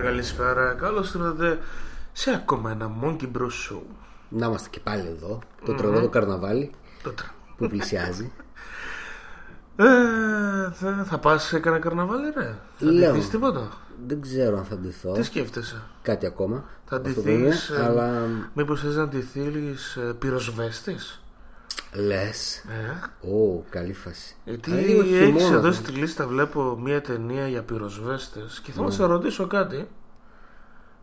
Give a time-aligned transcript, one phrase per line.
[0.00, 0.74] Καλησπέρα, καλησπέρα.
[0.74, 1.58] Καλώς ήρθατε
[2.12, 3.82] σε ακόμα ένα Monkey Bros Show.
[4.28, 5.38] Να είμαστε και πάλι εδώ.
[5.64, 5.76] Το mm-hmm.
[5.76, 6.70] τρελό το καρναβάλι
[7.56, 8.32] που πλησιάζει.
[9.76, 9.84] Ε,
[10.72, 13.18] θα, θα πας σε κανένα καρναβάλι, ρε; Θα Λέω.
[13.30, 13.68] τίποτα;
[14.06, 15.12] Δεν ξέρω αν θα ντυθώ.
[15.12, 16.64] Τι σκέφτεσαι; Κάτι ακόμα.
[16.84, 17.22] Θα Αυτό ντυθείς.
[17.22, 17.28] που
[17.74, 21.23] είναι, αλλά Μήπως θες να ντυθείς ε, πυροσβέστης;
[21.94, 22.56] Λες.
[23.22, 23.28] Ε.
[23.28, 24.34] Ω, καλή φάση.
[24.44, 25.72] Γιατί Αλλά λίγο έχει χειμώνα, εδώ ναι.
[25.74, 28.96] στη λίστα βλέπω μια ταινία για πυροσβέστες και θέλω να Ναι.
[28.96, 29.88] σε ρωτήσω κάτι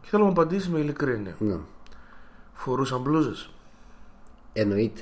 [0.02, 1.36] και θέλω να μου απαντήσεις με ειλικρίνεια.
[1.40, 1.58] Ναι.
[2.54, 3.50] Φορούσαν μπλούζες.
[4.54, 5.02] Εννοείται.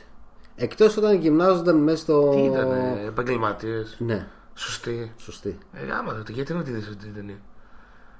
[0.55, 2.29] Εκτός όταν γυμνάζονταν μέσα στο.
[2.35, 2.71] Τι ήταν,
[3.05, 3.95] επαγγελματίες.
[3.99, 5.13] Ναι, Σωστή.
[5.17, 5.57] σωστή.
[5.73, 7.37] Ε, άμα τότε, γιατί να τη δεις αυτή την ταινία;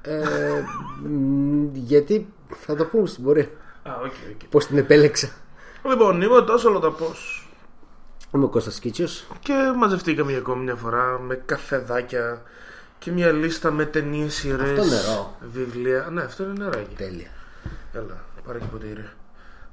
[0.02, 0.63] Ε,
[1.04, 3.48] μ, γιατί θα το πούμε στην πορεία.
[3.84, 4.49] Α, οκ, οκ.
[4.49, 5.30] Πώς την επέλεξα.
[5.90, 7.38] Λοιπόν, είμαι ο τόσο όλο τα πώς.
[8.35, 12.41] Είμαι ο Κώστας Κίτσιος Και μαζευτήκαμε για ακόμη μια φορά με καφεδάκια
[12.99, 14.80] και μια λίστα με ταινίες, σειρές.
[14.80, 15.36] Αυτό νερό.
[15.54, 16.08] Βιβλία.
[16.12, 16.96] Ναι, αυτό είναι νεράκι.
[16.96, 17.27] Τέλεια.
[17.94, 19.10] Έλα, πάρε και ποτήρι.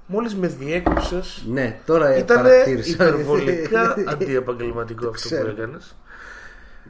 [0.07, 1.45] Μόλις με διέκοψες.
[1.49, 2.91] Ναι, τώρα Ήταν παρατήρησα.
[2.93, 5.49] υπερβολικά αντιεπαγγελματικό αυτό που Ξέρω.
[5.51, 5.97] έκανες.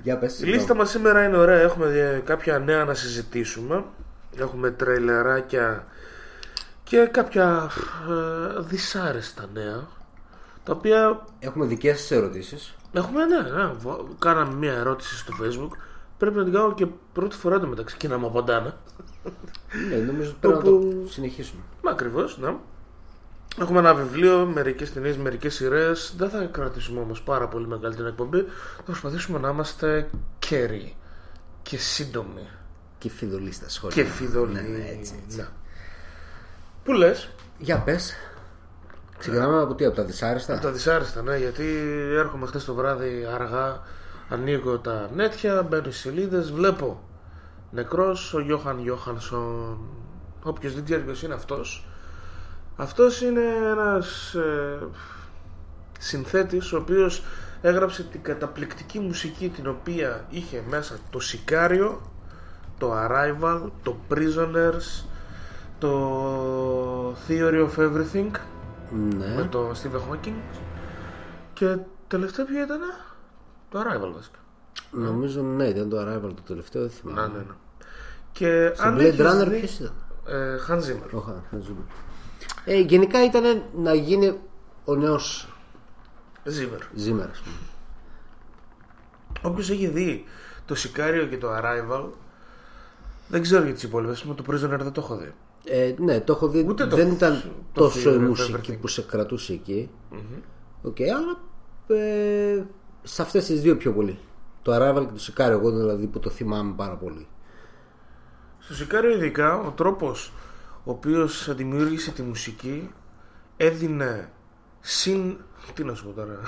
[0.03, 0.41] Για πες.
[0.41, 1.61] Η λίστα μας σήμερα είναι ωραία.
[1.61, 3.85] Έχουμε ε, κάποια νέα να συζητήσουμε.
[4.39, 5.87] Έχουμε τρέιλεράκια
[6.85, 7.71] και κάποια
[8.09, 9.87] ε, δυσάρεστα νέα.
[10.67, 12.75] Τα οποία Έχουμε δικές σας ερωτήσεις.
[12.93, 13.73] έχουμε, ναι, ναι.
[13.79, 15.77] βο- Κάναμε μια ερώτηση στο facebook.
[16.19, 18.75] Πρέπει να την κάνω και πρώτη φορά το μεταξύ και να μου απαντάνε.
[19.89, 21.61] Ναι, νομίζω ότι πρέπει να Όπου- το συνεχίσουμε.
[21.83, 22.55] Μα ακριβώς, ναι.
[23.61, 26.15] Έχουμε ένα βιβλίο, μερικές ταινίες, μερικές σειρές.
[26.17, 28.39] Δεν θα κρατήσουμε όμως πάρα πολύ μεγάλη την εκπομπή.
[28.77, 30.97] Θα προσπαθήσουμε να είμαστε κέρι
[31.63, 32.49] και σύντομοι.
[32.99, 34.03] Και φιδωλή στα σχόλια.
[34.03, 34.53] Και φιδωλοί.
[34.53, 35.37] Ναι, ναι, έτσι, έτσι.
[35.37, 35.47] Ναι.
[36.85, 38.15] Πού λες, Για πες.
[39.19, 41.65] Ξεκινάμε από τι, από τα δυσάρεστα; τα δυσάρεστα, ναι, γιατί
[42.13, 43.81] έρχομαι χθες το βράδυ αργά,
[44.29, 47.03] ανοίγω τα νέτια, μπαίνω στις σελίδες, βλέπω
[47.71, 49.79] νεκρός ο Γιώχαν Γιώχανσον.
[50.43, 51.87] Όποιος δεν ξέρει ποιος είναι αυτός.
[52.77, 53.41] Αυτός είναι
[53.71, 54.79] ένας ε,
[55.99, 57.23] συνθέτης ο οποίος
[57.63, 62.01] έγραψε την καταπληκτική μουσική την οποία είχε μέσα το Σικάριο,
[62.79, 65.05] το Arrival, το Prisoners,
[65.79, 68.31] το Theory of Everything
[68.91, 69.45] με Ναι.
[69.45, 70.35] το Stephen Hawking
[71.53, 71.77] και
[72.09, 72.81] τελευταίο ποιο ήταν
[73.71, 74.39] το Arrival βασικά
[74.91, 77.33] Νομίζω ναι, ήταν το Arrival το τελευταίο, δεν ναι, θυμάμαι.
[77.33, 77.55] ναι, ναι.
[78.33, 79.93] και Στο αν Blade έχεις Runner δει- ποιος ήταν;
[80.27, 81.85] ε, Hans Zimmer Ο Hans Zimmer.
[82.65, 84.39] Ε, γενικά ήταν να γίνει
[84.85, 85.49] ο νέος
[86.45, 87.57] Zimmer Zimmer, ας πούμε.
[89.43, 90.25] Όποιος έχει δει
[90.67, 92.05] το Σικάριο και το Arrival
[93.29, 95.33] δεν ξέρω για τις υπόλοιπες με το Prisoner δεν το έχω δει
[95.69, 96.65] Ε, ναι, το έχω δει.
[96.69, 98.79] Ούτε το δεν φ- ήταν το τόσο η Theory of μουσική Everything.
[98.81, 99.91] που σε κρατούσε εκεί.
[100.83, 101.39] Οκ, αλλά
[102.01, 102.63] ε,
[103.03, 104.19] σε αυτές τις δύο πιο πολύ.
[104.63, 107.27] Το Arrival και το Sicario, εγώ δηλαδή που το θυμάμαι πάρα πολύ.
[108.59, 110.33] Στο Sicario ειδικά ο τρόπος
[110.85, 112.91] ο οποίος δημιούργησε τη μουσική
[113.57, 114.31] έδινε
[114.81, 115.37] συν...
[115.75, 116.39] Τι να σου πω τώρα...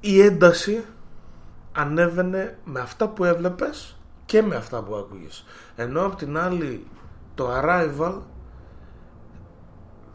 [0.00, 0.84] Η ένταση
[1.72, 5.44] ανέβαινε με αυτά που έβλεπες και με αυτά που άκουγες.
[5.76, 6.86] Ενώ απ' την άλλη
[7.38, 8.14] το Arrival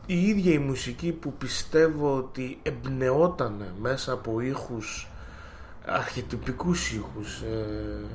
[0.05, 5.07] η ίδια η μουσική που πιστεύω ότι εμπνεόταν μέσα από ήχους
[5.85, 8.05] αρχιτυπικούς ήχους ε,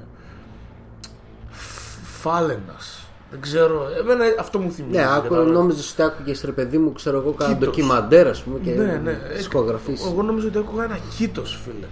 [2.21, 6.53] φάλαινας δεν ξέρω, εμένα αυτό μου θυμίζει Ναι, για άκου, να- νόμιζα ότι άκουγε ρε
[6.53, 7.69] παιδί μου, ξέρω εγώ, κάνα Κήτος.
[7.69, 9.13] ντοκιμαντέρ, ας πούμε, και ναι, ναι.
[9.13, 10.05] δισκογραφείς.
[10.07, 11.87] Εγώ νόμιζα ότι άκουγα ένα κήτος φίλε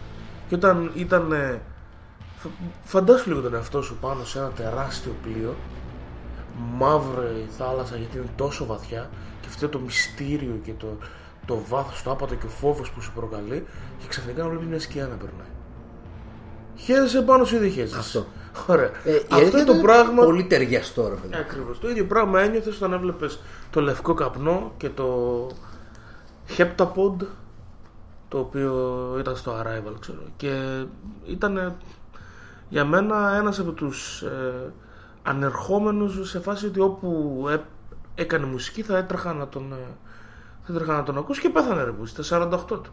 [0.48, 1.60] και όταν ήταν ε,
[2.38, 2.48] φα-
[2.84, 5.54] φαντάσου λίγο τον εαυτό σου πάνω σε ένα τεράστιο πλοίο
[6.56, 10.86] μαύρη θάλασσα γιατί είναι τόσο βαθιά και αυτό το μυστήριο και το,
[11.46, 13.66] το βάθος, το άπατο και ο φόβος που σου προκαλεί
[13.98, 15.46] και ξαφνικά να βλέπεις μια σκιά να περνάει.
[16.76, 17.98] Χαίρεσαι πάνω σου ή δεν χαίρεσαι.
[17.98, 18.26] Αυτό.
[18.66, 18.90] Ωραία.
[19.04, 21.36] Ε, η Αυτό αλήθεια το ήταν πράγμα Πολύ ταιριαστό, ρε παιδί.
[21.36, 21.78] Ακριβώς.
[21.78, 25.48] Το ίδιο πράγμα ένιωθες όταν έβλεπες το λευκό καπνό και το
[26.56, 27.26] Heptapod
[28.28, 30.22] το οποίο ήταν στο Arrival, ξέρω.
[30.36, 30.84] Και
[31.26, 31.76] ήταν
[32.68, 34.72] για μένα ένας από τους ε,
[35.26, 37.56] ανερχόμενους σε φάση ότι όπου ε,
[38.14, 39.76] έκανε μουσική θα έτρεχα να τον, ε,
[40.62, 42.90] θα έτρεχα να τον ακούσω και πέθανε ρε που στα 48 του.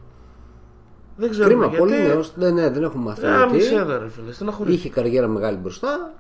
[1.18, 1.78] Δεν ξέρω Κρίμα, γιατί.
[1.78, 2.36] πολύ νέος.
[2.36, 3.26] Ναι, ναι, δεν έχουμε μάθει.
[3.26, 4.80] Ε, γιατί μισέ ρε φίλε, στεναχωρήθηκα.
[4.80, 6.14] Είχε καριέρα μεγάλη μπροστά.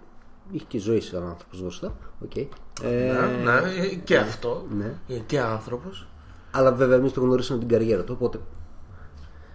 [0.51, 1.95] Είχε και ζωή σαν άνθρωπος μπροστά.
[2.23, 2.35] Οκ.
[2.35, 2.47] Ε,
[2.83, 4.65] Ναι, ναι, και αυτό.
[4.77, 4.93] ναι.
[5.07, 6.07] Ε, Και άνθρωπος.
[6.51, 8.39] Αλλά βέβαια εμείς το γνωρίσαμε την καριέρα του, οπότε.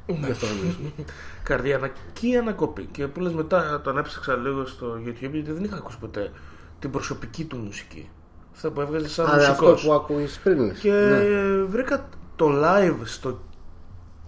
[0.09, 0.27] Ναι.
[0.27, 0.77] Γι' αυτό νομίζω.
[1.43, 2.85] Καρδιακή ανακοπή.
[2.85, 6.31] Και που λες μετά τον έψαξα λίγο στο YouTube γιατί δεν είχα ακούσει ποτέ
[6.79, 8.09] την προσωπική του μουσική.
[8.55, 9.85] Αυτά που έβγαζε σαν Αλλά αυτό μουσικός.
[9.85, 10.65] που άκουγε πριν.
[10.67, 10.79] λες.
[10.79, 11.63] Και Ναι.
[11.65, 13.39] βρήκα το live στο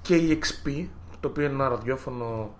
[0.08, 0.86] KEXP,
[1.20, 2.54] το οποίο είναι ένα ραδιόφωνο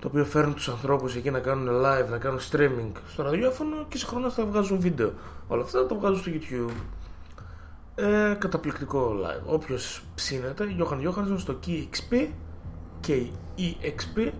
[0.00, 3.96] το οποίο φέρνουν τους ανθρώπους εκεί να κάνουν live, να κάνουν streaming στο ραδιόφωνο και
[3.98, 5.12] συγχρόνως θα βγάζουν βίντεο.
[5.48, 6.72] Όλα αυτά τα βγάζουν στο YouTube.
[8.00, 9.52] Ε, καταπληκτικό live.
[9.54, 12.28] Όποιος ψήνεται, Johan Johansson στο KEXP,
[13.06, 14.30] K-E-X-P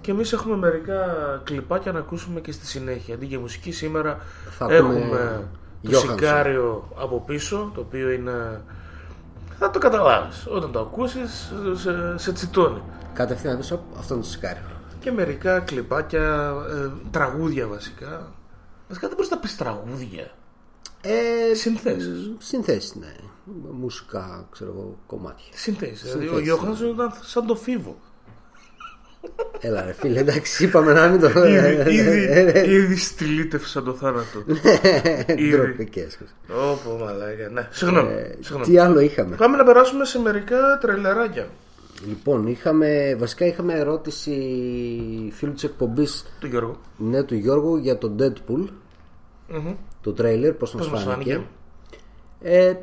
[0.00, 1.04] και εμείς έχουμε μερικά
[1.44, 3.14] κλιπάκια να ακούσουμε και στη συνέχεια.
[3.14, 4.18] Αντί για μουσική σήμερα
[4.50, 5.48] Θα ακούμε έχουμε
[5.82, 6.00] το Johansson.
[6.00, 8.60] σικάριο από πίσω, το οποίο είναι...
[9.58, 10.46] Θα το καταλάβεις.
[10.48, 12.82] Όταν το ακούσεις, σε, σε τσιτώνει.
[13.12, 14.60] Κατευθείαν πίσω αυτό είναι το σικάρι.
[15.00, 18.32] Και μερικά κλιπάκια, ε, τραγούδια βασικά.
[18.88, 20.30] Βασικά δεν μπορείς να πεις τραγούδια.
[21.02, 22.30] Ε, Συνθέσεις.
[22.38, 23.14] Συνθέσεις, ναι.
[23.72, 25.44] Μουσικά, ξέρω εγώ, κομμάτια.
[25.54, 26.02] Συνθέσεις.
[26.02, 27.96] Δηλαδή ο Συνθέσεις, Γιώχανσον ήταν σαν το φίβο.
[29.60, 31.46] Έλα, ρε φίλε, εντάξει, είπαμε να μην το.
[31.46, 34.44] ήδη, ήδη, ήδη στυλίτευσαν το θάνατο.
[35.36, 35.50] ήδη.
[35.50, 36.18] Ντροπικές.
[36.72, 37.48] Όπο μαλάκα.
[37.48, 38.10] Ναι, συγγνώμη.
[38.40, 38.62] συγγνώμη.
[38.62, 41.48] Ε, Τι άλλο είχαμε; Πάμε να περάσουμε σε μερικά τρελεράκια.
[42.08, 44.32] Λοιπόν, είχαμε, βασικά είχαμε ερώτηση
[45.32, 46.06] φίλου της εκπομπή
[46.40, 46.76] Του Γιώργου.
[46.96, 48.64] ναι, του Γιώργου για το Deadpool,
[49.48, 49.74] Μμμ.
[50.00, 51.32] Το τρέιλερ, πώς μας Πώς μας φάνηκε.
[51.32, 51.46] φάνηκε.
[52.40, 52.74] Ε,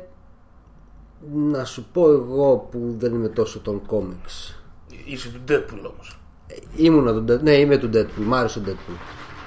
[1.34, 4.56] να σου πω εγώ που δεν είμαι τόσο των κόμιξ.
[5.04, 6.20] Είσαι του Deadpool όμως.
[6.76, 8.96] Ήμουνα του Deadpool, ναι είμαι του Deadpool, μ' άρεσε ο Deadpool.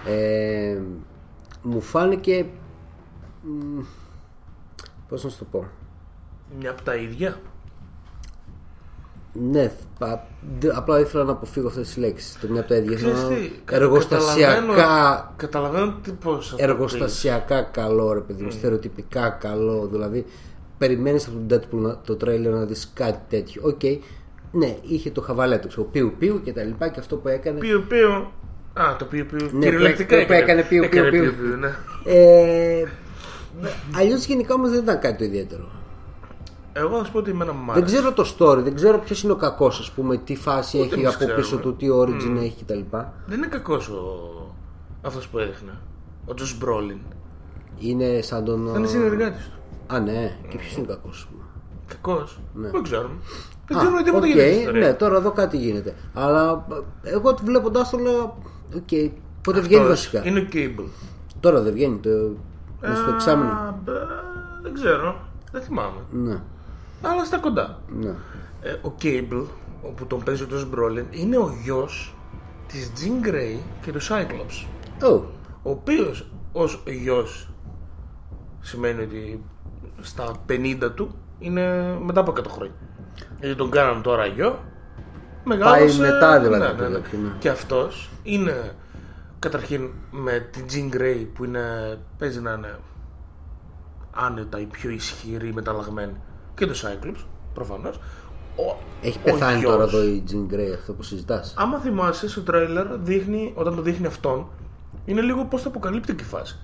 [0.09, 0.79] Ε,
[1.61, 2.45] μου φάνηκε,
[3.41, 3.79] μ,
[5.07, 5.65] πώς να σου το πω,
[6.59, 7.39] Μια από τα ίδια.
[9.51, 10.27] Ναι, πα-
[10.59, 12.37] δε- απλά ήθελα να αποφύγω αυτές τις λέξεις.
[12.41, 12.95] Το μια από τα ίδια.
[12.95, 18.43] Ξέρεις Σαν τι, κα- εργοστασιακά, καταλαβαίνω- Καταλαβαίνω τι πώς θα το εργοστασιακά καλό, ρε παιδί
[18.43, 19.87] μου, στερεοτυπικά καλό.
[19.91, 20.25] Δηλαδή,
[20.77, 23.61] περιμένεις από τον Deadpool να- το τρέιλερ να δεις κάτι τέτοιο.
[23.65, 23.81] Οκ,
[24.51, 27.59] ναι, είχε το χαβαλέ του, ξέρω, πιου πιου και τα λοιπά και αυτό που έκανε.
[27.59, 27.69] πεις.
[27.69, 28.11] Πιου πιου.
[28.73, 29.49] Α, το πιου πιου.
[29.53, 31.33] Ναι, Κυριολεκτικά που- που έκανε πιου, Έκανε πιου, πιου.
[31.33, 31.75] πιου, ναι.
[32.05, 32.83] Ε,
[33.95, 35.69] Αλλιώς γενικά όμως δεν ήταν κάτι το ιδιαίτερο.
[36.73, 37.85] Εγώ να σου πω ότι εμένα μου Δεν άρεσε.
[37.95, 40.93] ξέρω το story, δεν ξέρω ποιος είναι ο κακός, ας πούμε, τι φάση Ούτε έχει
[40.93, 41.61] εμείς από πίσω ξέρουμε.
[41.61, 42.79] του, τι origin έχει κτλ.
[43.25, 44.03] Δεν είναι κακός ο...
[45.01, 45.71] αυτός που έδειχνε.
[46.25, 46.97] Ο Τζος Μπρόλιν.
[47.79, 48.69] Είναι σαν τον.
[48.71, 49.95] Θα είναι συνεργάτης του.
[49.95, 51.43] Α, ναι, και ποιος είναι κακός, ας πούμε.
[51.87, 52.39] Κακός.
[52.53, 52.69] Ναι.
[52.69, 53.13] Δεν ξέρουμε.
[53.67, 54.87] Δεν Α, ξέρουμε τίποτα οκ, για την ιστορία.
[54.87, 55.95] Ναι, τώρα εδώ κάτι γίνεται.
[56.13, 56.65] Αλλά
[57.03, 58.37] ε, εγώ βλέποντά το λέω.
[58.75, 60.27] Οκ, πότε βγαίνει Αυτός βασικά.
[60.27, 60.85] Είναι ο Cable.
[61.39, 62.09] Τώρα δεν βγαίνει το.
[62.09, 63.51] είναι στο εξάμηνο.
[63.51, 63.91] Α, μπε,
[64.61, 65.15] Δεν ξέρω.
[65.51, 65.99] Δεν θυμάμαι.
[66.11, 66.41] Ναι,
[67.01, 67.79] Αλλά στα κοντά.
[67.99, 68.13] ναι.
[68.63, 69.45] Ε, ο Cable,
[69.81, 72.15] όπου τον παίζει ο Josh Brolin, είναι ο γιος
[72.67, 74.65] της Jean Grey και του Cyclops.
[75.01, 75.21] Oh,
[75.63, 77.49] Ο οποίος ως γιος
[78.59, 79.43] σημαίνει ότι
[80.01, 82.75] στα 50 του είναι μετά από 100 χρόνια.
[83.39, 84.59] Γιατί τον κάναν τώρα γιο.
[85.43, 86.95] Μεγάλωσε, μετά δηλαδή ναι, το ναι, ναι.
[86.99, 87.29] τέτοιο, ναι.
[87.39, 88.75] Και αυτός είναι
[89.39, 92.79] καταρχήν με την Jean Grey που είναι, παίζει να είναι
[94.11, 96.15] άνετα η πιο ισχυρή μεταλλαγμένη
[96.65, 97.23] και το Cyclops
[97.53, 97.95] προφανώς.
[98.55, 101.53] Ο, έχει ο πεθάνει γιος- τώρα εδώ η Jean Grey αυτό που συζητάς.
[101.57, 104.47] Άμα θυμάσαι στο τρέιλερ δείχνει, όταν το δείχνει αυτόν
[105.05, 106.59] είναι λίγο πώς το αποκαλύπτει η φάση.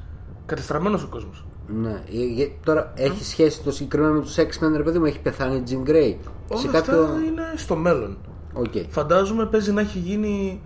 [0.46, 1.46] Κατεστραμμένος ο κόσμος.
[1.68, 1.90] Ναι.
[1.90, 5.56] Ε, ε, Τώρα έχει σχέση το συγκεκριμένο με τους X-Men, ρε παιδί μου, έχει πεθάνει
[5.56, 6.16] η Jean Grey.
[6.48, 7.02] Όλα Σε αυτά κάποιο.
[7.28, 8.18] είναι στο μέλλον.
[8.54, 8.74] Οκ.
[8.90, 10.62] Φαντάζομαι παίζει να έχει γίνει.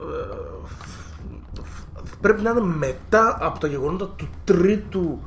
[0.00, 0.36] ε,
[2.20, 5.18] Πρέπει να είναι μετά από τα γεγονότα του τρίτου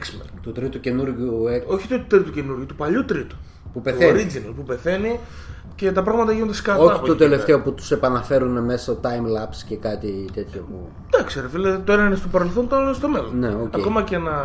[0.00, 0.26] X-Men.
[0.42, 1.66] Του τρίτου καινούργιου X.
[1.66, 3.36] Όχι του τρίτου καινούριου, του παλιού τρίτου.
[3.72, 4.24] Που πεθαίνει.
[4.24, 5.18] Του original που πεθαίνει
[5.74, 6.78] και τα πράγματα γίνονται σκατά.
[6.82, 9.06] Όχι από το εκεί και τελευταίο που τους επαναφέρουν μέσω time
[9.40, 10.60] lapse και κάτι τέτοιο.
[10.70, 13.38] που- Εντάξει, ρε φίλε, το ένα είναι στο παρελθόν, το άλλο είναι στο μέλλον.
[13.38, 13.74] Ναι, οκ.
[13.74, 14.44] Ακόμα και να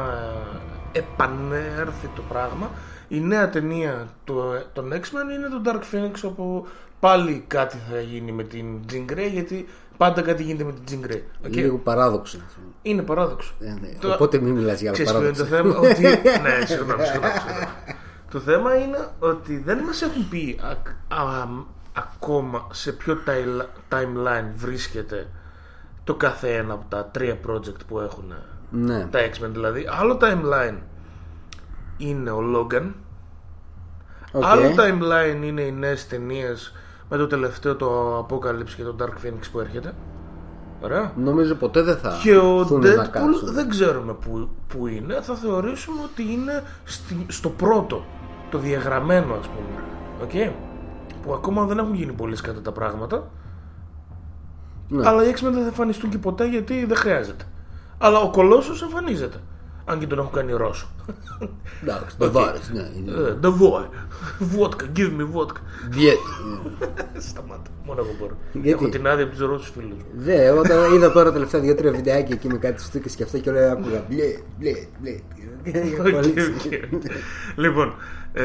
[0.91, 2.69] επανέλθει το πράγμα,
[3.07, 6.65] η νέα ταινία του- των X-Men είναι το Dark Phoenix, όπου
[6.99, 9.65] πάλι κάτι θα γίνει με την Jean Grey, γιατί
[9.97, 11.21] πάντα κάτι γίνεται με την Jean Grey.
[11.45, 11.55] Οκ.
[11.55, 12.37] Λίγο παράδοξο.
[12.89, 13.53] Είναι παράδοξο.
[13.59, 13.87] Ε, ναι.
[14.01, 15.79] Το- Οπότε μην μιλάς για Ξέρεις ποιο είναι το παράδοξο.
[15.79, 16.01] θέμα, ότι...
[16.43, 17.65] ναι, συγγνώμη, συγγνώμη, συγγνώμη.
[18.31, 23.65] Το θέμα είναι ότι δεν μας έχουν πει ακ- α- ακόμα σε ποιο ti-
[23.95, 25.27] timeline βρίσκεται
[26.03, 28.33] το κάθε ένα από τα τρία project που έχουν
[28.69, 29.05] Ναι.
[29.11, 29.85] τα X-Men δηλαδή.
[29.99, 30.77] Άλλο timeline
[31.97, 32.91] είναι ο Logan.
[34.31, 34.43] Οκ.
[34.45, 36.73] Άλλο timeline είναι οι νέες ταινίες
[37.09, 39.93] με το τελευταίο το Apocalypse και το Dark Phoenix που έρχεται.
[40.81, 41.11] Ωραία.
[41.15, 43.53] Νομίζω ποτέ δεν θα Και ο έρθουν να Deadpool κάτσουν.
[43.53, 45.19] δεν ξέρουμε που, που είναι.
[45.21, 48.05] Θα θεωρήσουμε ότι είναι στη- στο πρώτο.
[48.49, 49.83] Το διαγραμμένο ας πούμε.
[50.23, 50.53] Οκ.
[51.21, 53.27] Που ακόμα δεν έχουν γίνει πολύ κατά τα πράγματα.
[54.89, 55.07] Ναι.
[55.07, 57.43] Αλλά οι X-Men δεν θα εμφανιστούν και ποτέ γιατί δεν χρειάζεται.
[57.97, 59.37] Αλλά ο Κολόσος εμφανίζεται.
[59.89, 60.87] Αν και τον έχουν κάνει Ρώσο.
[61.83, 62.91] Εντάξει, τοβάρις, ναι.
[62.97, 63.85] είναι- Ε, The boy.
[64.57, 65.59] Vodka, give me vodka.
[65.89, 66.17] Διέ-
[67.29, 67.69] Σταμάτα.
[67.85, 68.37] Μόνο εγώ μπορώ.
[68.53, 70.05] Γιατί; Έχω την άδεια από τους Ρώσους φίλους μου.
[70.15, 73.71] Δε, όταν είδα τώρα τελευταία δύο-τρία βιντεάκια εκεί με κάτι στούκες και αυτά και όλα
[73.71, 74.23] άκουγα μπλε,
[74.59, 75.19] μπλε, μπλε.
[76.17, 76.71] Οκ, οκ.
[77.55, 77.93] λοιπόν,
[78.33, 78.43] ε,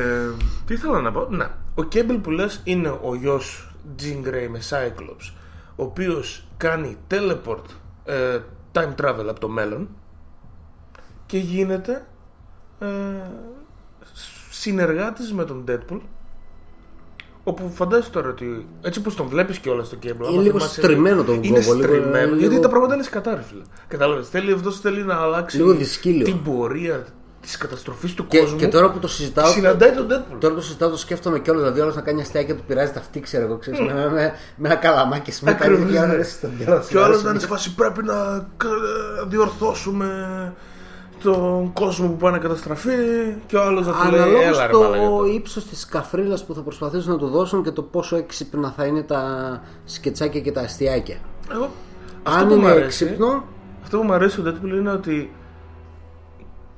[0.67, 4.59] τι ήθελα να πω; Να, ο Κέμπελ που λες είναι ο γιος Jean Grey με
[4.71, 5.33] Cyclops.
[5.77, 7.65] ο οποίος κάνει teleport
[8.05, 8.39] ε,
[8.73, 9.89] time travel από το μέλλον
[11.33, 12.05] και γίνεται
[12.79, 12.87] ε,
[14.51, 16.01] συνεργάτης με τον Deadpool
[17.45, 20.81] όπου φαντάζεσαι τώρα ότι έτσι όπως τον βλέπεις και όλα στο Cable άμα λίγο θυμάσαι,
[20.81, 24.29] στριμμένο τον Είναι κόμπο, λίγο- στριμμένο γιατί λίγο- τα πράγματα είναι σκατά ρε φίλε Κατάλαβες,
[24.29, 26.25] θέλει, αυτός θέλει να αλλάξει Λίγο δυσκύλιο.
[26.25, 27.07] την πορεία
[27.41, 29.51] της καταστροφής του Και, κόσμου και τώρα που το συζητάω.
[29.51, 31.62] συναντάει τον Deadpool Τώρα το συζητάω, το σκέφτομαι κιόλας.
[31.62, 33.57] Δηλαδή, όλος να κάνει αστεία και του πειράζει τα αυτή, ξέρω εγώ.
[33.57, 36.17] Ξέρεις, με, με, με ένα καλαμάκι σημαίνει Ακριβώς, κάτι για ναι.
[36.17, 36.85] να στον καιρό.
[36.89, 38.15] Και ο άλλο να είναι σε φάση πρέπει να
[38.57, 38.69] κα-
[39.29, 40.07] διορθώσουμε
[41.23, 42.91] τον κόσμο που πάει να καταστραφεί
[43.47, 46.45] και ο άλλος να του λέει Αναλόγως έλα ρε μαλάκα, το το- ύψος της καφρίλας
[46.45, 49.23] που θα προσπαθήσουν να του δώσουν και το πόσο έξυπνα θα είναι τα
[49.85, 51.17] σκετσάκια και τα αστιάκια.
[51.52, 51.71] Εγώ,
[52.23, 53.45] αυτό Αν που μου είναι αρέσει- έξυπνο,
[53.83, 55.33] Αυτό που μου αρέσει στο Deadpool είναι ότι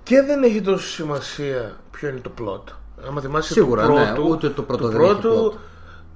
[0.03, 2.73] και δεν έχει τόσο σημασία ποιο είναι το plot.
[3.09, 5.59] Άμα θυμάσαι Σίγουρα, το ναι, πρώτο, ούτε το πρώτο του δεν έχει πρώτου, plot.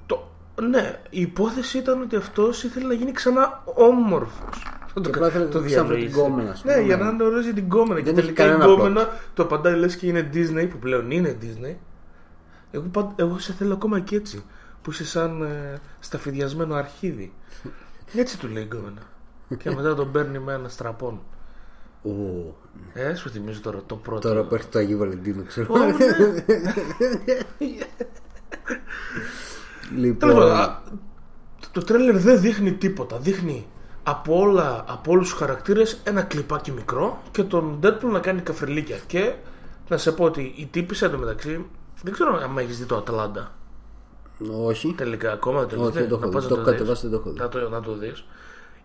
[0.05, 0.23] το,
[0.69, 4.63] ναι, η υπόθεση ήταν ότι αυτός ήθελε να γίνει ξανά όμορφος.
[5.01, 6.21] Και απλά ήθελε να το ξαναβρει την διανοήσει.
[6.21, 7.03] κόμενα, ας πούμε, Ναι, για ναι.
[7.03, 7.99] να είναι ωραίος για την κόμενα.
[7.99, 11.11] Και Δεν έχει τελικά η κανένα κόμενα το απαντάει λες και είναι Disney, που πλέον
[11.11, 11.75] είναι Disney.
[12.71, 14.43] Εγώ, παν- εγώ σε θέλω ακόμα και έτσι.
[14.81, 17.33] Που είσαι σαν ε, σταφυδιασμένο αρχίδι.
[18.15, 19.01] Έτσι του λέει η κόμενα.
[19.57, 21.19] και μετά τον παίρνει με ένα στραπόν.
[22.01, 22.55] Ου,
[22.93, 24.27] Ε, σου θυμίζω τώρα το πρώτο.
[24.27, 25.67] τώρα που έρχεται το Αγίου Βαλεντίνου, ξέρω.
[25.73, 25.93] Ω, ναι.
[29.95, 30.81] λοιπόν, Τέλος πάντων, α,
[31.71, 33.17] το τρέιλερ δεν δείχνει τίποτα.
[33.17, 33.67] Δείχνει
[34.03, 38.97] από, όλα, από όλους τους χαρακτήρες ένα κλιπάκι μικρό και τον Deadpool να κάνει καφριλίκια.
[39.07, 39.33] Και
[39.89, 41.65] να σε πω ότι η τύπισσα εντωμεταξύ
[42.03, 43.51] δεν ξέρω αν έχεις δει το Ατλάντα
[44.63, 44.93] όχι.
[44.97, 45.65] τελικά ακόμα.
[45.65, 46.33] Το Όχι, δεν το έχω να δει.
[46.35, 46.77] πας Το να έχω δεις.
[46.79, 47.39] κατεβάσει, δεν το έχω δει.
[47.39, 48.25] Να το, να το δεις.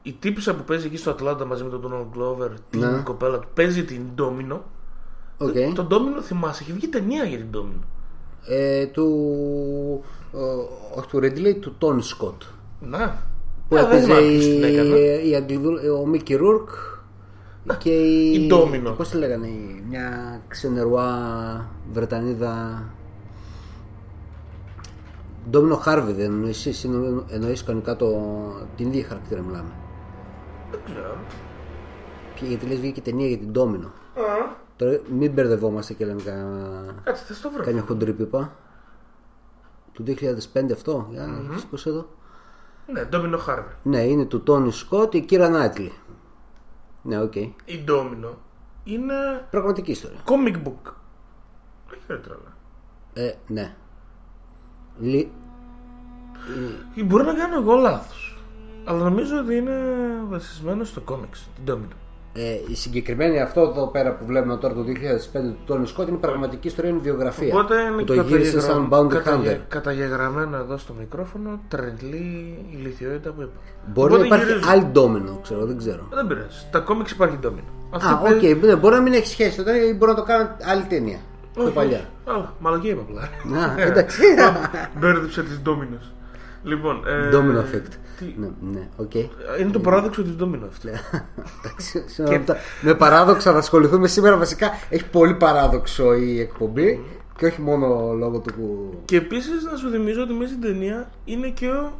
[0.02, 3.00] Η τύπισσα που παίζει εκεί στο Ατλάντα μαζί με τον Donald Glover, την Ναι.
[3.04, 4.58] κοπέλα του, παίζει την Domino.
[5.38, 5.52] Οκ.
[5.74, 7.82] Τον Domino θυμάσαι, έχει βγει ταινία για την Domino.
[8.46, 9.04] Ε, του.
[10.32, 12.42] ο- Όχι του Ρίντλεϊ, του Τόνι Σκοτ.
[12.80, 13.22] Να.
[13.74, 14.96] Που Α, δεν έπαιζε θυμάμαι ποιος την η, έκανε.
[15.28, 16.68] η Αγγλιδού- ο Μίκη Ρούρκ
[17.78, 18.32] και η.
[18.42, 18.90] η Ντόμινο.
[18.90, 21.08] Πώς τη λέγανε, η- μια ξενερουά
[21.92, 22.84] Βρετανίδα.
[25.50, 28.06] Ντόμινο Χάρβι δεν εννοείς εσύ, εννο- εννοείς κανονικά το,
[28.76, 29.70] την ίδια χαρακτήρα μιλάμε.
[30.70, 31.16] Δεν ξέρω.
[32.34, 33.86] Και γιατί λες βγήκε ταινία για την Ντόμινο.
[33.86, 37.64] Α, Τώρα μην μπερδευόμαστε και λέμε κανένα, Κάτσε, θα στο βρω.
[37.64, 38.52] καμιά χοντρή πίπα.
[39.92, 42.06] Του 2005 αυτό, για να σηκώσω εδώ.
[42.86, 43.72] Ναι, Ντόμινο Χάρβι.
[43.82, 45.92] Ναι, είναι του Τόνι Σκότ, η Κύρα Νάιτλι.
[47.02, 47.34] Ναι, οκ.
[47.36, 47.52] Η
[47.84, 48.38] Ντόμινο
[48.84, 50.18] είναι Πραγματική ιστορία.
[50.24, 50.92] comic book.
[51.90, 52.56] Όχι ρε τρέλα.
[53.12, 53.74] Ε, ναι.
[55.00, 55.30] Λι...
[56.94, 58.38] Ή Μπορεί να κάνω εγώ λάθος.
[58.84, 59.80] Αλλά νομίζω ότι είναι
[60.28, 61.94] βασισμένο στο κόμιξ, την Ντόμινο.
[62.36, 66.16] Ε, η συγκεκριμένη αυτό εδώ πέρα που βλέπουμε τώρα το 2005 του Τόνι Σκότ είναι
[66.16, 67.54] πραγματική ιστορία, είναι βιογραφία.
[67.54, 69.58] Οπότε είναι που το γύρισε σαν Bounty Hunter.
[69.68, 73.50] καταγεγραμμένο εδώ στο μικρόφωνο τρελή ηλιθιότητα που είπα.
[73.86, 74.70] Μπορεί Οπότε να υπάρχει γυρίζουν.
[74.70, 76.02] άλλη ντόμινο, ξέρω, δεν ξέρω.
[76.10, 76.66] Δεν πειράζει.
[76.70, 77.66] Τα κόμιξ υπάρχει Ντόμινο.
[77.90, 80.22] Αυτή Α, οκ, παίζει- ναι, μπορεί να μην έχει σχέση τότε ή μπορεί να το
[80.22, 81.18] κάνουν άλλη ταινία.
[81.54, 82.00] Πιο Όχι, παλιά.
[82.24, 82.38] όχι.
[82.38, 83.22] Α, μαλακία είπα απλά.
[83.60, 84.20] Α, εντάξει.
[84.98, 86.12] Μπέρδεψα τις Ντόμινος.
[86.64, 87.92] Λοιπόν, ε, Domino effect.
[88.18, 89.14] τι- Ναι, ναι, οκ.
[89.60, 90.88] Είναι το παράδοξο της Ντόμινο αυτό.
[91.64, 94.36] Εντάξει, σήμερα με τα- Με παράδοξα θα ασχοληθούμε σήμερα.
[94.36, 97.04] Βασικά έχει πολύ παράδοξο η εκπομπή
[97.36, 98.94] και όχι μόνο λόγω του που.
[99.04, 101.92] Και επίσης να σου θυμίζω ότι μέσα στην ταινία είναι και ο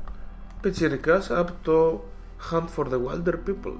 [0.61, 2.05] Πετσιρικάς από το
[2.51, 3.73] Hunt for the Wilder People.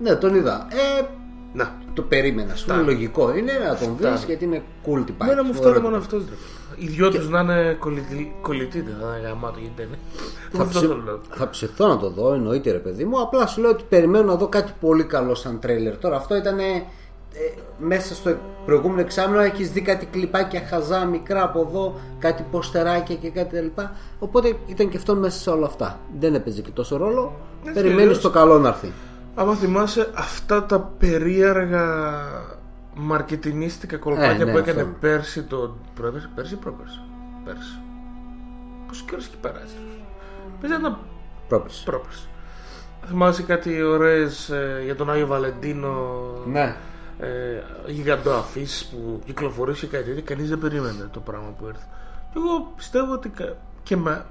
[0.00, 0.66] Ναι, τον είδα.
[0.98, 1.04] Ε,
[1.52, 1.76] Να.
[1.94, 2.54] το περίμενα.
[2.54, 3.36] Σου είναι λογικό.
[3.36, 4.24] Είναι να τον δεις Φτάνει.
[4.26, 5.30] γιατί είναι cool τυπάκι.
[5.30, 5.80] Μένα μου Ωραίο φτάνει τυπάκι.
[5.82, 6.22] μόνο αυτός.
[6.82, 9.98] Οι δυο του να είναι κολλητή, κολλητή, δεν θα είναι γαμάτο για την ταινία.
[10.52, 10.86] Θα, Αυτό ψη...
[10.86, 11.20] θέλω να λέω.
[11.30, 13.20] θα ψηθώ να το δω, εννοείται ρε παιδί μου.
[13.20, 15.96] Απλά σου λέω ότι περιμένω να δω κάτι πολύ καλό σαν τρέιλερ.
[15.98, 16.82] Τώρα αυτό ήταν ε,
[17.78, 23.30] μέσα στο προηγούμενο εξάμεινο έχεις δει κάτι κλιπάκια χαζά μικρά από εδώ, κάτι ποστεράκια και
[23.30, 23.92] κάτι λοιπά.
[24.18, 25.98] Οπότε ήταν και αυτό μέσα σε όλα αυτά.
[26.18, 27.32] Δεν έπαιζε και τόσο ρόλο.
[27.62, 28.20] Έτσι Περιμένεις αλλιώς.
[28.20, 28.92] το καλό να έρθει.
[29.34, 31.84] Άμα θυμάσαι αυτά τα περίεργα
[33.00, 34.94] μαρκετινίστικα κολπάκια Ε, ναι, που έκανε αυτό.
[35.00, 35.76] πέρσι το.
[36.00, 37.00] Πέρσι, πέρσι ή πρόπερσι;
[37.44, 37.80] Πέρσι.
[38.88, 39.74] Πόσο καιρό έχει περάσει.
[40.60, 40.98] Πες ένα
[41.48, 41.84] Πρόπερση.
[41.84, 42.28] πρόπερσι.
[43.06, 44.52] Θυμάσαι κάτι ωραίες
[44.84, 46.20] για τον Άγιο Βαλεντίνο.
[46.46, 46.76] Ναι.
[47.18, 51.84] ε, γιγαντό αφήσει που κυκλοφορούσε κάτι τέτοιο, κανείς δεν περίμενε το πράγμα που ήρθε.
[52.32, 54.24] Και εγώ πιστεύω ότι κα- και με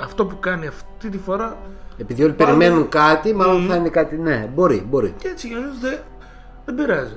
[0.00, 1.56] αυτό που κάνει αυτή τη φορά
[1.98, 4.16] Επειδή όλοι Πάλι- περιμένουν κάτι, μάλλον θα είναι κάτι.
[4.16, 5.14] Ναι, μπορεί, μπορεί.
[5.18, 5.98] και έτσι κι αλλιώς δεν,
[6.64, 7.16] δεν πειράζει.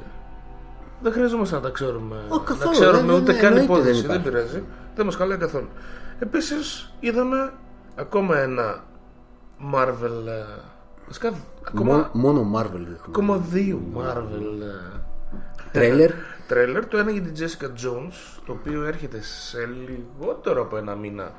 [1.02, 2.16] Δεν χρειαζόμαστε να τα ξέρουμε.
[2.30, 4.02] Ω, να καθόλου, ξέρουμε δεν- ούτε δεν- καν εννοείται υπόθεση.
[4.02, 4.30] δεν Δεν, υπάρχει.
[4.48, 4.64] πειράζει.
[4.96, 5.68] Δεν μας χαλάει καθόλου.
[6.20, 7.54] Επίσης είδαμε
[7.96, 8.84] ακόμα ένα
[9.74, 10.28] Marvel.
[10.28, 10.62] ε,
[11.08, 11.34] Βασικά
[11.68, 12.98] ακόμα, Μόνο, μόνο Marvel δείχνουν.
[13.08, 14.62] ακόμα δύο Marvel.
[14.62, 15.00] ε,
[15.72, 16.12] Τρέιλερ.
[16.48, 16.86] τρέλερ.
[16.88, 21.32] Το ένα για την Jessica Jones, το οποίο έρχεται σε λιγότερο από ένα μήνα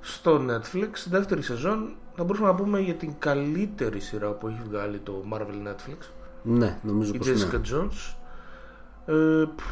[0.00, 0.90] στο Netflix.
[1.10, 5.68] Δεύτερη σεζόν θα μπορούσαμε να πούμε για την καλύτερη σειρά που έχει βγάλει το Marvel
[5.68, 5.96] Netflix.
[6.42, 7.34] Ναι, νομίζω Η πως ναι.
[7.34, 8.16] Jessica Jones.
[9.08, 9.64] Ε, πφ,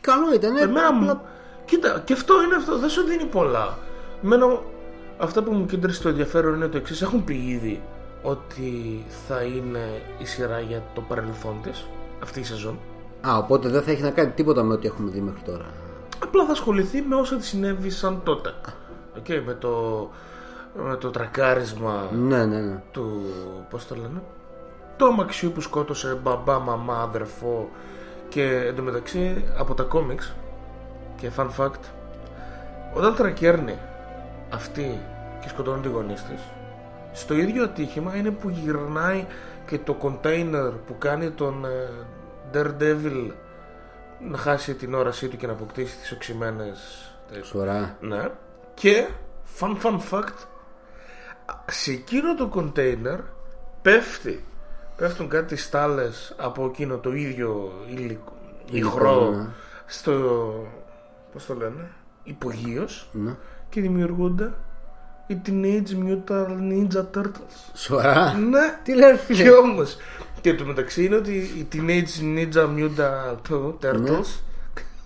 [0.00, 0.56] Καλό ήταν.
[0.56, 1.20] Εμένα απλά- μου.
[1.64, 3.78] Κοίτα, και αυτό είναι αυτό, δεν σου δίνει πολλά.
[4.24, 4.46] Εμένα
[5.18, 7.02] αυτά που μου κέντρισε το ενδιαφέρον είναι το εξής.
[7.02, 7.82] Έχουν πει ήδη
[8.22, 11.86] ότι θα είναι η σειρά για το παρελθόν της,
[12.22, 12.78] αυτή η σεζόν.
[13.28, 15.64] Α, οπότε δεν θα έχει να κάνει τίποτα με ό,τι έχουμε δει μέχρι τώρα.
[16.22, 18.52] Απλά θα ασχοληθεί με όσα τη συνέβησαν τότε.
[19.18, 19.70] Okay, με, το,
[20.88, 22.82] με το τρακάρισμα Ναι, ναι, ναι.
[22.92, 23.20] του.
[23.70, 24.22] Πώς το λένε.
[24.96, 27.68] Το αμαξιού που σκότωσε μπαμπά, μαμά, αδερφό
[28.34, 30.34] και εντωμεταξύ από τα κόμιξ
[31.16, 31.80] και fun fact
[32.94, 33.78] όταν τρακέρνει
[34.50, 35.00] αυτή
[35.40, 36.40] και σκοτώνει τη γονείς της
[37.12, 39.26] στο ίδιο ατύχημα είναι που γυρνάει
[39.66, 41.88] και το container που κάνει τον ε,
[42.52, 43.30] Daredevil
[44.20, 47.46] να χάσει την όρασή του και να αποκτήσει τις οξυμένες τέτοιες.
[47.46, 47.96] Σωρά.
[48.00, 48.28] Ναι.
[48.74, 49.08] Και,
[49.60, 50.46] fun fun fact,
[51.70, 53.18] σε εκείνο το container
[53.82, 54.44] πέφτει,
[54.96, 58.32] πέφτουν κάτι στάλες από εκείνο το ίδιο υλικό,
[58.70, 59.46] υγρό ναι.
[59.86, 60.12] στο,
[61.32, 61.90] πώς το λένε,
[62.22, 63.36] υπογείως Ναι.
[63.68, 64.52] και δημιουργούνται
[65.26, 67.70] οι Teenage Mutant Ninja Turtles.
[67.74, 68.32] Σωρά.
[68.32, 69.96] Ναι, Τι λέει, ρε φίλε; και όμως,
[70.40, 73.36] και το μεταξύ είναι ότι οι Teenage Ninja Mutant
[73.82, 74.26] Turtles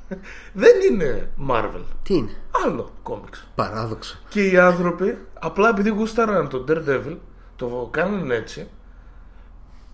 [0.52, 1.82] δεν είναι Marvel.
[2.02, 2.30] Τι είναι;
[2.66, 3.48] Άλλο κόμιξ.
[3.54, 4.18] Παράδοξο.
[4.28, 7.16] Και οι άνθρωποι, απλά επειδή γούσταραν τον Daredevil,
[7.56, 8.68] το κάνανε έτσι.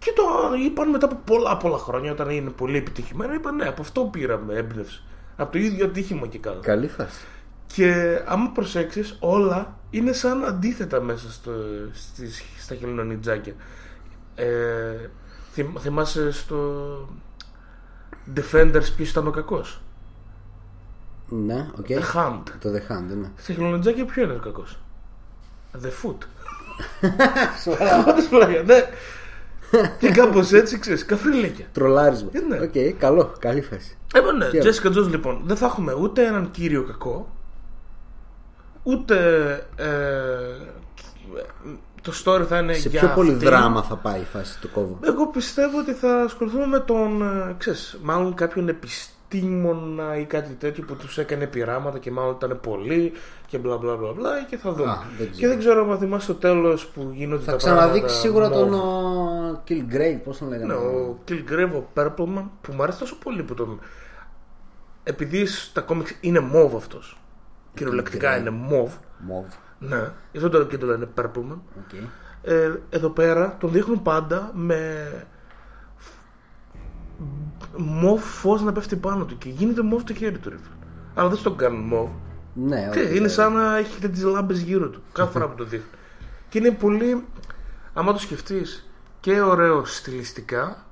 [0.04, 0.22] Και το
[0.64, 4.54] είπαν μετά από πολλά πολλά χρόνια, όταν είναι πολύ επιτυχημένο, είπαν ναι, από αυτό πήραμε
[4.54, 5.02] έμπνευση.
[5.36, 6.60] Από το ίδιο ατύχημα και καλά.
[6.60, 7.24] Καλή φάση.
[7.66, 11.52] Και άμα προσέξεις, όλα είναι σαν αντίθετα μέσα στο,
[11.92, 13.54] στις, στα χελινονιτζάκια.
[14.34, 14.46] Ε,
[15.52, 16.58] θυμ- θυμάσαι στο
[18.36, 19.80] Defenders ποιος ήταν ο κακός;
[21.28, 21.86] Ναι, οκ.
[21.88, 22.42] The Hand.
[22.60, 23.30] Το The Hand, ναι.
[23.36, 24.78] Στα χελωνονιντζάκια ποιο είναι ο κακός;
[25.82, 26.18] The Foot.
[28.08, 28.84] Όντως, πλάκα, ναι.
[29.98, 31.64] Και κάπως έτσι, ξέρεις, καφριλίκια.
[31.72, 32.28] Τρολάρισμα.
[32.32, 32.58] Ε, ναι.
[32.58, 33.32] Οκ, καλό.
[33.38, 33.96] Καλή φάση.
[34.14, 37.28] Ε, μα ναι, Και- Jessica Jones λοιπόν, δεν θα έχουμε ούτε έναν κύριο κακό,
[38.82, 39.16] ούτε
[39.76, 39.84] ε,
[42.02, 43.48] το story θα είναι Σε για πιο πολύ αυτήν.
[43.48, 44.98] δράμα θα πάει η φάση του κόβου.
[45.04, 49.12] Εγώ πιστεύω ότι θα ασχοληθούμε με τον, ε, ξέρεις, μάλλον κάποιον επιστήμονα
[50.20, 53.12] ή κάτι τέτοιο που τους έκανε πειράματα και μάλλον ήταν πολλοί
[53.46, 54.90] και μπλα μπλα μπλα μπλα και θα δούμε.
[54.90, 55.38] Α, δεν ξέρω.
[55.40, 58.70] και δεν ξέρω αν θυμάσαι στο τέλος που γίνονται Θα τα ξαναδείξει πράγματα σίγουρα τον
[58.72, 59.54] mauve.
[59.54, 63.42] ο, Killgrave, πώς τον λέγανε; Ναι, ο Killgrave, ο Purpleman, που μου αρέσει τόσο πολύ
[63.42, 63.80] που τον.
[65.02, 67.18] Επειδή στα κόμιξ είναι μοβ αυτός.
[67.74, 68.40] Κυριολεκτικά Killgrave.
[68.40, 68.92] είναι μοβ.
[69.18, 69.44] Μοβ.
[69.78, 71.58] Ναι, γι' αυτό το και το λένε Purpleman.
[71.78, 71.92] Οκ.
[72.42, 75.06] Ε, εδώ πέρα τον δείχνουν πάντα με
[77.76, 80.48] μοβ φως να πέφτει πάνω του και γίνεται μοβ το χέρι του.
[80.50, 80.74] ρε φίλε.
[81.14, 82.08] Αλλά δεν στον κάνουν μοβ.
[82.54, 83.28] Ναι, Και όχι, είναι ναι.
[83.28, 85.02] σαν να έχει τις λάμπες γύρω του.
[85.12, 85.86] Κάθε φορά που το δείχνει.
[86.48, 87.24] Και είναι πολύ.
[87.94, 90.84] Άμα το σκεφτείς, και ωραίο στιλιστικά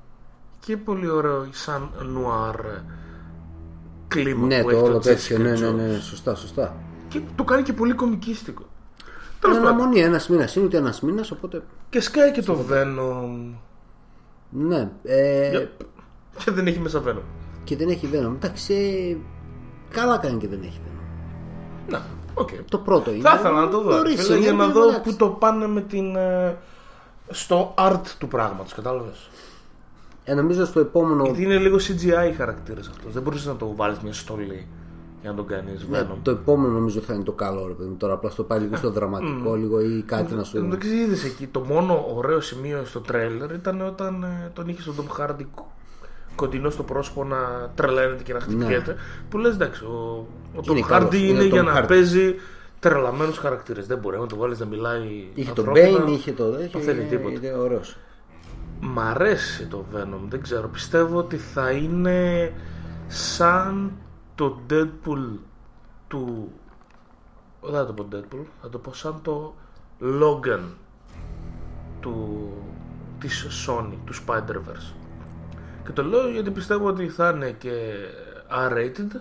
[0.60, 2.56] και πολύ ωραίο σαν νουάρ
[4.08, 5.36] κλίμα Ναι, που το έχει όλο το τέτοιο.
[5.36, 5.74] Jessica Ναι, ναι, Jones.
[5.74, 6.76] ναι, σωστά, σωστά.
[7.08, 8.62] Και το κάνει και πολύ κομικίστικο.
[8.62, 8.70] Είναι
[9.40, 9.68] Τέλο πάντων.
[9.68, 11.62] αναμονή, ένας μήνας είναι ούτε ένας μήνας, οπότε.
[11.90, 13.52] Και σκάει και το Venom.
[14.50, 14.90] Ναι.
[15.02, 15.84] Ε, Yep.
[16.44, 17.22] Και δεν έχει μέσα Venom.
[17.64, 18.32] Και δεν έχει Venom.
[18.34, 19.16] Εντάξει, ε,
[19.94, 21.90] καλά κάνει και δεν έχει Venom.
[21.90, 22.02] Να,
[22.34, 22.48] οκ.
[22.68, 23.22] Το πρώτο είναι.
[23.22, 23.90] Θα ήθελα να το δω.
[23.96, 25.10] νωρίς Φίλε, είναι, για να αλλά δω εντάξει.
[25.10, 26.16] που το πάνε με την.
[26.16, 26.56] ε,
[27.30, 29.30] στο art του πράγματος, κατάλαβες;
[30.24, 31.24] Ε, νομίζω στο επόμενο.
[31.24, 33.12] Γιατί είναι λίγο CGI χαρακτήρας αυτός.
[33.12, 34.66] Δεν μπορείς να το βάλεις μια στολή
[35.20, 36.16] για να τον κάνεις Ναι, Venom.
[36.22, 37.96] το επόμενο νομίζω θα είναι το καλό, ρε παιδί μου.
[37.96, 40.62] Τώρα απλά στο πάει λίγο στο δραματικό, λίγο ή κάτι να Εν τω σου.
[40.64, 44.94] μεταξύ είδες εκεί, το μόνο ωραίο σημείο στο τρέλερ ήταν όταν ε, τον είχε στον
[44.98, 45.72] Tom Hardy κο-
[46.34, 48.96] κοντινό στο πρόσωπο να τρελαίνεται και να χτυπιέται.
[49.28, 50.78] Που λες εντάξει, ο, ο Tom Ναι.
[50.78, 51.88] Είναι Hardy καλός, είναι, είναι ο για Tom να Hardy.
[51.88, 52.34] παίζει
[52.78, 53.86] τρελαμένους χαρακτήρες.
[53.86, 56.04] Δεν μπορεί να το βάλεις να μιλάει Είχε τον ανθρώπινα.
[56.04, 56.62] Bane, είχε το.
[56.62, 57.46] Είχε, θέλει τίποτα.
[57.46, 57.96] Είναι ωραίος.
[58.80, 60.68] Μ' αρέσει το Venom, δεν ξέρω.
[60.68, 62.52] Πιστεύω ότι θα είναι
[63.06, 63.92] σαν
[64.34, 65.38] το Deadpool
[66.08, 66.52] του...
[67.62, 69.54] Δεν θα το πω Deadpool, θα το πω σαν το
[70.00, 70.60] Logan
[72.00, 72.48] του...
[73.18, 74.92] της Sony, του Spider-Verse.
[75.84, 77.94] Και το λέω γιατί πιστεύω ότι θα είναι και
[78.50, 79.16] R-rated.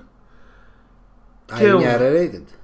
[1.54, 2.56] Α, Και ο- είναι R-rated.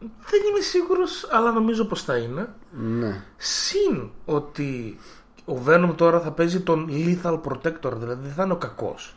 [0.00, 2.48] Δεν είμαι σίγουρος, αλλά νομίζω πως θα είναι.
[2.70, 3.22] Ναι.
[3.36, 4.98] Συν ότι
[5.44, 9.16] ο Venom τώρα θα παίζει τον Lethal Protector, δηλαδή δεν θα είναι ο κακός.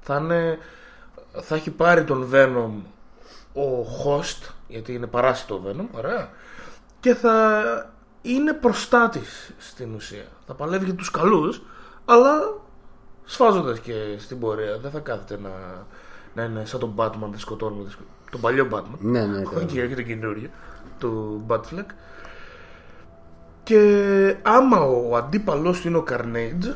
[0.00, 0.58] Θα, είναι,
[1.42, 2.70] θα έχει πάρει τον Venom
[3.54, 6.30] ο host, γιατί είναι παράσιτο ο Venom, ωραία,
[7.00, 7.62] και θα
[8.22, 10.24] είναι προστάτης στην ουσία.
[10.46, 11.62] Θα παλεύει για τους καλούς,
[12.04, 12.40] αλλά
[13.24, 14.78] σφάζοντας και στην πορεία.
[14.78, 15.50] Δεν θα κάθεται να,
[16.34, 18.98] να είναι σαν τον Batman, δεν σκοτώνουμε, δεν σκο- τον παλιό Batman.
[18.98, 19.86] Ναι, ναι, Όχι καλά.
[19.86, 20.48] και το καινούριο
[20.98, 21.86] του Batfleck.
[23.62, 26.74] Και άμα ο αντίπαλός του είναι ο Carnage,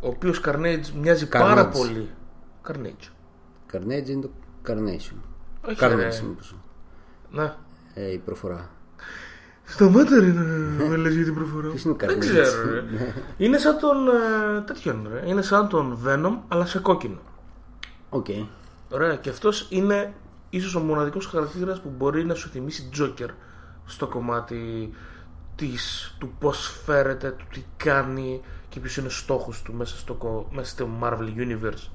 [0.00, 1.72] ο οποίος Carnage μοιάζει πάρα Carnage.
[1.72, 2.10] πολύ.
[2.68, 3.08] Carnage.
[3.72, 4.30] Carnage είναι το
[4.68, 5.16] Carnation.
[5.68, 6.20] Όχι, Carnage ρε.
[6.22, 6.56] μήπως.
[7.30, 7.52] Ναι.
[7.94, 8.70] Ε, η προφορά.
[9.64, 10.42] Σταμάτα ρε να
[10.88, 11.68] με λες για την προφορά.
[11.68, 12.18] Ποιος είναι ο Δεν Carnage?
[12.18, 12.82] ξέρω ρε.
[13.36, 15.22] Είναι σαν τον ε, τέτοιον ρε.
[15.26, 17.18] Είναι σαν τον Venom αλλά σε κόκκινο.
[18.08, 18.26] Οκ.
[18.90, 19.16] Ωραία.
[19.16, 20.12] Και αυτός είναι
[20.50, 23.28] ίσως ο μοναδικός χαρακτήρας που μπορεί να σου θυμίσει Joker
[23.86, 24.90] στο κομμάτι
[25.56, 30.14] της, του πώς φέρεται, του τι κάνει και ποιος είναι ο στόχος του μέσα στο,
[30.14, 31.88] κο- μέσα στο Marvel Universe.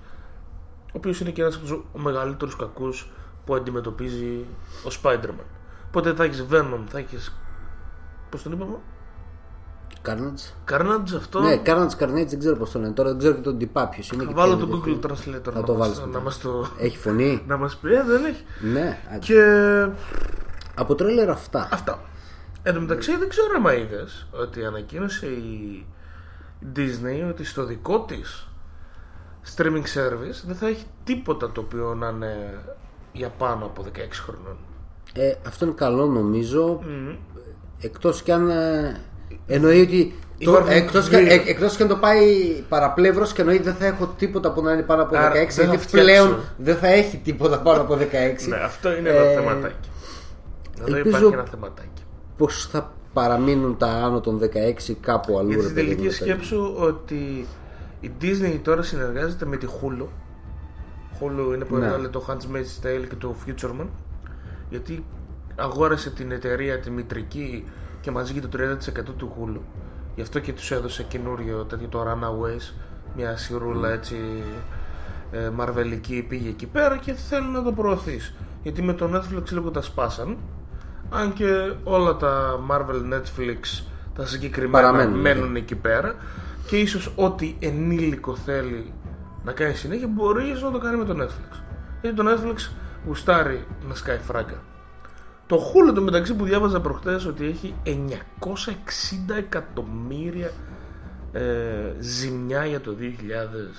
[0.86, 3.10] Ο οποίος είναι και ένας από τους μεγαλύτερους κακούς
[3.46, 4.46] που αντιμετωπίζει
[4.86, 5.44] ο Spider-Man.
[5.88, 7.34] Οπότε θα έχεις Venom, θα έχεις...
[8.30, 8.76] Πώς τον είπαμε;
[10.06, 10.72] Carnage.
[10.72, 11.40] Carnage αυτό.
[11.40, 12.94] Ναι, Carnage Carnage δεν ξέρω πώς το λένε.
[12.94, 14.24] Τώρα δεν ξέρω και τον τυπά ποιος είναι.
[14.24, 16.06] θα και βάλω ποιο το είναι Google το- Translator Θα να, το μας, βάλεις να,
[16.06, 16.20] μετά.
[16.20, 16.68] μας το...
[16.80, 17.94] Έχει φωνή; να μας πει.
[17.94, 18.44] Ε, δεν έχει.
[18.72, 19.20] Ναι, άντε.
[19.20, 19.42] Και
[20.76, 21.68] Από τρέλερ αυτά.
[21.72, 22.00] Αυτά.
[22.64, 25.86] Εν τω μεταξύ δεν ξέρω αν είδες ότι ανακοίνωσε η
[26.76, 28.48] Disney ότι στο δικό της
[29.56, 32.64] streaming service δεν θα έχει τίποτα το οποίο να είναι
[33.14, 34.58] για πάνω από 16 χρονών.
[35.14, 36.80] Ε, αυτό είναι καλό νομίζω.
[37.82, 39.00] Εκτός κι αν ε,
[39.48, 40.14] εννοεί ότι.
[40.44, 41.34] Το, Υπάρχουν εκτός, κι, αν- δύο.
[41.34, 42.26] ε, εκτός κι αν το πάει
[42.70, 45.50] παραπλεύρος και εννοεί δεν θα έχω τίποτα που να είναι πάνω από 16 Άρα, δεν
[45.50, 45.90] θα γιατί φτιάξω.
[46.08, 49.90] πλέον δεν θα έχει τίποτα πάνω από 16 Ναι, αυτό είναι Ε, ένα θεματάκι.
[50.82, 52.04] Εδώ ελπίζω- υπάρχει ένα θεματάκι.
[52.38, 56.08] Πως θα παραμείνουν τα άνω των 16 κάπου αλλού Για ρε την παιδί μου, τελική
[56.08, 56.30] ρε παιδί.
[56.32, 57.46] σκέψου ότι
[58.00, 60.06] η Disney τώρα συνεργάζεται με τη Hulu.
[61.20, 61.86] Hulu είναι που Ναι.
[61.86, 63.88] έβγαλε το Handmaid's Tale και το Futureman.
[64.70, 65.04] Γιατί
[65.60, 67.66] αγόρασε την εταιρεία τη μητρική
[68.02, 69.60] και μαζί και το 30% του Hulu.
[70.16, 72.74] Γι' αυτό και τους έδωσε καινούριο τέτοιο το Runaways.
[73.16, 74.16] Μια σιρούλα έτσι
[75.32, 78.34] ε, μαρβελική πήγε εκεί πέρα και θέλει να το προωθήσει.
[78.64, 80.38] Γιατί με το Netflix λίγο τα σπάσαν.
[81.10, 83.84] Αν και όλα τα Marvel Netflix
[84.16, 86.16] τα συγκεκριμένα Παραμένουν, μένουν εκεί πέρα
[86.68, 88.94] και ίσως ό,τι ενήλικο θέλει
[89.44, 91.60] να κάνει συνέχεια μπορείς ίσως να το κάνει με το Netflix.
[92.02, 92.72] Γιατί το Netflix
[93.06, 94.62] γουστάρει να σκάει φράγκα.
[95.50, 100.52] Το Hulu το μεταξύ που διάβαζα προχτές ότι έχει 960 εκατομμύρια
[101.32, 101.42] ε,
[102.00, 103.04] ζημιά για το 2017.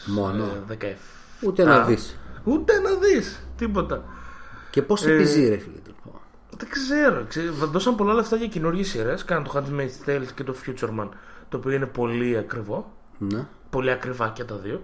[0.06, 0.44] Μόνο.
[1.40, 2.16] Ούτε να δεις.
[2.44, 3.46] Ούτε να δεις.
[3.56, 4.04] Τίποτα.
[4.70, 6.20] Και πώς Ε, επιζεί ρε φίλε λοιπόν.
[6.59, 7.24] Δεν ξέρω.
[7.28, 7.52] ξέρω.
[7.52, 9.24] Δώσαν πολλά λεφτά για καινούργιες σειρές.
[9.24, 11.09] Κάναν το Handmaid's Tale και το Futureman.
[11.48, 12.92] Το οποίο είναι πολύ ακριβό.
[13.18, 13.46] Ναι.
[13.70, 14.83] Πολύ ακριβά και τα δύο.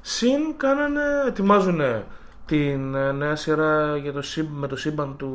[0.00, 1.80] Συν κάνανε, ετοιμάζουν
[2.48, 5.30] την ε, νέα σειρά για το, σύμπ- με το σύμπαν του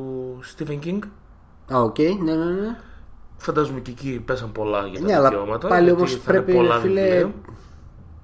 [0.57, 0.99] Stephen King.
[1.73, 2.77] Α, οκ, ναι, ναι, ναι.
[3.37, 5.67] Φαντάζομαι και εκεί πέσαν πολλά για τα Ναι, αλλά δικαιώματα.
[5.67, 7.31] πάλι γιατί όμως θα είναι πρέπει, πολλά ρε φίλε, βιβλία.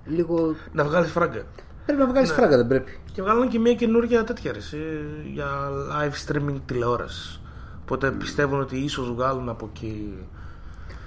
[0.05, 0.55] λίγο...
[0.71, 1.43] να βγάλεις φράγκα.
[1.85, 2.99] Πρέπει να βγάλεις φράγκα, δεν πρέπει.
[3.13, 4.77] Και βγάλαν και μια καινούργια τέτοια ρε, εσύ,
[5.33, 5.47] για
[5.91, 7.41] live streaming τηλεόρασης.
[7.81, 10.17] Οπότε πιστεύουν ότι ίσως βγάλουν από εκεί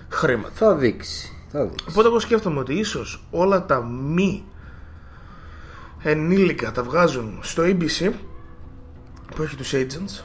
[0.08, 0.50] χρήματα.
[0.54, 1.36] Θα δείξει.
[1.48, 1.86] Θα δείξει.
[1.90, 4.44] Οπότε εγώ σκέφτομαι ότι ίσως όλα τα μη
[6.02, 8.12] ενήλικα τα βγάζουν στο ABC
[9.34, 10.22] που έχει τους agents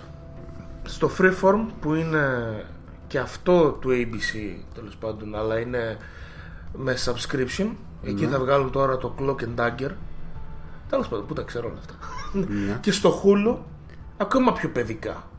[0.84, 2.26] στο Freeform που είναι
[3.08, 5.98] και αυτό του ABC τέλος πάντων αλλά είναι
[6.74, 7.70] με subscription.
[8.04, 9.92] Εκεί θα βγάλουν τώρα το Clock and Dagger.
[10.90, 11.94] Τέλος πάντων που τα ξέρω όλα αυτά.
[12.34, 12.78] Ναι.
[12.82, 13.58] και στο Hulu
[14.18, 15.30] ακόμα πιο παιδικά.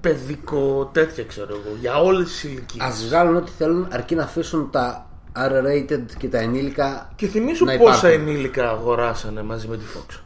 [0.00, 2.84] Παιδικό τέτοια ξέρω εγώ για όλες τις ηλικίες.
[2.84, 5.10] Ας βγάλουν ό,τι θέλουν αρκεί να αφήσουν τα
[5.48, 8.28] R-rated και τα ενήλικα και θυμίσου να πόσα υπάρχουν.
[8.28, 10.20] ενήλικα αγοράσανε μαζί με τη Fox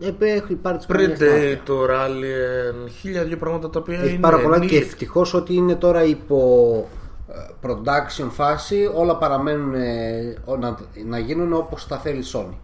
[0.00, 1.26] Ε, έχει πάρει τις πανιές μάτια.
[1.28, 4.86] Predator, Alien, χίλια δύο πράγματα τα οποία Έχει είναι πάρα πολλά και ενήλικα.
[4.86, 6.88] ευτυχώς ότι είναι τώρα υπό
[7.28, 7.34] ε,
[7.66, 12.54] production φάση όλα παραμένουν ε, ο- να, να γίνουν όπως τα θέλει η Sony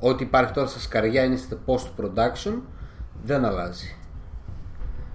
[0.00, 2.52] Ό,τι υπάρχει τώρα στα σκαριά είναι στο post production
[3.24, 3.96] δεν αλλάζει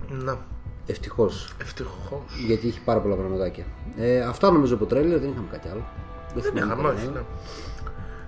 [0.09, 0.37] Να,
[0.85, 2.21] Ευτυχώς ευτυχώς.
[2.47, 3.65] γιατί έχει πάρα πολλά πραγματάκια
[3.97, 5.83] ε, Αυτά νομίζω από τρέλερ δεν είχαμε κάτι άλλο
[6.33, 7.13] Δεν θυμάμαι είχαμε, κανένα όχι, άλλο.
[7.15, 7.21] ναι.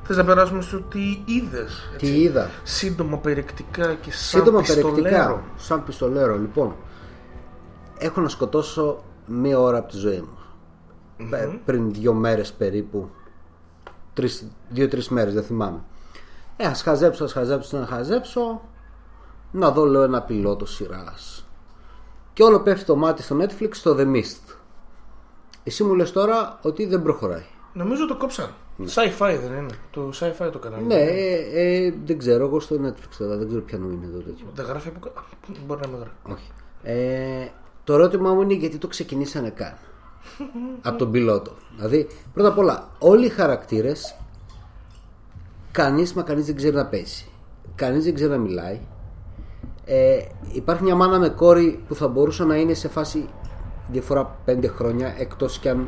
[0.08, 2.06] Θες να περάσουμε στο τι είδες, έτσι.
[2.12, 4.92] Τι είδα; Σύντομα, περιεκτικά και σαν Σύντομα πιστολέρο.
[4.94, 6.38] περιεκτικά, σαν πιστολέρο.
[6.38, 6.76] Λοιπόν,
[7.98, 10.38] έχω να σκοτώσω μία ώρα από τη ζωή μου.
[11.30, 13.10] Πε- Πριν δύο μέρες περίπου.
[14.14, 15.80] Τρεις, δύο-τρεις μέρες, δεν θυμάμαι.
[16.58, 18.62] Ε, ας χαζέψω, ας χαζέψω, να χαζέψω.
[19.52, 21.45] Να δω, λέω, ένα πιλότο σειράς.
[22.36, 24.56] Και όλο πέφτει το μάτι στο Netflix στο The Mist.
[25.64, 27.46] Εσύ μου λες τώρα ότι δεν προχωράει.
[27.74, 28.54] Νομίζω το κόψαν.
[28.80, 29.76] Sci-fi δεν είναι.
[29.92, 30.86] Το sci-fi το κανάλι.
[30.86, 34.46] Ναι, ε, ε, δεν ξέρω, εγώ στο Netflix τώρα, δεν ξέρω ποιανού είναι εδώ τέτοιο.
[34.54, 35.22] Δεν γράφει από κάτω.
[35.66, 36.16] Μπορεί να με γράφει.
[36.24, 36.52] Όχι.
[36.84, 37.48] Ε,
[37.84, 39.78] το ερώτημά μου είναι γιατί το ξεκινήσανε καν.
[40.88, 41.52] από τον πιλότο.
[41.76, 44.16] Δηλαδή, πρώτα απ' όλα, όλοι οι χαρακτήρες
[45.72, 47.28] κανείς μα κανείς δεν ξέρει να πέσει.
[47.76, 48.80] Κανείς δεν ξέρει να μιλάει.
[49.86, 50.18] Ε,
[50.52, 53.30] υπάρχει μια μάνα με κόρη που θα μπορούσε να είναι σε φάση
[53.88, 55.88] διαφορά 5 χρόνια εκτός κι αν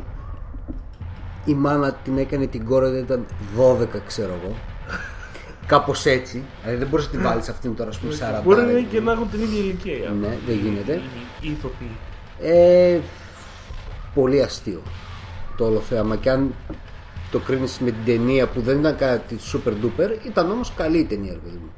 [1.45, 3.25] η μάνα την έκανε την κόρη δεν ήταν
[3.57, 4.55] 12 ξέρω εγώ
[5.67, 6.43] Κάπως έτσι.
[6.62, 8.43] Δηλαδή δεν μπορείς να τη βάλεις αυτήν τώρα, ας πούμε, 40.
[8.43, 10.10] Μπορεί να είναι και να έχουν την ίδια ηλικία.
[10.10, 11.01] Ναι, δεν γίνεται.
[11.41, 11.91] Οι ηθοποιοί.
[12.41, 12.99] Ε,
[14.13, 14.81] πολύ αστείο
[15.57, 16.15] το όλο θέαμα.
[16.15, 16.53] Και αν
[17.31, 21.05] το κρίνεις με την ταινία που δεν ήταν κάτι super duper, ήταν όμως καλή η
[21.05, 21.71] ταινία, ρε παιδί μου.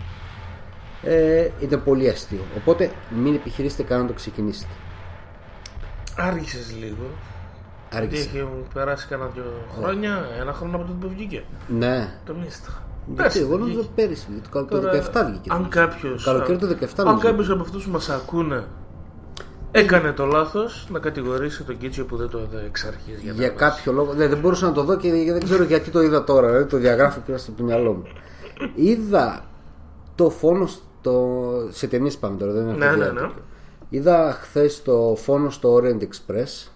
[1.03, 2.41] Ε, ήταν πολύ αστείο.
[2.57, 2.91] Οπότε
[3.23, 4.71] μην επιχειρήσετε καν να το ξεκινήσετε.
[6.17, 7.03] Άργησες λίγο.
[7.91, 8.29] Γιατί Άργησε.
[8.29, 9.43] έχει περάσει κανένα δυο
[9.77, 11.43] χρόνια, ένα χρόνο από τότε που βγήκε.
[11.67, 12.13] Ναι.
[12.25, 12.83] Το μίστηχα.
[13.15, 15.49] Γιατί εγώ νόμιζα πέρυσι, το, καλο- το 17 βγήκε.
[15.53, 16.15] Αν κάποιο.
[16.15, 17.27] Το καλοκαίρι του 17 Αν νομίζω.
[17.27, 18.63] κάποιος από αυτούς που μας ακούνε
[19.71, 23.19] έκανε το λάθος, να κατηγορήσει τον Κίτσιο που δεν το είδε εξ αρχής.
[23.21, 24.13] Για, Για να κάποιο λόγο.
[24.13, 26.47] Ναι, δεν μπορούσα να το δω και δεν ξέρω γιατί το είδα τώρα.
[26.47, 28.03] Δηλαδή το διαγράφω και στο μυαλό μου.
[28.75, 29.45] Είδα
[30.15, 31.67] το φόνος στο...
[31.71, 33.25] σε ταινίες πάμε τώρα, δεν είναι Ναι, αυτό ναι, διάλογο.
[33.27, 33.33] ναι.
[33.89, 36.67] Είδα χθες το φόνο στο Orient Express.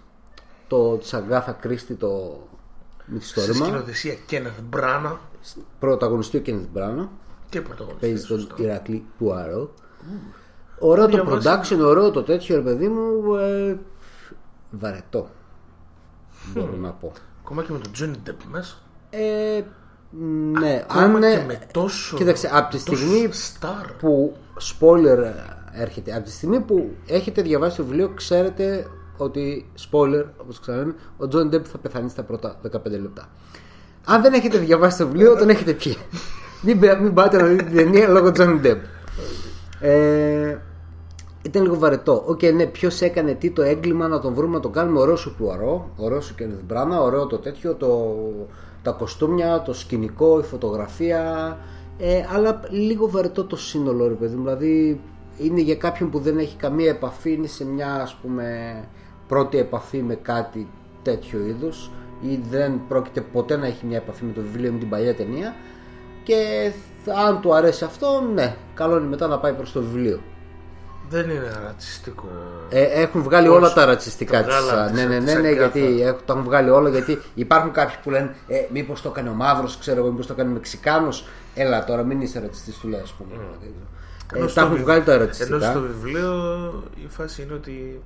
[0.68, 2.40] Το της Αγκάθα Κρίστη το
[3.02, 3.64] Στη μυθιστόρημα.
[3.64, 5.20] σκηνοθεσία Κένεθ Μπράνα
[5.78, 7.08] Πρωταγωνιστή ο Kenneth Branagh.
[7.48, 8.26] και πρωταγωνιστής.
[8.26, 9.74] Παίζει τον Ηρακλή Πουαρό.
[10.78, 11.48] Ωραίο το διαβάσει.
[11.76, 13.34] production, ωραίο το τέτοιο, ρε παιδί μου.
[13.34, 13.78] Ε,
[14.70, 15.28] βαρετό.
[16.54, 17.12] Μπορώ να πω.
[17.44, 18.76] Ακόμα και με τον Τζόνι Ντεπ μέσα.
[19.10, 19.62] Ε,
[20.60, 22.16] ναι, Ακόμα αν και ε, με τόσο.
[22.16, 23.86] Κοίταξε, από τη τόσο στιγμή Star.
[23.98, 25.32] που spoiler ε,
[25.82, 31.28] έρχεται, από τη στιγμή που έχετε διαβάσει το βιβλίο, ξέρετε ότι spoiler, όπως ξαναλέμε, ο
[31.28, 33.28] Τζον Ντεπ θα πεθάνει στα πρώτα 15 λεπτά.
[34.04, 35.96] Αν δεν έχετε διαβάσει το βιβλίο, τον έχετε πιει.
[36.62, 38.82] μην, πα- μην πάτε να δείτε την ταινία λόγω Τζον Ντεπ.
[39.80, 40.58] Ε,
[41.42, 42.22] ήταν λίγο βαρετό.
[42.26, 45.00] Οκ, ναι, ποιος έκανε τι το έγκλημα να τον βρούμε να τον κάνουμε.
[45.00, 48.16] Ωραίος ο Πουαρό, ωραίος ο Κένεθ Μπράνα, ωραίο το τέτοιο, το,
[48.84, 51.56] τα κοστούμια, το σκηνικό, η φωτογραφία.
[51.98, 54.42] Ε, αλλά λίγο βαρετό το σύνολο, ρε παιδί μου.
[54.42, 55.00] Δηλαδή
[55.38, 58.74] είναι για κάποιον που δεν έχει καμία επαφή, είναι σε μια ας πούμε
[59.28, 60.68] πρώτη επαφή με κάτι
[61.02, 64.78] τέτοιο είδους ή δεν πρόκειται ποτέ να έχει μια επαφή με το βιβλίο ή με
[64.78, 65.54] την παλιά ταινία
[66.22, 66.70] και
[67.26, 70.20] αν του αρέσει αυτό, ναι, καλό είναι μετά να πάει προς το βιβλίο.
[71.14, 72.28] Δεν είναι ρατσιστικό.
[72.70, 75.24] Ε, έχουν βγάλει Πώς όλα τα ρατσιστικά το της βγάλανε α, της- Ναι, ναι, ναι,
[75.24, 75.78] της ναι, Αγκάθα.
[75.78, 76.88] γιατί έχουν, τα έχουν βγάλει όλα.
[76.88, 80.32] Γιατί υπάρχουν κάποιοι που λένε ε, Μήπως το έκανε ο μαύρος, ξέρω εγώ, μήπως το
[80.32, 81.26] έκανε ο Μεξικάνος.
[81.54, 83.30] Έλα τώρα, μην είσαι ρατσιστής, του λέει, ας πούμε.
[83.62, 85.70] Ε, Ενώ τα στο έχουν βι- βγάλει τα Ενώ ρατσιστικά.
[85.70, 86.32] στο βιβλίο
[87.04, 88.02] η φάση είναι ότι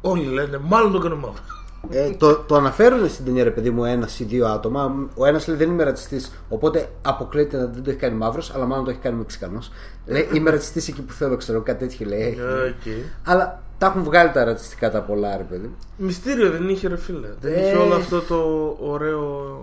[0.00, 1.63] όλοι λένε μάλλον το έκανε μαύρος.
[1.90, 5.08] Ε, το, το αναφέρουν στην ταινία, ρε παιδί μου, ένας ή δύο άτομα.
[5.16, 8.64] Ο ένας λέει δεν είμαι ρατσιστής, οπότε αποκλείεται να δεν το έχει κάνει μαύρος, αλλά
[8.66, 9.70] μάλλον το έχει κάνει Μεξικανός.
[10.06, 12.38] Λέει είμαι ρατσιστής εκεί που θέλω, ξέρω, κάτι τέτοιο λέει.
[12.68, 12.92] Οκ.
[13.24, 15.66] Αλλά τα έχουν βγάλει τα ρατσιστικά τα πολλά, ρε παιδί.
[15.66, 15.76] μου.
[15.96, 17.28] Μυστήριο δεν είχε ρε φίλε.
[17.40, 17.66] Δεν Ε.
[17.66, 18.36] είχε όλο αυτό το
[18.80, 19.62] ωραίο.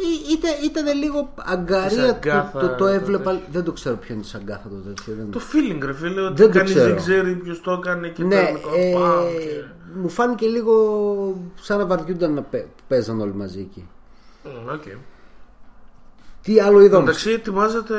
[0.00, 3.40] Ή- Ήταν, ήταν λίγο Της αγκαρία Αγκάθα, το, το, το το έβλεπα.
[3.50, 5.14] Δεν το ξέρω ποιο είναι της Αγκάθα το τέτοιο.
[5.14, 5.30] Δεν...
[5.30, 6.88] Το feeling ρε φίλε ότι Δεν το κανείς ξέρω.
[6.88, 10.74] δεν ξέρει ποιος το έκανε και ναι, το ε, παμ και- μου φάνηκε λίγο
[11.60, 13.88] σαν να βαριούνταν να παί- παίζαν όλοι μαζί εκεί.
[14.44, 14.82] Μ, οκ.
[16.42, 17.94] Τι άλλο είδα όμως; Εντάξει, ετοιμάζεται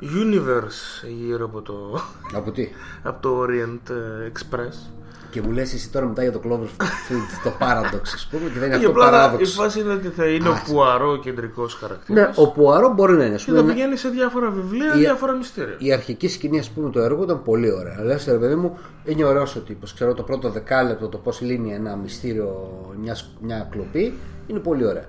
[0.00, 2.00] universe γύρω από το,
[2.34, 2.68] Από τι;
[3.08, 3.90] από το Orient
[4.32, 4.90] Express.
[5.36, 8.68] Και μου λες εσύ τώρα μετά για το Cloverfield το Paradox, ας πούμε, και δεν
[8.68, 9.52] είναι Και αυτό απλά η παράδοξο.
[9.62, 12.26] φάση είναι ότι θα είναι ο Α, Πουαρό ο κεντρικός χαρακτήρας.
[12.36, 13.34] Ναι, ο Πουαρό μπορεί να είναι.
[13.34, 15.74] ας Και πούμε, θα να- πηγαίνει σε διάφορα βιβλία, Η- διάφορα μυστήρια.
[15.78, 18.02] Η αρχική σκηνή, ας πούμε, το έργο ήταν πολύ ωραία.
[18.04, 19.94] Λες, ρε παιδί μου, είναι ωραίος ο τύπος.
[19.94, 24.14] Ξέρω το πρώτο δεκάλεπτο το πώς λύνει ένα μυστήριο, μιας, μια κλοπή,
[24.46, 25.06] είναι πολύ ωραία.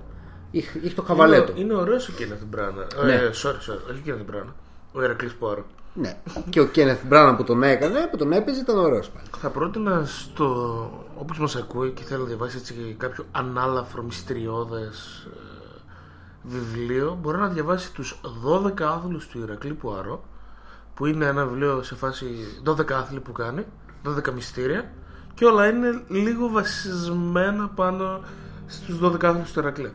[0.52, 1.52] Είχε, είχε το χαβαλέτο.
[1.52, 2.88] Είναι, είναι ωραίος ο Κένεθ Μπράνα.
[3.06, 3.14] Ναι.
[3.14, 4.56] Ε, sorry, sorry, όχι ο Κένεθ Μπράνα.
[4.92, 5.66] Ο Ερακλή Πουαρό.
[6.00, 6.18] Ναι.
[6.50, 9.28] και ο Κένεθ Μπράνα που τον έκανε, που τον έπαιζε, ήταν ωραίος πάλι.
[9.38, 10.46] Θα πρότεινα στο.
[11.16, 15.28] Όποιο μας ακούει και θέλει να διαβάσει έτσι κάποιο ανάλαφρο μυστηριώδες
[16.44, 20.24] βιβλίο, μπορεί να διαβάσει τους 12 άθλους του Ηρακλή Πουαρό,
[20.94, 22.26] που είναι ένα βιβλίο σε φάση
[22.64, 23.66] 12 άθλοι που κάνει,
[24.04, 24.92] 12 μυστήρια,
[25.34, 28.22] και όλα είναι λίγο βασισμένα πάνω
[28.68, 29.92] στους 12 άθλους του Ηρακλή.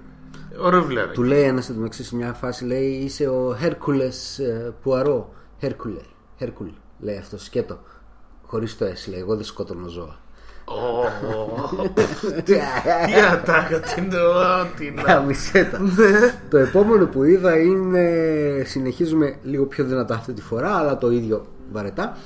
[0.58, 1.08] Ωραίο βιβλίο.
[1.08, 4.40] Του λέει ένας εντωμεταξύ σε μια φάση, λέει είσαι ο Χέρκουλες
[4.82, 5.34] Πουαρό.
[5.62, 6.00] Χέρκουλε.
[6.38, 6.68] Χέρκουλ,
[7.00, 7.78] λέει αυτός, σκέτο.
[8.46, 9.20] Χωρίς το S, λέει.
[9.20, 10.18] Εγώ δεν σκότωνω ζώα.
[12.44, 12.54] Τι
[13.32, 15.02] ατάκα την ό,τι να.
[15.02, 15.80] Καμισέτα.
[16.50, 18.62] το επόμενο που είδα είναι.
[18.64, 22.16] Συνεχίζουμε λίγο πιο δυνατά αυτή τη φορά, αλλά το ίδιο βαρετά.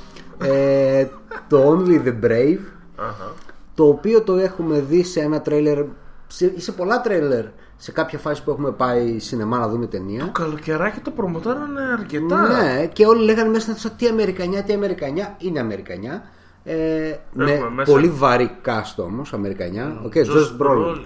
[0.42, 1.06] Ε,
[1.48, 2.60] το Only the Brave.
[2.96, 3.32] Αχα.
[3.74, 5.84] Το οποίο το έχουμε δει σε ένα τρέιλερ.
[6.26, 7.44] Σε, σε πολλά τρέιλερ.
[7.76, 10.20] Σε κάποια φάση που έχουμε πάει σινεμά να δούμε ταινία.
[10.24, 12.48] Το καλοκαιράκι το προμοτάρανε αρκετά.
[12.48, 15.36] Ναι, και όλοι λέγανε μέσα στην αίθουσα τι Αμερικανιά, τι Αμερικανιά.
[15.38, 16.22] Είναι Αμερικανιά.
[16.64, 20.00] Ε, με μέσα- πολύ βαρύ cast όμως, Αμερικανιά.
[20.04, 20.96] Οκ, Josh Brolin.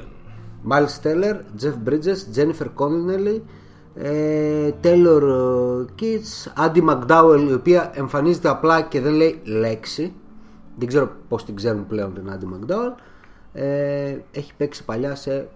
[0.68, 3.40] Miles Teller, Jeff Bridges, Jennifer Connelly,
[3.94, 10.12] ε, Taylor ε, Kitsch, Andie MacDowell, η οποία εμφανίζεται απλά και δεν λέει λέξη.
[10.76, 12.92] Δεν ξέρω πώς την ξέρουν πλέον την Andie MacDowell.
[13.52, 15.48] Ε, έχει παίξει παλιά σε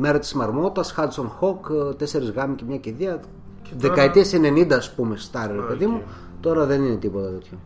[0.00, 3.10] Μέρα τη Μαρμότα, Hudson Hawk, Τέσσερις γάμοι και μια κηδεία.
[3.10, 5.66] τώρα- Δεκαετίες 90, ας πούμε, σταρ, ρε Οκ.
[5.66, 6.02] παιδί μου.
[6.40, 7.58] Τώρα δεν είναι τίποτα τέτοιο.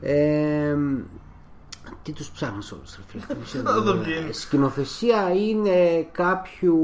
[0.00, 0.76] Ε,
[2.02, 3.22] τι τους ψάχνω σε όλους ρε φίλε.
[3.28, 3.62] Δεν ξέρω.
[3.62, 4.32] Να δω ποιοι είναι.
[4.32, 6.78] Σκηνοθεσία είναι κάποιου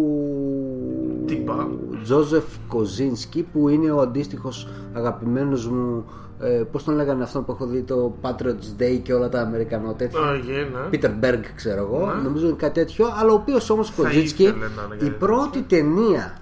[1.26, 1.68] Τύπα.
[2.02, 6.04] Joseph Kosinski που είναι ο αντίστοιχος αγαπημένος μου
[6.40, 9.94] ε, πώς τον λέγανε αυτό που έχω δει το Patriots Day και όλα τα Αμερικανό
[9.94, 10.78] τέτοια; Α, γένα.
[10.90, 12.22] Πίτερ Μπέργκ ξέρω εγώ Ναι.
[12.22, 15.62] νομίζω είναι κάτι τέτοιο αλλά ο οποίος όμως Κοζίνσκι ήθελε να είναι η κάτι πρώτη
[15.62, 16.36] ταινία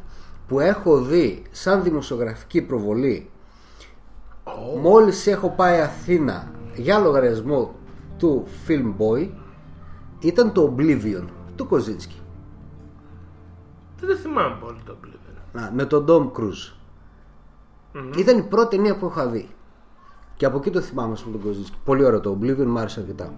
[0.48, 3.28] που έχω δει σαν δημοσιογραφική προβολή
[4.44, 7.74] Ω, Μόλις έχω πάει Αθήνα για λογαριασμό
[8.18, 9.28] του Film Boy
[10.20, 11.24] ήταν το Oblivion
[11.56, 12.20] του Κοζίνσκι
[14.00, 15.12] Δεν το θυμάμαι πολύ το Oblivion.
[15.52, 16.72] Να, με τον Tom Cruise.
[18.18, 19.48] Ήταν η πρώτη ταινία που είχα δει.
[20.44, 21.76] Και από εκεί το θυμάμαι με τον Κοζίνσκι.
[21.84, 23.32] Πολύ ωραίο το Oblivion, μου άρεσε αρκετά.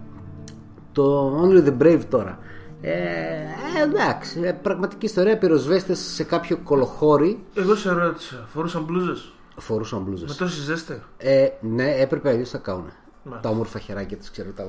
[0.91, 2.39] Το Only the Brave τώρα.
[2.81, 5.37] Ε, ε, εντάξει, ε, πραγματική ιστορία.
[5.37, 10.29] Πυροσβέστες σε κάποιο κολοχώρι Εγώ σε ρώτησα, φορούσαν μπλούζες; φορούσαν μπλούζες.
[10.29, 11.01] Με τόση ζέστη.
[11.17, 12.91] Ε, ναι, έπρεπε αλλιώς να κάνουν.
[13.23, 13.47] Μάλιστα.
[13.47, 14.63] Τα όμορφα χεράκια της, ξέρω τα.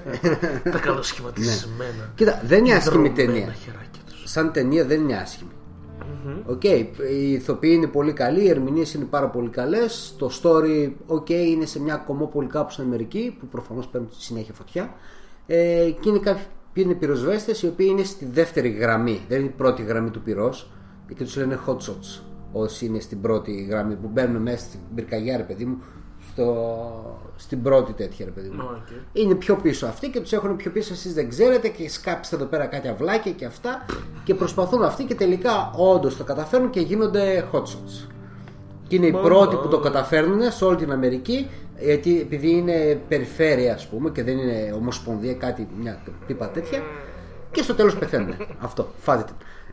[0.72, 2.10] Τα καλοσχηματισμένα.
[2.14, 3.52] Κοίτα, δεν είναι άσχημη Ιδρωμένα ταινία.
[3.52, 4.22] χεράκια τους.
[4.24, 5.50] Σαν ταινία δεν είναι άσχημη.
[6.46, 10.14] Οκ, οι ηθοποιοί είναι πολύ καλοί, οι ερμηνείες είναι πάρα πολύ καλές.
[10.18, 14.94] Το story, οκ, είναι σε μια κωμόπολη κάπου στην Αμερική που προφανώς παίρνουν συνέχεια φωτιά.
[15.46, 19.20] Ε, και είναι κάποιοι που είναι πυροσβέστες οι οποίοι είναι στη δεύτερη γραμμή.
[19.28, 20.70] Δεν είναι η πρώτη γραμμή του πυρός,
[21.14, 22.22] και τους λένε hot shots.
[22.52, 25.82] Όσοι είναι στην πρώτη γραμμή που μπαίνουν μέσα στην πυρκαγιά, ρε παιδί μου,
[26.36, 28.62] στο, στην πρώτη τέτοια, ρε παιδί μου.
[28.70, 28.86] Οκ.
[29.12, 32.44] Είναι πιο πίσω αυτοί και τους έχουν πιο πίσω εσείς δεν ξέρετε και σκάψετε εδώ
[32.44, 33.84] πέρα κάτι αυλάκια και αυτά
[34.24, 38.08] και προσπαθούν αυτοί και τελικά όντως το καταφέρνουν και γίνονται hot shots.
[38.88, 39.60] Και είναι οι Μα, πρώτοι μα.
[39.60, 44.38] που το καταφέρνουν σε όλη την Αμερική γιατί επειδή είναι περιφέρεια ας πούμε και δεν
[44.38, 46.82] είναι ομοσπονδία κάτι μια πίπα τέτοια
[47.50, 48.34] και στο τέλος πεθαίνουν.
[48.58, 49.24] Αυτό, φάτε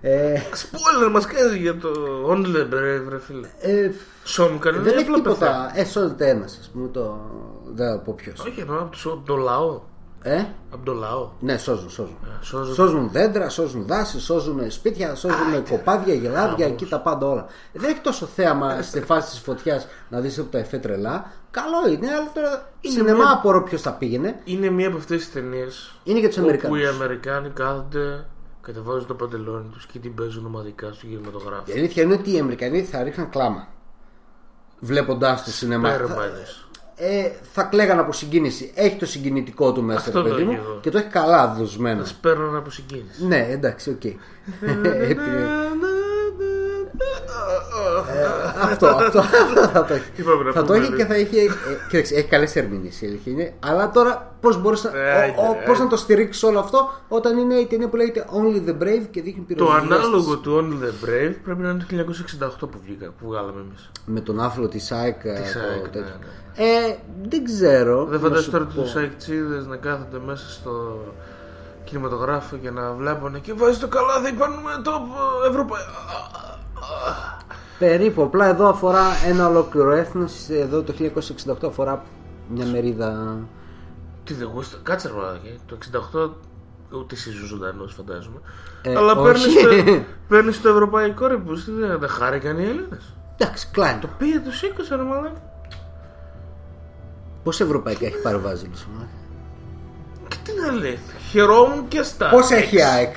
[0.03, 0.11] την.
[0.11, 1.89] Ε, Spoiler μας κάνεις για το
[2.29, 3.47] Only the Brave, ρε φίλε.
[3.59, 3.91] ε,
[4.23, 5.35] Σον κανένα δεν έχει απλά πεθαίνει.
[5.39, 5.71] τίποτα.
[5.75, 6.87] Ε, σώζεται ένας, ας πούμε.
[6.87, 7.19] Το...
[7.73, 8.39] Δεν θα πω ποιος.
[8.39, 9.81] Όχι, εννοώ από το- από το λαό.
[10.25, 11.29] Ε, Από το λαό.
[11.39, 12.17] ναι, σώζουν, σώζουν.
[12.23, 12.73] Ε, Σώζουν.
[12.75, 17.45] Σώζουν δέντρα, σώζουν δάση, σώζουν σπίτια, σώζουν κοπάδια, γελάδια, εκεί τα πάντα όλα.
[17.73, 21.31] Δεν έχει τόσο θέαμα στη φάση της φωτιάς να δεις από τα εφέ τρελά.
[21.51, 24.39] Καλό είναι, αλλά τώρα Είναι σινεμά μια- απορώ ποιος θα πήγαινε.
[24.43, 26.75] Είναι μία από αυτές τις ταινίες Είναι για τους όπου Αμερικανού.
[26.75, 28.25] οι Αμερικάνοι κάθονται,
[28.63, 31.63] κατεβάζουν το παντελόνι τους και την παίζουν ομαδικά στο κινηματογράφο.
[31.65, 33.67] Η αλήθεια είναι ότι οι Αμερικανοί θα ρίχναν κλάμα.
[34.79, 35.91] Βλέποντά το σινεμά.
[35.91, 36.67] Θα, Πέρμανες.
[36.95, 38.71] ε, θα κλαίγαν από συγκίνηση.
[38.75, 40.79] Έχει το συγκινητικό του μέσα, Αυτό ρε παιδί λέω μου, κι εγώ.
[40.81, 41.99] και το έχει καλά δοσμένο.
[42.01, 43.25] Θα σπέρνουν από συγκίνηση.
[43.25, 44.03] Ναι, εντάξει, οκ.
[44.05, 45.47] Επειδή-
[48.61, 50.03] αυτό, αυτό, αυτό θα το έχει.
[50.15, 50.95] Είπαμε να θα το πούμε, έχει ρε.
[50.97, 51.37] και θα έχει.
[51.37, 51.47] Ε,
[51.89, 53.53] κοίταξε, έχει καλές ερμηνείες η αλήθεια είναι.
[53.59, 56.89] Αλλά τώρα πώς μπορείς να, Ε, ο- ο- ε, πώς να το στηρίξει όλο αυτό
[57.07, 59.97] όταν είναι η ταινία που λέγεται Only the Brave και δείχνει Το πυροσβέστες.
[59.97, 63.89] ανάλογο του Only the Brave πρέπει να είναι το 1968 που, βγήκα, που βγάλαμε εμείς.
[64.05, 65.23] Με τον άθλο της ΑΕΚ.
[65.23, 66.15] ε, Της το ΑΕΚ, τέτοιο.
[66.19, 66.95] ναι, Ε,
[67.29, 68.03] δεν ξέρω.
[68.05, 68.81] Δεν να φαντάζεσαι σου τώρα πω.
[68.81, 71.03] τους αεκτσίδες να κάθονται μέσα στο
[71.83, 74.91] κινηματογράφο και να βλέπουν και βάζει το καλάθι πάνω με το
[75.49, 75.87] Ευρωπαϊκό.
[77.79, 78.23] Περίπου.
[78.23, 80.49] Απλά εδώ αφορά ένα ολόκληρο έθνος.
[80.49, 80.93] Εδώ το
[81.63, 82.03] 1968 αφορά
[82.47, 83.37] μια μερίδα.
[84.23, 85.59] Τι δεν γούστα, κάτσε ρε μαλάκι.
[85.65, 85.77] Το
[86.15, 86.29] 68
[86.97, 88.39] ούτε εσύ ήσουν ζωντανός φαντάζομαι.
[88.81, 89.23] Ε, Αλλά όχι.
[89.23, 93.13] παίρνεις το, παίρνεις το ευρωπαϊκό ρε που δεν τα χάρηκαν οι Έλληνες.
[93.37, 93.99] Εντάξει, κλάιν.
[93.99, 95.41] Το πήγε, το σήκωσε ρε μαλάκι.
[97.43, 99.07] Πόσα ευρωπαϊκά έχει πάρει ο Βάζελος, μάλλον;
[100.27, 100.99] Και τι να λέει,
[101.31, 102.29] χαιρόμουν και στα.
[102.29, 102.91] Πόσα έχει η έξι.
[102.91, 103.15] ΑΕΚ;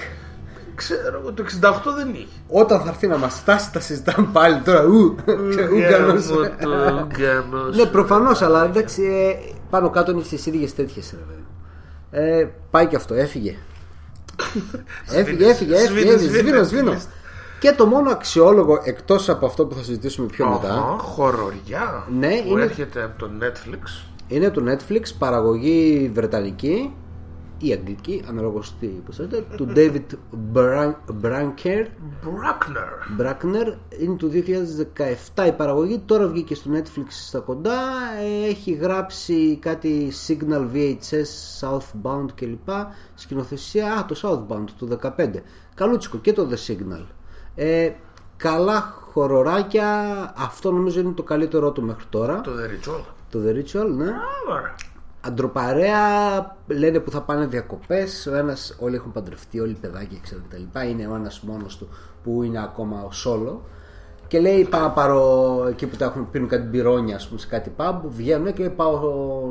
[0.77, 2.27] Ξέρω εγώ, το 68 δεν είχε.
[2.49, 4.83] Όταν θα έρθει να μας φτάσει, τα συζητάμε πάλι τώρα.
[4.85, 5.15] Ου,
[5.75, 6.27] Ούγκανος.
[6.27, 6.69] Γάμο το
[7.05, 7.77] Ούγκανος.
[7.77, 11.15] Ναι, προφανώς, αλλά εντάξει, ε, πάνω κάτω είναι στις ίδιες τέτοιες.
[12.11, 13.57] Ε, πάει και αυτό, έφυγε.
[15.13, 15.87] έφυγε, έφυγε, έφυγε.
[15.87, 16.91] Σβήνε, έφυγε, σβήνε, Σβήνω, σβήνω.
[16.91, 17.01] σβήνε.
[17.61, 22.29] Και το μόνο αξιόλογο εκτός από αυτό που θα συζητήσουμε πιο μετά Αχα, χοροριά Ναι,
[22.43, 24.05] που είναι- έρχεται από το Netflix.
[24.29, 26.95] είναι το Netflix, παραγωγή βρετανική
[27.59, 30.03] ή αγγλική, αναλόγως τι πώς λέτε, του David
[30.55, 31.85] Bran- Branker
[32.25, 33.21] Bruckner.
[33.21, 34.31] Brackner είναι του
[35.35, 37.79] 2017 η παραγωγή τώρα βγήκε στο Netflix στα κοντά
[38.45, 42.69] Ε, έχει γράψει κάτι Signal VHS Southbound κλπ
[43.15, 45.31] σκηνοθεσία, α το Southbound του 15
[45.75, 47.05] καλούτσικο και το The Signal
[47.55, 47.91] ε,
[48.37, 48.81] καλά
[49.11, 49.89] χοροράκια
[50.39, 53.01] αυτό νομίζω είναι το καλύτερό του μέχρι τώρα Το The Ritual.
[53.31, 54.05] το The Ritual ναι
[54.51, 54.75] Άρα.
[55.27, 60.89] Αντροπαρέα λένε που θα πάνε διακοπές Ο ένας, όλοι έχουν παντρευτεί, όλοι παιδάκια ξέρω κτλ
[60.89, 61.89] Είναι ο ένας μόνος του
[62.23, 63.57] που είναι ακόμα ο solo
[64.29, 67.47] Και λέει πάω να πάρω εκεί που τα έχουν πίνουν κάτι μπυρόνια, ας πούμε, σε
[67.47, 67.95] κάτι pub.
[68.09, 69.01] Βγαίνουν και λέει πάω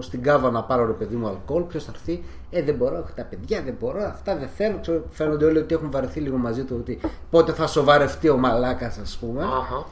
[0.02, 1.62] στην κάβα να πάρω ρε παιδί μου αλκοόλ.
[1.64, 4.78] Ποιος θα έρθει, Ε, δεν μπορώ, έχω τα παιδιά, δεν μπορώ, αυτά δεν θέλω.
[4.82, 6.76] Ξέρω, φαίνονται όλοι ότι έχουν βαρεθεί λίγο μαζί του.
[6.80, 7.00] Ότι
[7.30, 9.44] πότε θα σοβαρευτεί ο μαλάκας, ας πούμε.
[9.44, 9.86] Αχα.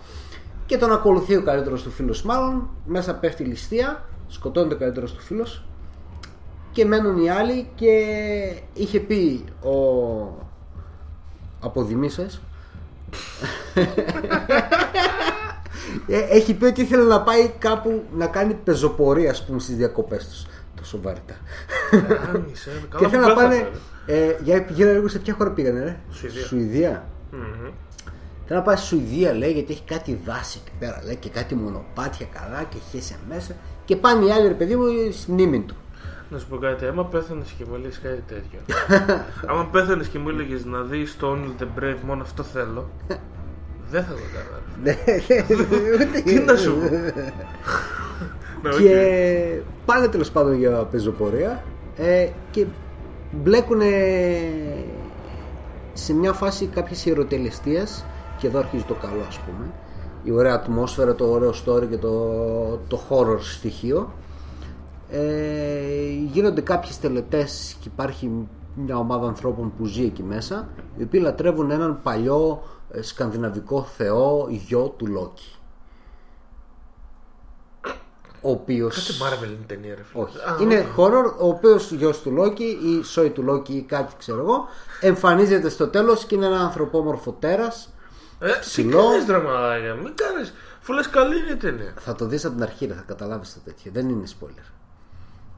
[0.65, 2.69] Και τον ακολουθεί ο καλύτερος του φίλος, μάλλον.
[2.85, 5.63] Μέσα πέφτει η ληστεία, σκοτώνεται ο καλύτερος του φίλος.
[6.73, 7.89] Και μένουν οι άλλοι και
[8.73, 9.73] είχε πει ο
[11.59, 12.41] Αποδημήσες
[16.07, 20.27] ε, έχει πει ότι ήθελε να πάει κάπου να κάνει πεζοπορία ας πούμε στις διακοπές
[20.27, 20.45] τους
[20.75, 21.33] τόσο βαρύτα
[22.33, 22.69] Άνοιξε.
[22.81, 23.77] και Καλά ήθελε που να πάνε πέθανε.
[24.05, 26.41] ε, για πηγαίνω λίγο σε ποια χώρα πήγανε ρε; Σουηδία.
[26.45, 27.69] Σουηδία Μμμ.
[28.47, 31.55] Θέλω να πάει στη Σουηδία λέει γιατί έχει κάτι δάση εκεί πέρα λέει και κάτι
[31.55, 33.55] μονοπάτια καλά και χέσε μέσα
[33.85, 35.75] και πάνε οι άλλοι ρε παιδί μου στη μνήμη του
[36.33, 38.59] Να σου πω κάτι, άμα πέθανες και μου έλεγε κάτι τέτοιο.
[39.49, 42.89] άμα πέθανες και μου έλεγες να δεις το Only the Brave, μόνο αυτό θέλω.
[43.89, 44.61] δεν θα το κάνω.
[44.83, 44.97] Ναι,
[45.95, 46.89] ούτε- Τι να σου πω.
[48.61, 48.77] Ναι, οκ.
[48.81, 51.63] και πάνε τέλος πάντων για πεζοπορία
[51.97, 52.65] ε, και
[53.31, 53.81] μπλέκουν
[55.93, 58.05] σε μια φάση κάποιες ιεροτελεστίας
[58.37, 59.65] και εδώ αρχίζει το καλό ας πούμε
[60.23, 62.11] η ωραία ατμόσφαιρα, το ωραίο story και το,
[62.87, 64.13] το horror στοιχείο
[65.15, 71.19] ε, γίνονται κάποιες τελετές και υπάρχει μια ομάδα ανθρώπων που ζει εκεί μέσα οι οποίοι
[71.23, 75.55] λατρεύουν έναν παλιό ε, σκανδιναβικό θεό γιο του Λόκη
[78.41, 80.23] ο οποίος Κάτσε Marvel είναι ταινία, ρε φίλε.
[80.23, 80.37] όχι.
[80.37, 84.39] Α, είναι horror ο οποίος γιος του Λόκη ή σόι του Λόκη ή κάτι ξέρω
[84.39, 84.67] εγώ
[85.01, 87.93] εμφανίζεται στο τέλος και είναι ένα ανθρωπόμορφο τέρας.
[88.39, 89.03] Ε, τι ψηλό.
[89.03, 90.53] κάνεις δραματάκια, μην κάνεις.
[90.81, 91.93] Φου λες καλή είναι η ταινία.
[91.99, 93.91] Θα το δεις από την αρχή, ρε, θα καταλάβεις το τέτοιο.
[93.91, 94.82] Δεν είναι spoiler.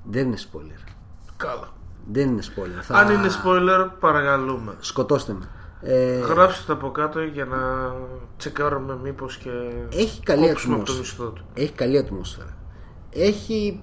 [0.10, 0.90] Δεν είναι spoiler.
[1.38, 1.70] Καλά.
[2.12, 2.82] Δεν είναι spoiler.
[2.82, 2.98] Θα...
[2.98, 4.76] Αν είναι spoiler, παρακαλούμε.
[4.80, 5.50] Σκοτώστε με.
[5.82, 7.58] Ε, Γράψτε το από κάτω για να
[8.38, 9.50] τσεκάρουμε μήπως και
[9.92, 11.28] Έχει καλή κόψουμε από το ατμόσφαιρα.
[11.28, 11.46] μισθό του.
[11.54, 12.58] Έχει καλή ατμόσφαιρα.
[13.10, 13.82] Έχει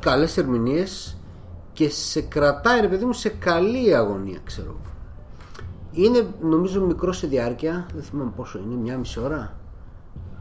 [0.00, 1.16] καλές ερμηνείες
[1.72, 4.80] και σε κρατάει ρε παιδί μου σε καλή αγωνία ξέρω εγώ.
[5.92, 9.56] Είναι νομίζω μικρό σε διάρκεια, δεν θυμάμαι πόσο είναι, μια μισή ώρα.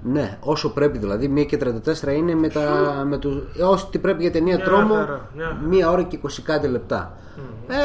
[0.08, 2.62] Ναι, όσο πρέπει δηλαδή, μία και 34 είναι με, τα,
[3.08, 3.30] με το,
[3.60, 5.58] ε, όσο τι πρέπει για ταινία Μια τρόμο, χαρά, μια χαρά.
[5.68, 7.14] μία ώρα και 20 κάτι λεπτά.
[7.68, 7.76] Ε,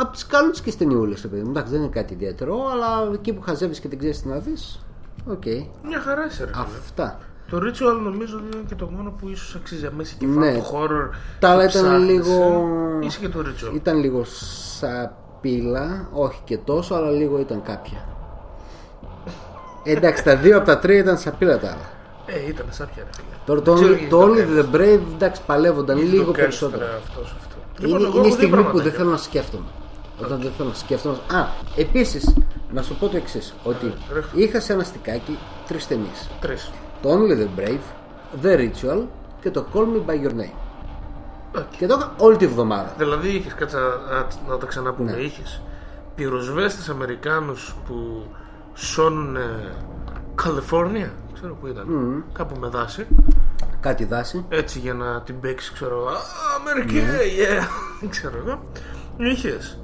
[0.00, 1.50] από τις καλούτσικε ταινιούλες, παιδί μου.
[1.50, 4.84] Εντάξει, δεν είναι κάτι ιδιαίτερο, αλλά εκεί που χαζεύεις και δεν ξέρεις τι να δεις.
[5.30, 5.44] Οκ.
[5.86, 6.62] Μια χαρά είσαι ρε φίλε.
[6.62, 7.18] Αυτά.
[7.50, 10.50] Το Ritual νομίζω ότι είναι και το μόνο που ίσως αξίζει μέσα και Ναι.
[10.52, 11.14] φαν του horror.
[11.38, 12.12] Τα άλλα και ήταν ψάχνεσαι.
[12.12, 13.74] λίγο- Είσαι και το Ritual.
[13.74, 17.98] Ήταν λίγο σαπίλα, όχι και τόσο, αλλά λίγο ήταν κάποια.
[19.84, 21.88] Εντάξει, τα δύο από τα τρία ήταν σαπίλα τα άλλα.
[22.26, 23.26] Ε, ήταν σάπια ρε φίλε.
[23.44, 24.64] Τώρα το, Δεν ξέρω Only- γιατί το το Only κάνεις.
[24.70, 26.84] the Brave, εντάξει, παλεύονταν Γιατί λίγο το κάνεις περισσότερο.
[26.84, 27.58] τώρα αυτός αυτός.
[27.78, 28.98] Είναι, Λοιπόν, εγώ είναι η έχω δύο στιγμή που δεν πραγματάκια.
[28.98, 29.64] θέλω να σκέφτομαι.
[30.22, 31.14] Όταν δεν θέλω να σκέφτομαι.
[31.14, 32.34] Α, επίσης,
[32.72, 34.28] να σου πω το εξής: Ότι ρέχω.
[34.34, 36.28] είχα σε ένα στικάκι τρεις ταινίες.
[36.40, 36.70] Τρεις.
[37.02, 37.84] Το Only the Brave,
[38.44, 39.02] The Ritual
[39.40, 40.54] και το Call Me by Your Name.
[41.56, 41.76] Οκ.
[41.78, 42.94] Και το είχα όλη τη βδομάδα.
[42.98, 43.82] Δηλαδή είχες, κάτσε να,
[44.14, 45.16] να, να τα ξαναπούμε, Ναι.
[45.16, 45.62] είχες
[46.14, 48.26] πυροσβέστες Αμερικάνους που
[48.74, 49.36] σώνουν
[50.34, 51.86] Καλιφόρνια, ξέρω που ήταν,
[52.32, 53.06] κάπου με δάση,
[53.80, 54.44] Κάτι δάση.
[54.48, 56.12] έτσι για να την παίξει, ξέρω, «Α,
[56.60, 57.18] Αμερική, Ναι.
[57.38, 57.64] yeah,
[58.10, 58.62] ξέρω εγώ.
[59.16, 59.78] Είχες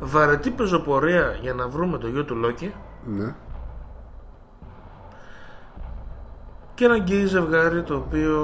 [0.00, 2.74] βαρετή πεζοπορία για να βρούμε το γιο του Λόκι
[3.06, 3.34] Ναι.
[6.74, 8.38] και ένα γκέι ζευγάρι το οποίο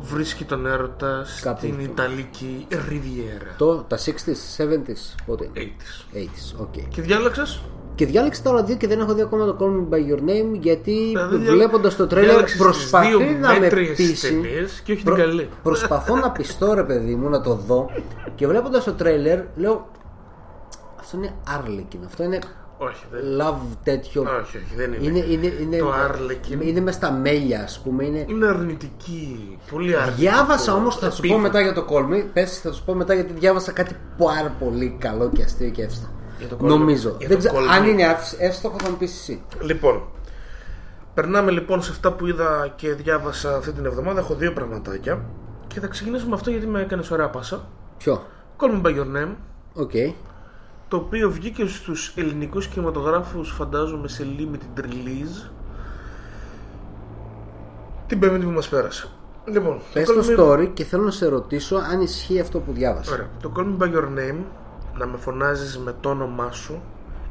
[0.00, 1.82] βρίσκει τον έρωτα Κάπου στην αυτό.
[1.82, 3.54] Ιταλική Ριβιέρα.
[3.58, 5.76] Το, τα 60s, 70s, πότε είναι;
[6.12, 6.16] 80's.
[6.16, 6.88] 80s, οκ.
[6.88, 7.62] Και διάλεξες;
[7.94, 10.18] Και διάλεξα τα άλλα δύο και δεν έχω δει ακόμα το Call Me By Your
[10.30, 14.28] Name γιατί Δηλαδή, δια- βλέποντας το τρέιλερ διάλεξες τις προσπαθεί δύο να με μέτριες πείσει.
[14.28, 15.48] ταινίες και όχι την καλή.
[15.62, 17.90] Προσπαθώ να πειστώ ρε παιδί μου να το δω
[18.34, 19.88] και βλέποντας το τρέλερ λέω
[21.00, 22.38] αυτό είναι Arlequin, αυτό είναι
[22.78, 24.22] Όχι, δεν love τέτοιο.
[24.22, 25.06] Όχι, όχι, δεν είναι.
[25.06, 26.64] Είναι, είναι, είναι, Το Arlequin.
[26.66, 28.24] είναι μες στα μέλια ας πούμε είναι...
[28.28, 29.58] Είναι αρνητική.
[29.70, 30.20] Πολύ αρνητική.
[30.20, 33.14] Διάβασα όμως, θα σου πω μετά για το Call Me Πες, θα σου πω μετά
[33.14, 36.68] γιατί διάβασα κάτι πάρα πολύ καλό και αστείο και εύστοχο Για το Call Me.
[36.68, 37.88] Νομίζω Για Δεν το ξέρω, Call Αν Me.
[37.88, 40.02] είναι εύς- εύστοχο θα μου πεις εσύ Λοιπόν,
[41.14, 44.20] περνάμε λοιπόν σε αυτά που είδα και διάβασα αυτή την εβδομάδα.
[44.20, 45.24] Έχω δύο πραγματάκια.
[45.66, 47.68] Και θα ξεκινήσουμε με αυτό γιατί με έκανες ωραία πάσα.
[47.98, 48.22] Ποιο;
[48.58, 49.34] Call me by your name.
[49.74, 49.90] Οκ
[50.88, 55.50] Το οποίο βγήκε στους ελληνικούς κινηματογράφους φαντάζομαι σε limited release.
[58.06, 59.08] Την πέμπτη που μας πέρασε.
[59.44, 62.72] Λοιπόν, Πες Call το Me- story και θέλω να σε ρωτήσω αν ισχύει αυτό που
[62.72, 63.28] διάβασα Ωραία.
[63.42, 64.36] Το Call Me By Your Name,
[64.98, 66.82] να με φωνάζεις με το όνομά σου,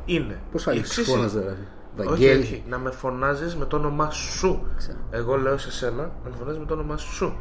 [0.05, 0.39] είναι...
[0.51, 2.63] Πώς η άλλη εξής- φώναζε ρε Όχι, Βαγγέλη όχι.
[2.67, 4.67] Να με φωνάζεις με το όνομά σου.
[4.77, 4.97] Ξέρω.
[5.11, 7.35] Εγώ λέω σε σένα να με φωνάζεις με το όνομά σου.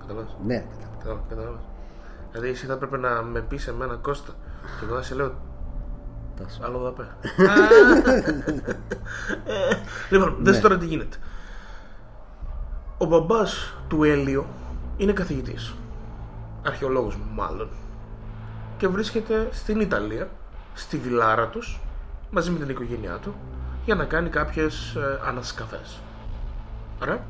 [0.00, 0.36] Καταλάβεις.
[0.46, 0.64] Ναι
[0.98, 1.24] Καταλάβεις.
[1.28, 1.60] Καταλάβεις.
[2.32, 4.32] Δηλαδή εσύ θα έπρεπε να με πεις εμένα Κώστα
[4.80, 5.34] και εγώ να σε λέω
[6.36, 6.60] Τάσο.
[6.64, 7.06] άλλο δαπέ.
[10.10, 11.16] Λοιπόν, δες τώρα τι γίνεται.
[12.98, 14.46] Ο μπαμπάς του Έλιο
[14.96, 15.74] είναι καθηγητής.
[16.66, 17.68] Αρχαιολόγος μάλλον.
[18.76, 20.28] Και βρίσκεται στην Ιταλία,
[20.74, 21.80] στη βιλάρα τους,
[22.30, 23.34] μαζί με την οικογένειά του,
[23.84, 26.00] για να κάνει κάποιες ε, ανασκαφές.
[27.02, 27.24] Ωραία.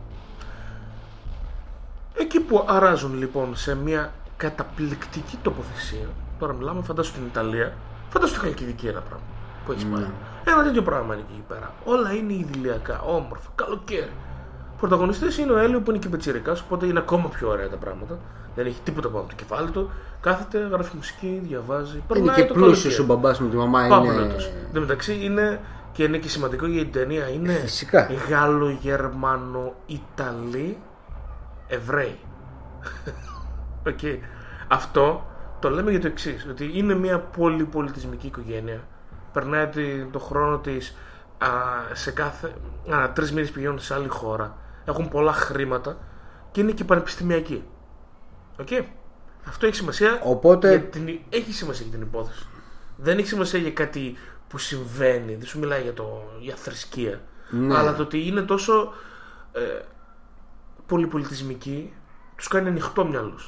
[2.15, 6.07] Εκεί που αράζουν λοιπόν σε μια καταπληκτική τοποθεσία,
[6.39, 7.73] τώρα μιλάμε φαντάσου στην Ιταλία,
[8.09, 9.27] φαντάσου στη Χαλκιδική ένα πράγμα
[9.65, 10.07] που έχεις πάει.
[10.45, 11.73] Ένα τέτοιο πράγμα είναι εκεί πέρα.
[11.85, 14.13] Όλα είναι ιδηλιακά, όμορφα, καλοκαίρι.
[14.81, 18.19] Πρωταγωνιστή είναι ο Έλιο που είναι και πετσυρικά, οπότε είναι ακόμα πιο ωραία τα πράγματα.
[18.55, 19.91] Δεν έχει τίποτα πάνω από το κεφάλι του.
[20.21, 21.93] Κάθεται, γράφει μουσική, διαβάζει.
[21.95, 23.03] Είναι περνάει και το πλούσιος καλοκαίρι.
[23.03, 23.87] ο μπαμπάς με τη μαμά.
[23.89, 24.23] Πάμε Είναι...
[24.23, 24.33] είναι...
[24.35, 25.61] Εν τω μεταξύ είναι
[25.93, 27.29] και είναι και σημαντικό για την ταινία.
[27.29, 28.09] Είναι Φυσικά.
[28.29, 30.79] Γάλλο-Γερμανο-Ιταλοί
[31.67, 32.19] Εβραίοι.
[33.89, 33.99] Οκ.
[34.69, 35.27] Αυτό
[35.61, 36.47] το λέμε για το εξής.
[36.51, 38.81] Ότι είναι μια πολυπολιτισμική οικογένεια.
[39.33, 40.97] Περνάει τη- το χρόνο της
[41.93, 42.53] σε κάθε.
[42.95, 44.57] Α, τρεις μήνες πηγαίνουν σε άλλη χώρα.
[44.85, 45.99] Έχουν πολλά χρήματα
[46.51, 47.65] και είναι και πανεπιστημιακοί.
[48.61, 48.69] Οκ.
[49.49, 50.21] Αυτό έχει σημασία.
[50.23, 52.47] Οπότε- για την, έχει σημασία για την υπόθεση.
[52.97, 54.17] Δεν έχει σημασία για κάτι
[54.49, 55.35] που συμβαίνει.
[55.35, 57.21] Δεν σου μιλάει για, το, για θρησκεία.
[57.51, 57.77] Ναι.
[57.77, 58.93] Αλλά το ότι είναι τόσο
[59.53, 59.61] ε,
[60.87, 61.93] πολυπολιτισμικοί
[62.37, 63.39] τους κάνει ανοιχτό μυαλό.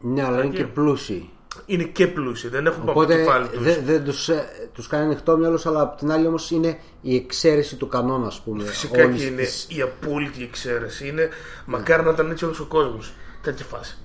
[0.00, 0.56] Ναι, αλλά είναι Εκεί.
[0.56, 1.30] και πλούσιοι.
[1.66, 3.62] Είναι και πλούσιοι, δεν έχουν πάνω Οπότε το κεφάλι τους.
[3.64, 7.16] δεν δεν τους, ε, τους κάνει ανοιχτό μυαλό, αλλά απ' την άλλη όμως είναι η
[7.16, 8.64] εξαίρεση του κανόνα, ας πούμε.
[8.64, 11.08] Φυσικά όλης και είναι της- η απόλυτη εξαίρεση.
[11.08, 11.28] Είναι
[11.64, 12.98] μακάρι να ήταν έτσι όλο ο κόσμο.
[13.42, 13.98] Τέτοια φάση.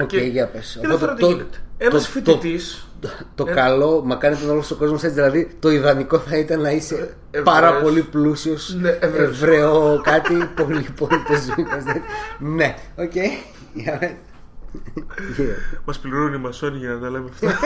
[0.00, 0.76] ΟΚ, Και- για πες.
[0.80, 1.58] Και εδώ τώρα τι γίνεται.
[1.78, 2.60] Ένα το- φοιτητή.
[3.00, 5.08] Το, το καλό, μακάρι να ήταν όλο ο κόσμο έτσι.
[5.08, 6.94] Δηλαδή, το ιδανικό θα ήταν να είσαι
[7.30, 7.58] Εβραίος.
[7.58, 9.28] πάρα πολύ πλούσιο, Ναι, Εβραίος.
[9.42, 11.70] Εβραίο, κάτι πολύ πολιτισμικό.
[12.38, 13.12] ναι, ΟΚ.
[13.74, 14.16] Για
[15.36, 15.56] πες.
[15.84, 17.58] Μας πληρώνουν οι μασόνοι για να τα λέμε αυτά.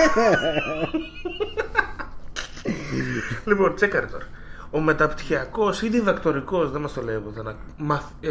[3.46, 4.24] λοιπόν, τσέκαρε τώρα.
[4.70, 7.56] Ο μεταπτυχιακός ή διδακτορικός, δεν μας το λέει πουθενά,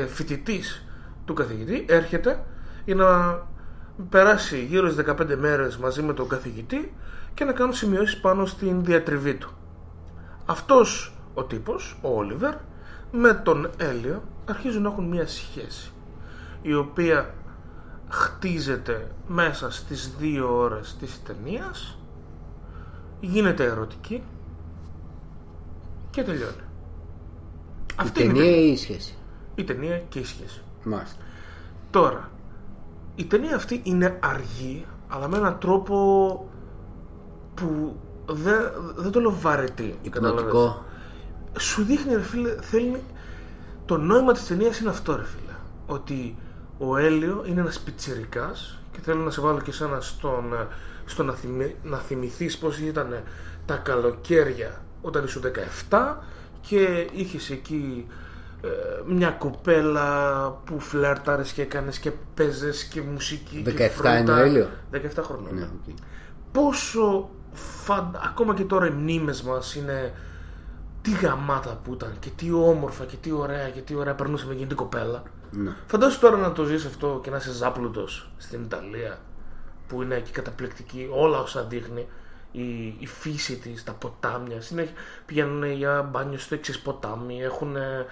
[0.08, 0.86] φοιτητής
[1.26, 2.44] του καθηγητή έρχεται
[2.86, 3.40] για να
[4.10, 6.94] περάσει γύρω στις 15 μέρες μαζί με τον καθηγητή
[7.34, 9.50] και να κάνουν σημειώσεις πάνω στην διατριβή του.
[10.46, 12.54] Αυτός ο τύπος, ο Όλιβερ,
[13.12, 15.92] με τον Έλιο αρχίζουν να έχουν μία σχέση
[16.62, 17.34] η οποία
[18.10, 21.98] χτίζεται μέσα στις δύο ώρες της ταινίας
[23.22, 24.24] γίνεται ερωτική
[26.10, 26.52] και τελειώνει.
[27.92, 28.68] Η Αυτή είναι η ταινία ταινία.
[28.68, 29.16] ή η σχέση;
[29.56, 30.62] η ταινία και η σχέση.
[30.84, 31.18] Μάλιστα.
[31.90, 32.30] Τώρα,
[33.16, 35.96] η ταινία αυτή είναι αργή, αλλά με έναν τρόπο
[37.54, 37.96] που
[38.26, 40.00] δεν, δεν το λέω βαρετή.
[40.10, 40.48] καταλαβαίνεις.
[40.48, 40.84] Υπνοτικό.
[41.60, 43.02] Σου δείχνει, ρε φίλε, θέλει...
[43.86, 45.54] Το νόημα της ταινίας είναι αυτό, ρε φίλε.
[45.86, 46.36] Ότι
[46.78, 50.68] ο Έλιο είναι ένας πιτσιρικάς και θέλω να σε βάλω και εσένα στον, ε,
[51.06, 53.24] στο να, θυμη, να θυμηθείς πώς ήταν
[53.66, 55.42] τα καλοκαίρια όταν ήσουν
[55.90, 56.16] 17
[56.62, 58.08] και είχες εκεί
[58.62, 58.68] ε,
[59.06, 64.18] μια κοπέλα που φλέρταρες και έκανες και παίζες και μουσική 17 και φρούτα.
[64.18, 65.52] είναι ο Έλιο; 17 χρόνια.
[65.52, 65.96] Ναι, ΟΚ.
[66.52, 68.20] Πόσο φαν...
[68.26, 70.14] ακόμα και τώρα οι μνήμες μας είναι
[71.02, 74.68] τι γαμάτα που ήταν και τι όμορφα και τι ωραία και τι ωραία περνούσαμε εκείνη
[74.68, 75.24] την κοπέλα.
[75.56, 75.76] Ναι.
[75.88, 79.20] Φαντάσου τώρα να το ζεις αυτό και να είσαι ζάπλουτος στην Ιταλία
[79.88, 82.08] που είναι εκεί καταπληκτική όλα όσα δείχνει
[82.52, 84.94] η, η φύση της, τα ποτάμια συνέχεια
[85.26, 88.06] πηγαίνουν για μπάνιο στο εξής ποτάμι έχουν ε,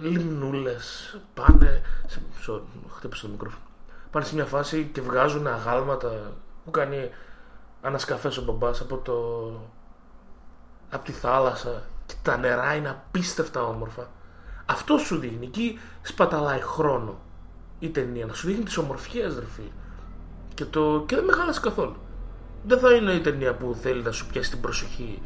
[0.00, 2.60] λιμνούλες πάνε σε, sorry,
[2.96, 3.62] χτύπησα το μικρόφωνο
[4.10, 6.32] πάνε σε μια φάση και βγάζουν αγάλματα
[6.64, 7.10] που κάνει
[7.82, 9.14] ανασκαφές ο μπαμπάς από το
[10.90, 14.08] από τη θάλασσα και τα νερά είναι απίστευτα όμορφα.
[14.66, 15.46] Αυτό σου δείχνει.
[15.46, 17.18] Εκεί σπαταλάει χρόνο
[17.78, 18.26] η ταινία.
[18.26, 19.68] Να σου δείχνει τις ομορφιές ρε φίλε.
[20.54, 21.04] Και, το...
[21.06, 21.96] και δεν με χάλασε καθόλου.
[22.66, 25.22] Δεν θα είναι η ταινία που θέλει να σου πιάσει την προσοχή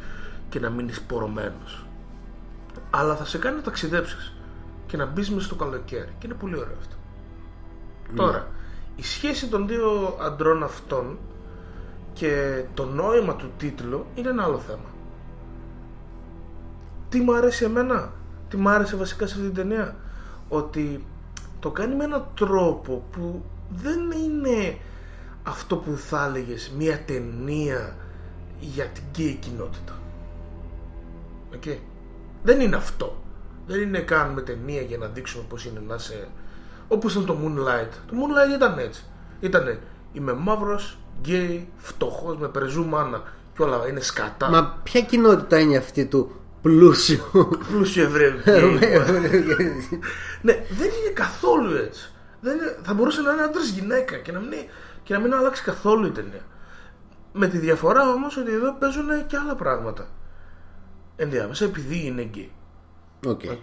[0.49, 1.87] και να μείνεις πορωμένος.
[2.91, 4.33] Αλλά θα σε κάνει να ταξιδέψεις
[4.87, 6.15] και να μπεις μέσα στο καλοκαίρι.
[6.19, 6.97] Και είναι πολύ ωραίο αυτό.
[8.17, 8.49] Τώρα,
[8.97, 11.19] η σχέση των δύο αντρών αυτών
[12.13, 14.91] και το νόημα του τίτλου είναι ένα άλλο θέμα.
[17.09, 18.13] Τι μου αρέσει εμένα,
[18.49, 19.97] τι μου άρεσε βασικά σε αυτή την ταινία,
[20.49, 21.05] ότι
[21.61, 24.79] το κάνει με έναν τρόπο που δεν είναι
[25.43, 27.97] αυτό που θα έλεγες μια ταινία
[28.61, 29.99] για την γκέι κοινότητα.
[31.55, 31.63] ΟΚ.
[32.43, 33.23] Δεν είναι αυτό.
[33.67, 36.29] Δεν είναι κάνουμε ταινία για να δείξουμε πώς είναι να είσαι...
[36.89, 37.93] Όπως ήταν το Moonlight.
[38.07, 39.05] Το Moonlight ήταν έτσι.
[39.41, 39.81] Ήτανε
[40.13, 43.23] είμαι μαύρος, γκέι, φτωχός, με πρεζού μάνα
[43.57, 44.51] και όλα είναι σκατά.
[44.51, 46.33] Μα ποια κοινότητα είναι αυτή του
[46.63, 47.49] πλούσιου.
[47.69, 49.89] Πλούσιο Εβραίο γκέι.
[50.43, 52.13] ναι, δεν είναι καθόλου έτσι.
[52.41, 54.59] Δεν είναι, θα μπορούσε να είναι άντρας γυναίκα και να, μην,
[55.03, 56.47] και να μην αλλάξει καθόλου η ταινία.
[57.33, 60.09] Με τη διαφορά όμως ότι εδώ παίζουν και άλλα πράγματα.
[61.17, 62.53] Ενδιάμεσα επειδή είναι γκέι.
[63.27, 63.41] ΟΚ.
[63.51, 63.63] ΟΚ.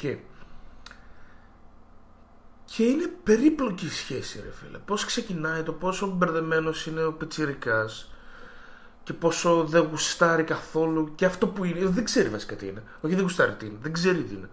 [2.65, 4.77] Και είναι περίπλοκη η σχέση, ρε φίλε.
[4.77, 8.14] Πώς ξεκινάει το πόσο μπερδεμένος είναι ο πιτσιρικάς
[9.05, 11.85] και πόσο δεν γουστάρει καθόλου και αυτό που είναι.
[11.85, 12.83] Δεν ξέρει βασικά τι είναι.
[13.01, 13.77] Όχι, δεν γουστάρει τι είναι.
[13.81, 14.49] Δεν ξέρει τι είναι.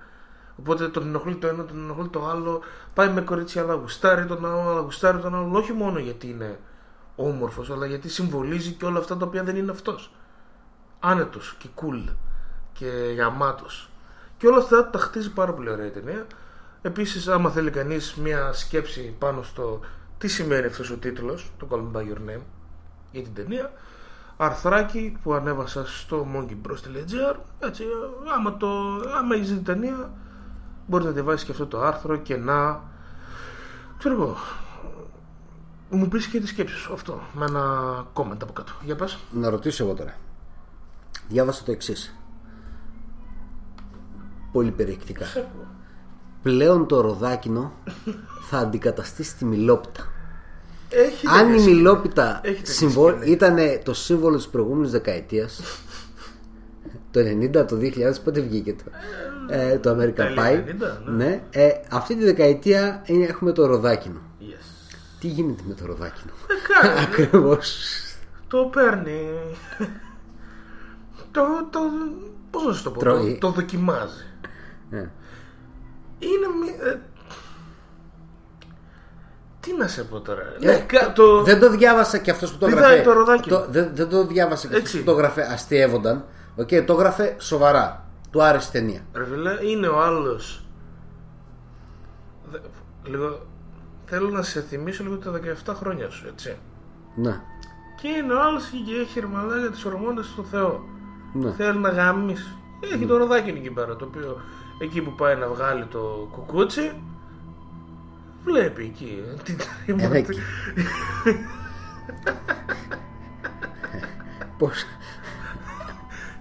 [0.56, 2.60] Οπότε τον ενοχλεί το ένα, τον ενοχλεί το άλλο.
[2.94, 5.58] Πάει με κορίτσια, αλλά γουστάρει τον άλλο, αλλά γουστάρει τον άλλο.
[5.58, 6.58] Όχι μόνο γιατί είναι
[7.16, 10.14] όμορφος, αλλά γιατί συμβολίζει και όλα αυτά τα οποία δεν είναι αυτός.
[11.00, 12.14] Άνετος και cool
[12.72, 12.86] και
[13.16, 13.90] γαμάτος.
[14.36, 16.26] Και όλα αυτά τα χτίζει πάρα πολύ ωραία η ταινία.
[16.82, 19.80] Επίσης, άμα θέλει κανείς μια σκέψη πάνω στο
[20.18, 22.42] τι σημαίνει αυτός ο τίτλος, το Call Me By Your Name,
[23.12, 23.72] για την ταινία,
[24.44, 27.84] αρθράκι που ανέβασα στο monkeybros.gr έτσι,
[28.36, 28.68] άμα, το,
[29.18, 30.10] άμα έχεις δει την ταινία
[30.86, 32.80] μπορείς να διαβάσεις και αυτό το άρθρο και να
[33.98, 34.36] ξέρω εγώ
[35.94, 39.50] μου πεις και τη σκέψη σου αυτό με ένα comment από κάτω για πες Να
[39.50, 40.14] ρωτήσω εγώ τώρα.
[41.28, 42.14] Διάβασα το εξής.
[44.52, 45.26] Πολύ περιεκτικά.
[46.42, 47.72] Πλέον το ροδάκινο
[48.48, 50.11] θα αντικαταστήσει τη μιλόπιτα.
[50.94, 53.12] Έχει Αν η τέτοια μιλόπιτα Έχει τέτοια συμβολ...
[53.16, 53.30] σκηνή.
[53.30, 55.60] ήταν το σύμβολο της προηγούμενης δεκαετίας
[57.10, 58.82] το 90, το 2000, πότε βγήκε το,
[59.48, 61.42] ε, το American τέλη Pie 90, ναι.
[61.50, 64.44] ε, αυτή τη δεκαετία είναι- έχουμε το ροδάκινο yes.
[65.20, 66.98] τι γίνεται με το ροδάκινο; Ε, κάνει.
[67.06, 67.84] ακριβώς
[68.48, 69.20] το παίρνει
[71.30, 71.40] το,
[71.70, 71.78] το,
[72.50, 73.32] πώς να σου το πω Τρώει.
[73.40, 74.24] το, το δοκιμάζει
[74.90, 75.10] Ναι.
[76.18, 77.00] είναι μια, ε,
[79.66, 82.58] τι να σε πω τώρα Ε, ναι, κα- το, Δεν το διάβασα και αυτός που
[82.58, 83.02] το Πηδάει γράφε.
[83.02, 83.48] το ροδάκι.
[83.48, 84.98] Το- δεν, δεν το διάβασα και αυτός Έτσι.
[84.98, 86.24] που το γράφε αστείευονταν.
[86.56, 88.04] Οκ, το γράφε σοβαρά.
[88.30, 89.00] Του άρεσε η ταινία.
[89.14, 90.64] Ρε φίλε, είναι ο άλλος
[92.50, 92.58] Δε-
[93.04, 93.46] Λίγο
[94.04, 95.30] Θέλω να σε θυμίσω λίγο τα
[95.66, 96.56] 17 χρόνια σου, έτσι
[97.14, 97.40] Ναι.
[98.00, 100.84] Και είναι ο άλλος και έχει ρεμαλάγια τις ορμόνες του Θεό
[101.32, 101.50] ναι.
[101.52, 102.56] Θέλει να γαμίσει
[102.92, 104.40] Έχει το ροδάκι εκεί πέρα Το οποίο
[104.78, 107.02] εκεί που πάει να βγάλει το κουκούτσι
[108.44, 110.38] Βλέπει εκεί ε, την Ένα τρίμα εκεί.
[114.58, 114.84] Πώς...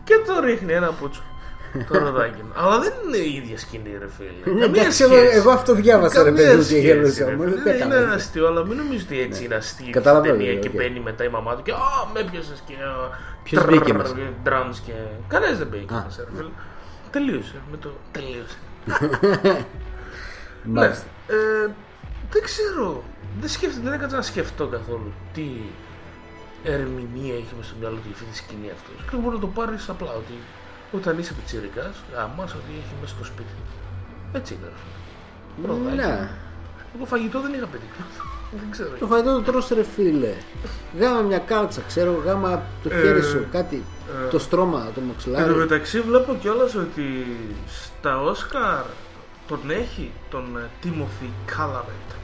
[0.03, 1.21] Και το ρίχνει ένα πούτσο
[1.87, 5.35] Το ροδάκι Αλλά δεν είναι η ίδια σκηνή ρε φίλε Ναι, Καμία εντάξει, εγώ, σχέση.
[5.37, 7.25] εγώ αυτό διάβασα ρε Καμία παιδί μου και σχέση, γέλασα.
[7.25, 7.53] ρε Μου φίλε.
[7.55, 8.13] λέει, Δεν «Τι είναι έκανα».
[8.13, 9.85] αστείο, αλλά μην νομίζετε ότι έτσι είναι αστείο.
[9.85, 9.91] Ναι.
[9.91, 10.73] Καταλαβαίνω, ταινία ναι, και οκ.
[10.73, 11.77] μπαίνει μετά η μαμά του και Α,
[12.13, 12.73] με έπιασες και.
[13.43, 14.91] Ποιος μπήκε μέσα; Drums και.
[15.27, 16.03] Κανένας δεν μπήκε Α.
[16.05, 16.49] μέσα, ρε φίλε.
[17.11, 17.55] Τελείωσε.
[17.71, 17.89] Με το.
[18.11, 18.57] Τελείωσε.
[20.63, 21.05] Μάλιστα.
[22.31, 22.37] Ναι.
[22.37, 23.03] Ε, δεν ξέρω.
[23.39, 25.45] Δεν σκέφτεται, δεν έκατσα να σκεφτώ καθόλου τι
[26.63, 28.89] ερμηνεία έχει μέσα στο μυαλό του για αυτή τη σκηνή αυτό.
[29.09, 30.35] Και μπορεί να το πάρεις απλά ότι
[30.97, 33.53] όταν είσαι πιτσιρικάς, αμά ότι έχει μέσα στο σπίτι.
[34.33, 34.67] Έτσι είναι.
[34.73, 35.67] ρε φίλε.
[35.67, 35.95] Ροδάκι.
[35.95, 36.29] Ναι.
[36.95, 37.87] Εγώ φαγητό δεν είχα παιδί.
[38.61, 38.89] δεν ξέρω.
[38.99, 40.33] Το φαγητό το τρως ρε φίλε.
[40.99, 43.83] Γάμα μια κάλτσα, ξέρω, γάμα το Ε, χέρι σου, κάτι.
[44.31, 45.53] Το στρώμα, το Εν τω μαξιλάρι.
[45.53, 47.07] μεταξύ βλέπω κιόλας ότι
[47.67, 48.83] στα Όσκαρ
[49.47, 52.15] τον έχει τον ε, Timothée Chalamet ε,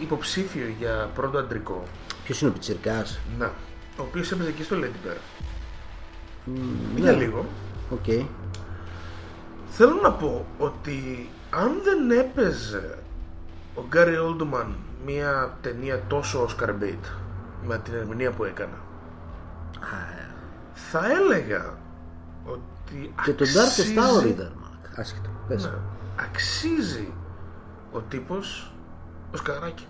[0.00, 1.82] υποψήφιο για πρώτο αντρικό.
[2.24, 3.46] Ποιος είναι ο πιτσιρικάς; Να.
[3.96, 5.16] Ο οποίος έπαιζε και στο Lady Bird.
[6.44, 7.00] Ναι.
[7.00, 7.46] Για λίγο.
[7.90, 8.26] ΟΚ.
[9.68, 12.98] Θέλω να πω ότι αν δεν έπαιζε
[13.74, 14.76] ο Γκάρι Όλντουμαν
[15.06, 16.98] μια ταινία τόσο Oscar bait
[17.66, 18.78] με την ερμηνεία που έκανα
[20.74, 21.78] θα έλεγα
[22.44, 24.52] ότι Και τον αξίζει- Darkest Tower ήταν.
[24.60, 25.00] μαλάκα.
[25.00, 25.28] Άσχετο.
[25.48, 25.64] Πες.
[25.64, 25.70] Ναι.
[26.16, 27.12] αξίζει
[27.92, 28.73] ο τύπος
[29.34, 29.86] ο Σκαράκι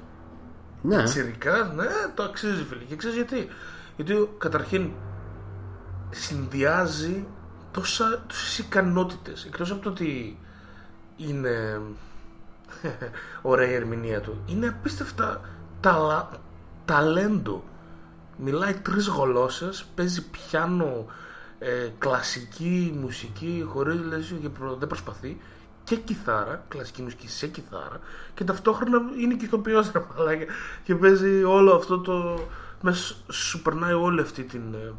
[0.82, 1.02] Ναι.
[1.02, 2.82] Τσιρικά, ναι, το αξίζει φίλε.
[2.84, 3.48] Και ξέρεις γιατί;
[3.96, 4.90] Γιατί καταρχήν
[6.10, 7.26] συνδυάζει
[7.70, 9.44] τόσα, τόσες ικανότητες.
[9.44, 10.38] Εκτός από το ότι
[11.16, 11.80] είναι
[13.42, 14.42] ωραία η ερμηνεία του.
[14.46, 15.40] Είναι απίστευτα
[15.80, 16.30] ταλα,
[16.84, 17.64] ταλέντο.
[18.36, 21.06] Μιλάει τρεις γλώσσες, παίζει πιάνο,
[21.58, 25.40] ε, κλασική μουσική, χωρίς λες, και προ- δεν προσπαθεί.
[25.84, 28.00] Και κιθάρα, κλασική μουσική σε κιθάρα.
[28.34, 30.44] Και ταυτόχρονα είναι και ηθοποιός ρε μαλάκα.
[30.84, 32.46] Και παίζει όλο αυτό το...
[32.80, 34.92] Μες, σου περνάει όλη αυτή την ε,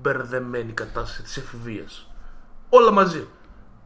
[0.00, 2.10] μπερδεμένη κατάσταση της εφηβείας.
[2.68, 3.26] Όλα μαζί.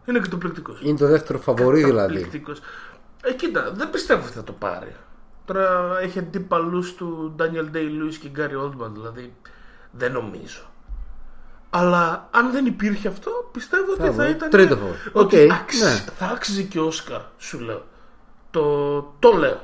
[0.06, 0.80] Είναι καταπληκτικός.
[0.82, 2.14] Είναι το δεύτερο φαβορή δηλαδή.
[2.14, 2.60] Καταπληκτικός.
[3.22, 4.96] Ε, κοίτα, δεν πιστεύω ότι θα το πάρει.
[5.44, 9.34] Τώρα έχει αντιπάλους τον Daniel Day-Lewis και Gary Oldman, δηλαδή
[9.90, 10.60] δεν νομίζω.
[11.70, 14.32] Αλλά αν δεν υπήρχε αυτό, πιστεύω ότι Θα θα βγει.
[14.32, 14.50] ήταν.
[14.50, 14.96] Τρίτο φαβορί.
[15.12, 16.04] Ότι ΟΚ, αξι- ναι.
[16.16, 17.84] θα άξιζε και Όσκαρ, σου λέω.
[18.50, 18.62] Το,
[19.18, 19.60] το λέω.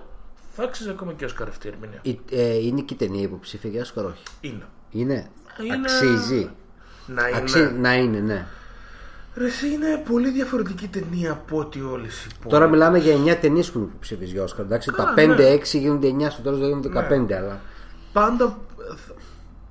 [0.57, 1.99] Θα άξιζε ακόμα και Όσκαρ αυτή η ερμηνεία.
[2.03, 4.23] Η- ε, είναι και η ταινία υποψήφια για Όσκαρ, όχι.
[4.41, 4.65] Είναι.
[4.91, 5.31] Είναι.
[5.63, 6.51] Είναι- Αξίζει.
[7.07, 7.37] Να είναι.
[7.37, 8.47] Αξίζει να είναι, ναι.
[9.37, 12.51] Ρε, εσύ είναι πολύ διαφορετική ταινία από ό,τι όλες οι υπόλοιπες.
[12.53, 14.65] Τώρα μιλάμε για 9 ταινίες που είναι υποψήφιες για Όσκαρ.
[14.65, 15.81] Εντάξει, τα Καλά, 5-6 ναι.
[15.81, 17.61] γίνονται 9, στο τέλος δεν γίνονται 15, αλλά.
[18.13, 18.45] Πάντα
[18.91, 19.19] ε, θ-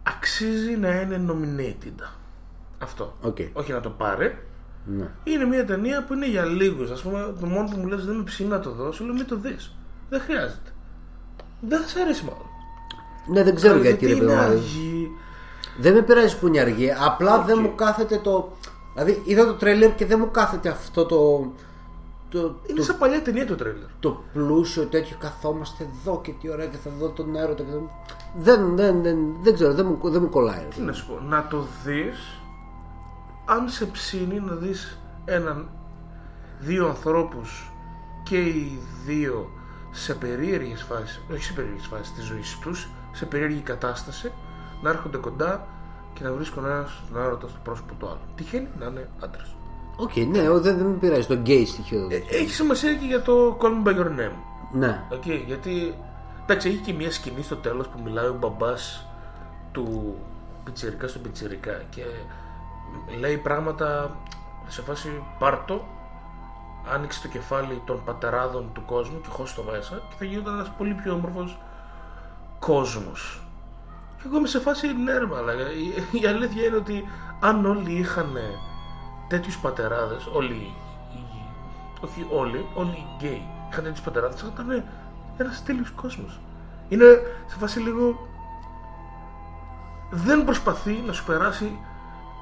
[0.03, 2.03] αξίζει να είναι nominated.
[2.84, 3.15] Αυτό.
[3.21, 3.38] ΟΚ.
[3.53, 4.38] Όχι να το πάρει.
[4.86, 5.09] Ναι.
[5.23, 6.91] Είναι μια ταινία που είναι για λίγους.
[6.91, 9.13] Ας πούμε, το μόνο που μου λες δεν με ψήνει να το δω, σου λέω
[9.13, 9.75] μην το δεις.
[10.09, 10.69] Δεν χρειάζεται.
[11.61, 12.45] Δεν θα σε αρέσει μάλλον.
[13.27, 14.39] Ναι, δεν ξέρω γιατί ρε είναι παιδί μου.
[14.39, 15.11] αργή.
[15.77, 16.91] Δεν με πειράζει που είναι αργή.
[17.05, 17.61] Απλά δεν ΟΚ.
[17.63, 18.51] μου κάθεται το.
[18.93, 21.51] Δηλαδή είδα το τρέλερ και δεν μου κάθεται αυτό το.
[22.29, 23.88] Το, Είναι το, σαν παλιά ταινία το τρέλερ.
[23.99, 27.63] το πλούσιο τέτοιο καθόμαστε εδώ και τι ωραία και θα δω τον έρωτα.
[27.63, 27.79] Και θα...
[28.38, 30.57] δεν, δεν, δεν, δεν ξέρω, δεν μου, δεν μου κολλάει.
[30.59, 30.86] ρε παιδί Τι μου.
[30.88, 32.39] να σου πω, να το δεις
[33.45, 35.69] αν σε ψήνει να δεις έναν
[36.59, 37.71] δύο ανθρώπους
[38.23, 39.49] και οι δύο
[39.91, 44.31] σε περίεργες φάσεις όχι σε περίεργες φάσεις της ζωής τους σε περίεργη κατάσταση
[44.81, 45.67] να έρχονται κοντά
[46.13, 49.55] και να βρίσκουν ένα τον έρωτα στο πρόσωπο του άλλου τυχαίνει να είναι άντρας
[49.97, 51.99] ΟΚ, ναι, ο- δεν, δεν με πειράζει το γκέι στοιχείο.
[51.99, 52.07] εδώ.
[52.29, 54.35] έχει σημασία και για το Call Me By Your Name
[54.73, 55.03] ναι.
[55.11, 55.95] Okay, γιατί
[56.43, 59.05] εντάξει, έχει και μια σκηνή στο τέλος που μιλάει ο μπαμπάς
[59.71, 60.15] του
[60.63, 62.01] πιτσιρικά στον πιτσιρικά και
[63.19, 64.17] λέει πράγματα
[64.67, 65.85] σε φάση πάρτο
[66.93, 70.71] άνοιξε το κεφάλι των πατεράδων του κόσμου και χώσει το μέσα και θα γινόταν ένας
[70.77, 71.57] πολύ πιο όμορφος
[72.59, 73.41] κόσμος
[74.17, 75.71] και εγώ είμαι σε φάση ναι ρε μαλάκα.
[75.71, 77.07] η, η αλήθεια είναι ότι
[77.39, 78.37] αν όλοι είχαν
[79.27, 80.73] τέτοιους πατεράδες όλοι οι,
[82.03, 84.83] όχι όλοι, όλοι οι γκέι είχαν τέτοιους πατεράδες θα ήταν
[85.37, 86.39] ένας τέλειος κόσμος
[86.89, 87.05] είναι
[87.47, 88.27] σε φάση λίγο
[90.09, 91.79] δεν προσπαθεί να σου περάσει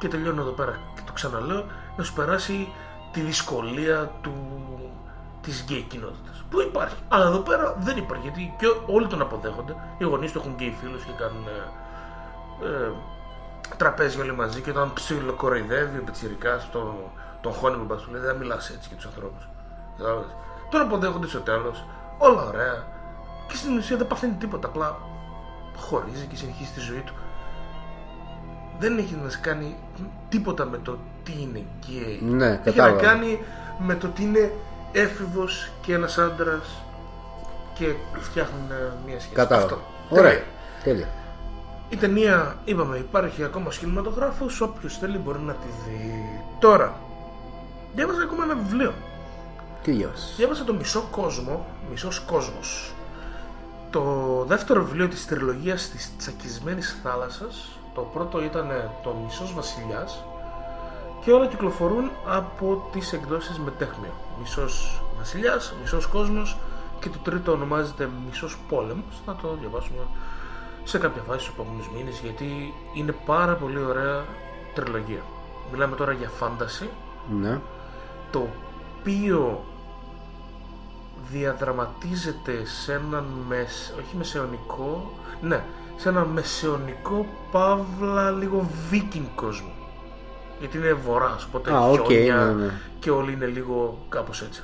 [0.01, 1.65] και τελειώνω εδώ πέρα και το ξαναλέω
[1.97, 2.73] να σου περάσει
[3.11, 4.33] τη δυσκολία του
[5.41, 6.95] της γκέι κοινότητας που υπάρχει.
[7.07, 9.75] Αλλά εδώ πέρα δεν υπάρχει γιατί και όλοι τον αποδέχονται.
[9.97, 12.91] Οι γονείς του έχουν γκέι φίλους και κάνουν ε, ε,
[13.77, 16.93] τραπέζι όλοι μαζί και όταν ψιλοκοροϊδεύει ο πιτσιρικάς τον,
[17.41, 19.47] τον χώνει με μπας του λέει δεν μιλάς έτσι για τους ανθρώπους.
[19.97, 20.31] Κατάλαβες.
[20.69, 21.85] τον αποδέχονται στο τέλος
[22.17, 22.83] όλα ωραία.
[23.47, 24.97] Και στην ουσία δεν παθαίνει τίποτα απλά
[25.77, 27.13] χωρίζει και συνεχίζει τη ζωή του
[28.81, 29.75] δεν έχει να σε κάνει
[30.29, 32.19] τίποτα με το τι είναι γκέι.
[32.21, 33.01] Ναι, έχει να κατάλαβα.
[33.01, 33.39] κάνει
[33.79, 34.53] με το τι είναι
[34.91, 36.83] έφηβος και ένας άντρας
[37.73, 39.35] και φτιάχνουν ε, μια σχέση.
[39.35, 39.65] Κατάλαβα.
[39.65, 39.81] Αυτό.
[40.09, 40.21] Ωραία.
[40.31, 40.43] Τέλεια.
[40.83, 41.07] Τέλεια.
[41.89, 46.41] Η ταινία, είπαμε, υπάρχει ακόμα ο κινηματογράφος, όποιος θέλει μπορεί να τη δει.
[46.59, 46.99] Τώρα,
[47.95, 48.93] διάβασα ακόμα ένα βιβλίο.
[49.83, 50.33] Τι διάβασες.
[50.37, 52.93] Διάβασα το Μισό Κόσμο, Μισός Κόσμος.
[53.89, 54.03] Το
[54.47, 57.80] δεύτερο βιβλίο της τριλογίας της Τσακισμένης Θάλασσας.
[57.93, 58.67] Το πρώτο ήταν
[59.03, 60.23] το Μισός Βασιλιάς
[61.23, 64.13] και όλα κυκλοφορούν από τις εκδόσεις Μετέχμιο.
[64.39, 66.57] Μισός Βασιλιάς, Μισός Κόσμος
[66.99, 69.21] και το τρίτο ονομάζεται Μισός Πόλεμος.
[69.25, 70.01] Θα το διαβάσουμε
[70.83, 74.23] σε κάποια φάση στους επόμενους μήνες γιατί είναι πάρα πολύ ωραία
[74.73, 75.21] τριλογία.
[75.71, 76.89] Μιλάμε τώρα για fantasy
[77.39, 77.59] Ναι.
[78.31, 78.47] το
[78.99, 79.63] οποίο
[81.31, 83.93] διαδραματίζεται σε έναν μεσ...
[83.99, 85.11] όχι μεσαιωνικό
[85.41, 85.63] ναι,
[85.95, 89.71] σε έναν μεσαιωνικό παύλα λίγο βίκινγκ κόσμο
[90.59, 92.71] γιατί είναι βορράς οπότε Α, οκ, χιόνια ναι, ναι.
[92.99, 94.63] και όλοι είναι λίγο κάπως έτσι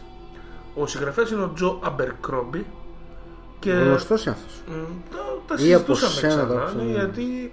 [0.76, 2.66] ο συγγραφέας είναι ο Τζο Αμπερκρόμπι
[3.60, 4.62] και Γνωστός είναι αυτός.
[4.68, 4.72] Μ,
[5.12, 6.84] τα, τα Ή από συζητούσαμε σένα τα ξανά, ξέρω.
[6.84, 7.52] ναι, γιατί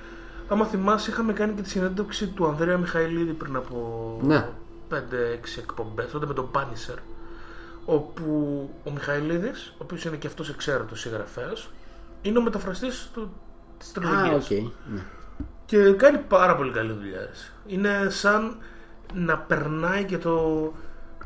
[0.49, 4.49] άμα θυμάσαι είχαμε κάνει και τη συνέντευξη του Ανδρέα Μιχαηλίδη πριν από Ναι.
[4.91, 4.95] 5-6
[5.59, 6.97] εκπομπές, τότε με τον Punisher
[7.85, 8.25] όπου
[8.85, 11.68] ο Μιχαηλίδης, ο οποίος είναι και αυτός εξαίρετος συγγραφέας
[12.22, 13.33] είναι ο μεταφραστής του,
[13.85, 14.59] της Α, τριλογίας οκ.
[14.95, 15.01] Ναι.
[15.66, 17.18] και κάνει πάρα πολύ καλή δουλειά.
[17.18, 17.30] ρε.
[17.66, 18.57] Είναι σαν
[19.14, 20.72] να περνάει και το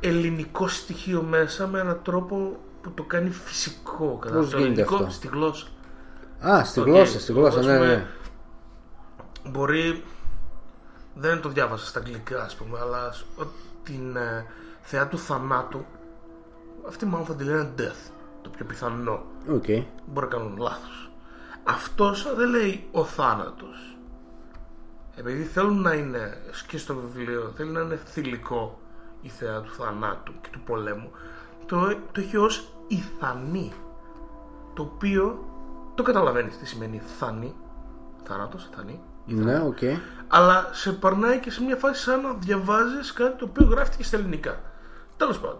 [0.00, 4.18] ελληνικό στοιχείο μέσα με έναν τρόπο που το κάνει φυσικό.
[4.22, 5.66] Κατά Πώς το γίνεται ελληνικό αυτό; στη γλώσσα.
[6.48, 6.86] Α, στη Οκ.
[6.86, 8.06] γλώσσα, στη γλώσσα, Ας ναι, πούμε, ναι.
[9.50, 10.04] Μπορεί.
[11.14, 13.46] Δεν το διάβασα στα αγγλικά, ας πούμε, αλλά σ- ο-
[13.82, 14.46] την ε,
[14.80, 15.84] θεά του θανάτου.
[16.88, 18.10] Αυτή μάλλον θα τη λένε death.
[18.42, 19.22] Το πιο πιθανό.
[19.52, 19.64] Οκ.
[20.06, 21.07] Μπορεί να κάνουν λάθος.
[21.68, 23.96] Αυτός δεν λέει ο θάνατος.
[25.16, 28.78] Επειδή θέλουν να είναι και στο βιβλίο, θέλει να είναι θηλυκό
[29.22, 31.10] η θεά του θανάτου και του πολέμου.
[31.66, 33.72] Το, το έχει ως η Θανή.
[34.74, 35.44] Το οποίο
[35.94, 37.54] το καταλαβαίνεις τι σημαίνει θανή.
[38.24, 39.00] Θάνατος, θανή.
[39.26, 39.78] Ναι, οκ.
[40.28, 44.16] Αλλά σε περνάει και σε μια φάση σαν να διαβάζεις κάτι το οποίο γράφτηκε στα
[44.16, 44.60] ελληνικά.
[45.16, 45.58] Τέλος πάντων.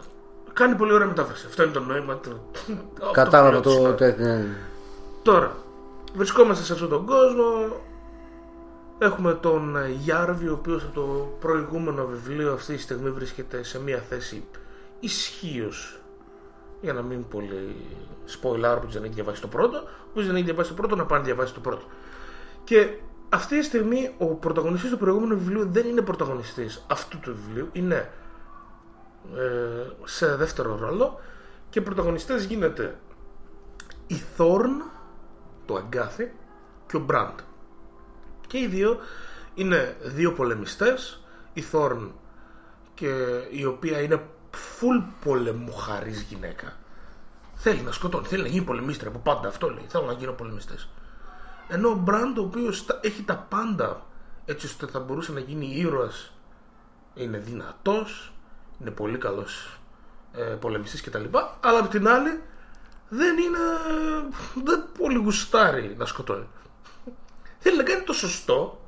[0.53, 1.47] Κάνει πολύ ωραία μετάφραση.
[1.47, 2.41] Αυτό είναι το νόημα του.
[2.95, 3.91] αυτό Κατάλαβα που λέω το.
[3.91, 4.45] του το- ναι.
[5.23, 5.57] Τώρα,
[6.15, 7.77] βρισκόμαστε σε αυτόν τον κόσμο.
[8.99, 13.81] Έχουμε τον ε, Γιάρβη, ο οποίος από το προηγούμενο βιβλίο αυτή τη στιγμή βρίσκεται σε
[13.81, 14.45] μια θέση
[15.01, 16.01] ισχύως.
[16.81, 17.77] Για να μην πολύ
[18.27, 19.83] spoiler που δεν έχει διαβάσει το πρώτο.
[20.11, 21.83] Όποιος δεν έχει διαβάσει το πρώτο, να πάει να διαβάσει το πρώτο.
[22.65, 22.99] Και
[23.29, 27.69] αυτή τη στιγμή ο πρωταγωνιστής του προηγούμενου βιβλίου δεν είναι πρωταγωνιστής αυτού του βιβλίου.
[27.73, 28.11] Είναι
[29.37, 31.21] ε, σε δεύτερο ρόλο
[31.71, 32.99] και πρωταγωνιστές γίνεται
[34.07, 34.83] η Θόρν,
[35.69, 36.33] το Αγκάθι
[36.87, 37.39] και ο Μπραντ.
[38.47, 38.99] Και οι δύο
[39.55, 42.13] είναι δύο πολεμιστές, η Θόρν
[42.95, 43.09] και
[43.51, 46.77] η οποία είναι full πολεμοχαρής γυναίκα.
[47.55, 50.89] Θέλει να σκοτώνει, θέλει να γίνει πολεμίστρια από πάντα αυτό λέει, θέλω να γίνω πολεμιστής.
[51.69, 54.07] Ενώ ο Μπραντ ο οποίος τα- έχει τα πάντα
[54.45, 56.33] έτσι ώστε θα μπορούσε να γίνει ήρωας
[57.15, 58.33] είναι δυνατός
[58.81, 59.79] είναι πολύ καλός
[60.33, 61.25] ε, πολεμιστής κτλ.
[61.61, 62.43] Αλλά απ' την άλλη
[63.09, 63.59] δεν είναι
[64.65, 66.47] δεν πολύ γουστάρει να σκοτώνει
[67.59, 68.79] θέλει να κάνει το σωστό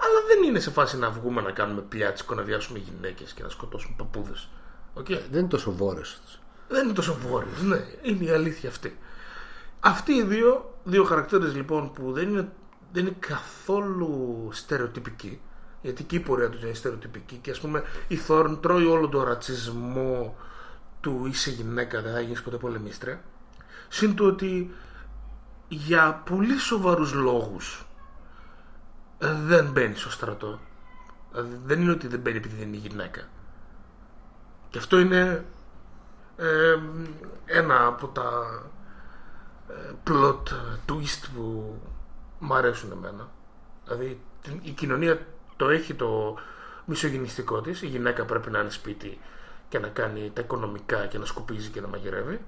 [0.00, 3.48] αλλά δεν είναι σε φάση να βγούμε να κάνουμε πιάτσικο, να βιάσουμε γυναίκες και να
[3.48, 4.48] σκοτώσουμε παππούδες.
[4.94, 5.06] Οκ.
[5.06, 6.20] Δεν είναι τόσο βόρειος.
[6.68, 7.84] Δεν είναι τόσο βόρειος, ναι.
[8.02, 8.98] Είναι η αλήθεια αυτή.
[9.80, 12.48] Αυτοί οι δύο, δύο χαρακτήρες λοιπόν που δεν είναι,
[12.92, 15.40] δεν είναι καθόλου στερεοτυπικοί,
[15.82, 19.24] γιατί και η πορεία τους είναι στερεοτυπική και ας πούμε η Θόρν τρώει όλο τον
[19.24, 20.36] ρατσισμό
[21.08, 23.20] του είσαι γυναίκα, δεν θα γίνεις ποτέ πολεμίστρια.
[23.88, 24.74] Συν το ότι
[25.68, 27.86] για πολύ σοβαρούς λόγους
[29.18, 30.60] ε, δεν μπαίνει στο στρατό.
[31.30, 33.20] Δηλαδή, δεν είναι ότι δεν μπαίνει επειδή δεν είναι γυναίκα.
[34.70, 35.44] Και αυτό είναι
[36.36, 36.76] ε,
[37.44, 38.30] ένα από τα
[39.68, 40.42] ε, plot
[40.88, 41.74] twist που
[42.38, 43.28] μ' αρέσουν εμένα.
[43.84, 46.36] Δηλαδή την- η κοινωνία το έχει το
[46.84, 47.82] μισογυνιστικό της.
[47.82, 49.20] Η γυναίκα πρέπει να είναι σπίτι
[49.68, 52.40] και να κάνει τα οικονομικά και να σκουπίζει και να μαγειρεύει.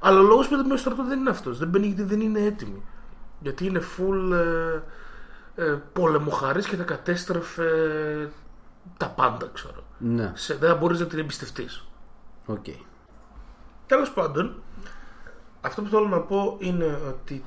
[0.00, 1.58] Αλλά ο λόγος που δεν μπαίνει στο στρατό δεν είναι αυτός.
[1.58, 2.82] Δεν μπαίνει γιατί δεν είναι έτοιμη.
[3.40, 4.80] Γιατί είναι full ε,
[5.64, 7.68] ε, πολεμοχαρής και θα κατέστρεφε
[8.96, 9.84] τα πάντα, ξέρω.
[9.98, 11.86] Ναι, Σε, δεν θα μπορείς να την εμπιστευτείς.
[12.46, 12.64] οκ.
[13.86, 14.62] Τέλος πάντων,
[15.60, 17.44] αυτό που θέλω να πω είναι ότι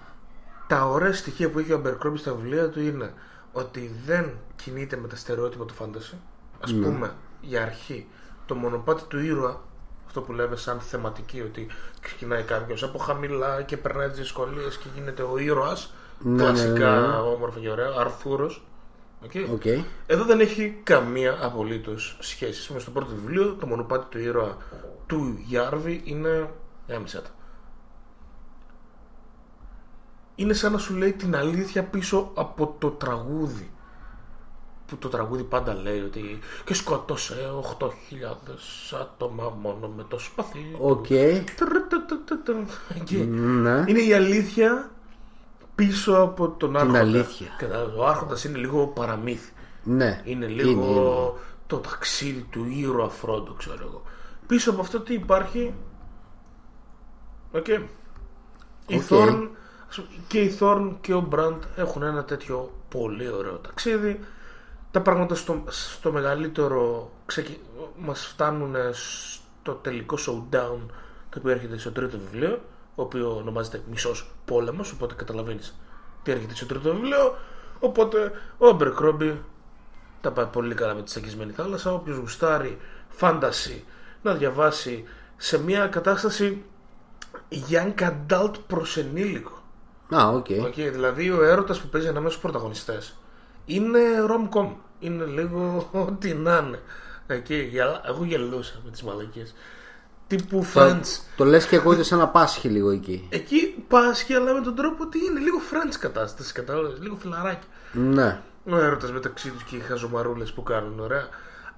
[0.67, 3.13] τα ωραία στοιχεία που έχει ο Abercrombie στα βιβλία του είναι
[3.51, 6.17] ότι δεν κινείται με τα στερεότυπα του fantasy.
[6.59, 8.07] Ας πούμε, για αρχή,
[8.45, 9.61] το μονοπάτι του ήρωα,
[10.05, 11.67] αυτό που λέμε σαν θεματική, ότι
[12.01, 15.93] ξεκινάει κάποιος από χαμηλά και περνάει τις δυσκολίες και γίνεται ο ήρωας.
[16.19, 17.13] Ναι, κλασικά ναι, ναι, ναι.
[17.13, 18.63] όμορφο και ωραίο, Αρθούρος.
[19.53, 19.65] Οκ.
[20.05, 22.73] Εδώ δεν έχει καμία απολύτως σχέση.
[22.73, 24.57] Με στο πρώτο βιβλίο, το μονοπάτι του ήρωα
[25.07, 26.49] του Γιάρβη είναι.
[26.87, 27.29] Έμισα τα.
[30.35, 33.71] Είναι σαν να σου λέει την αλήθεια πίσω από το τραγούδι
[34.93, 37.87] που το τραγούδι πάντα λέει ότι και σκότωσε 8.000
[39.01, 40.75] άτομα μόνο με το σπαθί.
[40.79, 41.05] Ok.
[41.09, 41.43] Okay.
[43.27, 43.83] Ναι.
[43.87, 44.91] Είναι η αλήθεια
[45.75, 46.99] πίσω από τον άρχοντα.
[46.99, 47.47] Την αλήθεια.
[47.97, 49.51] Ο άρχοντας είναι λίγο παραμύθι.
[49.83, 50.21] Ναι.
[50.23, 51.37] Είναι λίγο
[51.67, 54.01] το ταξίδι του ήρωα Φρόντο, ξέρω εγώ.
[54.47, 55.73] Πίσω από αυτό τι υπάρχει;
[57.51, 57.67] Οκ.
[58.87, 59.01] Η
[60.27, 64.19] και η Θόρν και ο Μπραντ έχουν ένα τέτοιο πολύ ωραίο ταξίδι
[64.93, 67.59] τα πράγματα στο, στο μεγαλύτερο ξεκι...
[67.97, 70.79] μας φτάνουν στο τελικό showdown
[71.29, 72.61] το οποίο έρχεται στο τρίτο βιβλίο
[72.95, 75.75] ο οποίο ονομάζεται Μισός Πόλεμος οπότε καταλαβαίνεις
[76.23, 77.35] τι έρχεται στο τρίτο βιβλίο
[77.79, 79.35] οπότε ο Abercrombie
[80.21, 81.93] τα πάει πολύ καλά με τη τσακισμένη θάλασσα.
[81.93, 82.77] Όποιος γουστάρει
[83.09, 83.83] fantasy
[84.21, 85.03] να διαβάσει
[85.37, 86.63] σε μια κατάσταση
[87.69, 89.61] young adult προς ενήλικο.
[90.15, 90.45] Α, ok.
[90.65, 93.15] Ok, δηλαδή ο έρωτας που παίζει ανάμεσα στους πρωταγωνιστές
[93.65, 93.99] είναι
[94.29, 94.67] rom-com.
[94.99, 96.79] Είναι λίγο ό,τι να είναι.
[97.27, 99.53] Εκεί, γελα- εγώ γελούσα με τις μαλακίες.
[100.27, 101.01] Τύπου Το, Friends.
[101.35, 103.27] το λες και εγώ είδες σαν να πάσχει λίγο εκεί.
[103.29, 107.67] Εκεί πάσχει αλλά με τον τρόπο ότι είναι λίγο Friends κατάσταση, κατάλαβες, λίγο φιλαράκι.
[107.93, 108.41] Ναι.
[108.69, 111.27] ο έρωτας μεταξύ τους και οι χαζομαρούλες που κάνουν, ωραία.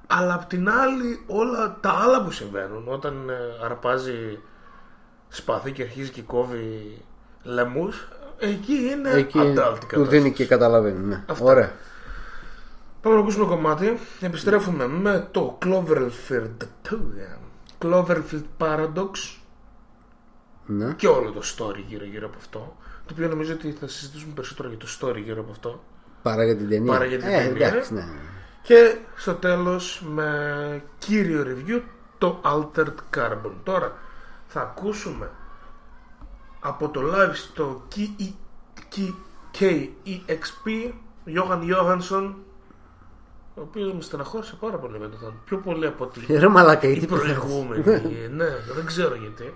[0.08, 3.34] Αλλά απ' την άλλη, όλα τα άλλα που συμβαίνουν, όταν ε,
[3.66, 4.40] αρπάζει
[5.28, 6.98] σπαθί και αρχίζει και κόβει
[7.44, 7.94] λαιμού,
[8.40, 10.08] εκεί είναι Εκεί adult η του κατάσταση.
[10.08, 11.06] δίνει και καταλαβαίνει.
[11.06, 11.24] Ναι.
[11.28, 11.46] Αυτά.
[11.46, 11.72] Ωραία.
[13.02, 14.00] Πάμε να ακούσουμε κομμάτι.
[14.22, 16.58] Επιστρέφουμε με το Cloverfield.
[17.82, 19.10] Cloverfield Paradox
[20.66, 20.94] Ναι.
[20.94, 22.76] και όλο το story γύρω-γύρω από αυτό.
[23.06, 25.84] Το οποίο νομίζω ότι θα συζητήσουμε περισσότερο για το story γύρω από αυτό.
[26.22, 26.92] Παρά για την ταινία.
[26.92, 27.68] Παρά για την ε, ταινία.
[27.68, 28.04] Εντάξει, ναι.
[28.62, 31.82] Και στο τέλος με κύριο review
[32.18, 33.52] το Altered Carbon.
[33.64, 33.96] Τώρα
[34.48, 35.30] θα ακούσουμε
[36.66, 38.32] από το live στο KE
[39.54, 40.92] KEXP
[41.26, 42.34] Johan Johansson
[43.56, 45.38] ο οποίος με στεναχώρησε πάρα πολύ με το θάνατο.
[45.46, 47.38] Πιο πολύ από ότι Ρε μαλάκα, η γιατί πεθαίνεις.
[47.38, 47.84] προηγούμενη.
[48.32, 48.46] ναι,
[48.76, 49.54] δεν ξέρω γιατί.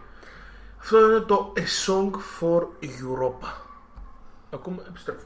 [0.80, 3.47] Αυτό είναι το A Song for Europa.
[4.53, 5.26] Ακούμε, επιστρέφουμε.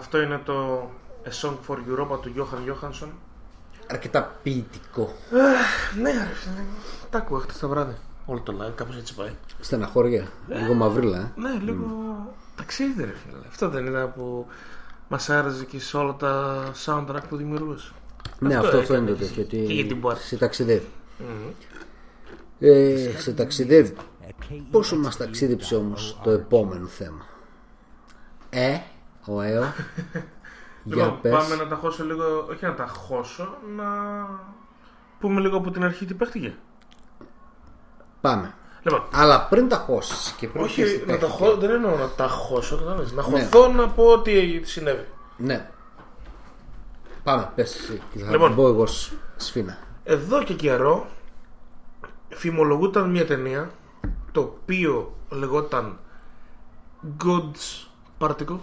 [0.00, 0.88] Αυτό είναι το
[1.24, 3.08] A Song for Europa του Johan Johansson.
[3.86, 5.14] Αρκετά ποιητικό.
[6.02, 6.64] Ναι, ρε φίλε.
[7.10, 7.94] Τα ακούω χτες το βράδυ.
[8.26, 9.30] Όλο το live, κάπως έτσι πάει.
[9.60, 10.28] Στεναχώρια.
[10.48, 11.18] Λίγο μαυρίλα.
[11.18, 11.32] Ε.
[11.40, 11.86] Ναι, λίγο
[12.56, 13.36] ταξίδι, ρε φίλε.
[13.48, 14.46] Αυτό δεν είναι που
[15.08, 17.92] μας άρεσε και σε όλα τα soundtrack που δημιουργούσε.
[18.38, 19.58] Ναι, αυτό, αυτό έκανε είναι το και τέτοιο.
[19.58, 19.66] εσύ.
[19.66, 20.26] Και γιατί Ότι μου άρεσε.
[20.26, 20.88] σε ταξιδεύει.
[22.60, 23.94] Ε, σε ταξιδεύει.
[24.70, 27.26] Πόσο μας ταξίδεψε όμως το επόμενο θέμα;
[28.50, 28.78] Ε,
[29.26, 29.62] ο ΑΕΟ.
[30.84, 31.32] Για Λοιπόν, πες.
[31.32, 33.84] πάμε να τα χώσω λίγο, όχι να τα χώσω, να
[35.20, 36.54] πούμε λίγο από την αρχή τι παίχτηκε.
[38.20, 38.54] Πάμε.
[38.82, 41.32] Λοιπόν, Αλλά πριν τα χώσεις και πριν πεις τι όχι να τα παίχτηκε.
[41.32, 43.12] χώσω, δεν εννοώ να τα χώσω, κατάλαβες.
[43.12, 43.38] να Ναι.
[43.42, 45.06] χωθώ να πω τι συνέβη.
[45.36, 45.70] Ναι.
[47.22, 48.00] Πάμε, πες εσύ.
[48.12, 48.54] Και θα Λοιπόν.
[48.54, 49.78] μπω εγώ σ- σφίνα.
[50.04, 51.06] Εδώ και καιρό
[52.28, 53.70] φημολογούταν μια ταινία
[54.32, 55.98] το οποίο λεγόταν
[57.24, 57.86] God's
[58.18, 58.58] Particle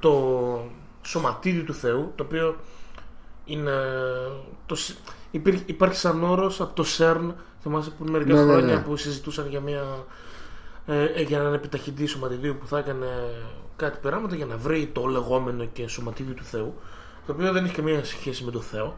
[0.00, 0.64] το
[1.02, 2.56] σωματίδιο του Θεού το οποίο
[3.44, 3.72] είναι
[4.66, 4.96] το, συ-
[5.30, 7.32] υπήρ- υπάρχει σαν όρος από το CERN
[7.62, 8.80] θυμάσαι που μερικά Ναι, ναι, χρόνια ναι.
[8.80, 10.04] που συζητούσαν για μια
[10.86, 13.06] ε, ε, για έναν επιταχυντή σωματιδίου που θα έκανε
[13.76, 16.74] κάτι πειράματα για να βρει το λεγόμενο και σωματίδιο του Θεού
[17.26, 18.96] το οποίο δεν έχει καμία σχέση με το Θεό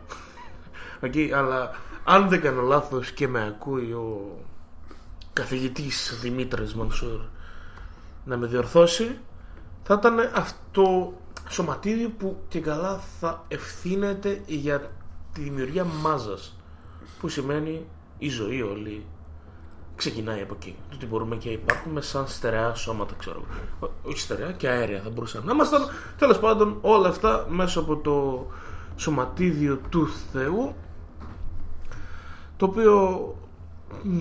[1.04, 1.70] Οκ, αλλά
[2.04, 4.38] αν δεν κάνω λάθος και με ακούει ο
[5.32, 7.20] καθηγητής Δημήτρης Μανσούρ
[8.24, 9.18] να με διορθώσει
[9.82, 11.12] θα ήταν αυτό
[11.48, 14.90] σωματίδιο που και καλά θα ευθύνεται για
[15.32, 16.56] τη δημιουργία μάζας
[17.20, 17.86] που σημαίνει
[18.18, 19.06] η ζωή όλη
[19.96, 20.76] ξεκινάει από εκεί.
[20.88, 23.36] Το ότι μπορούμε και υπάρχουμε σαν στερεά σώματα, ξέρω.
[23.36, 23.62] εγώ.
[24.04, 25.88] Ό- Όχι στερεά και αέρια θα μπορούσαν να ήμασταν.
[26.18, 28.46] Τέλος πάντων, όλα αυτά μέσα από το
[28.96, 30.74] σωματίδιο του Θεού
[32.56, 33.20] το οποίο
[34.02, 34.16] μ,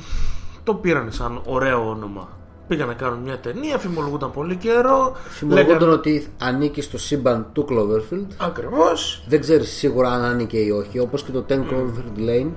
[0.64, 2.30] το πήραν σαν ωραίο όνομα.
[2.68, 5.16] Πήγαν να κάνουν μια ταινία, φημολογούνταν πολύ καιρό.
[5.30, 8.28] Φημολογούνταν ότι ανήκει στο σύμπαν του Cloverfield.
[8.38, 9.24] Ακριβώς.
[9.28, 11.00] Δεν ξέρεις σίγουρα αν άνοικε ή όχι.
[11.00, 12.52] Όπως και το 10 Cloverfield Lane.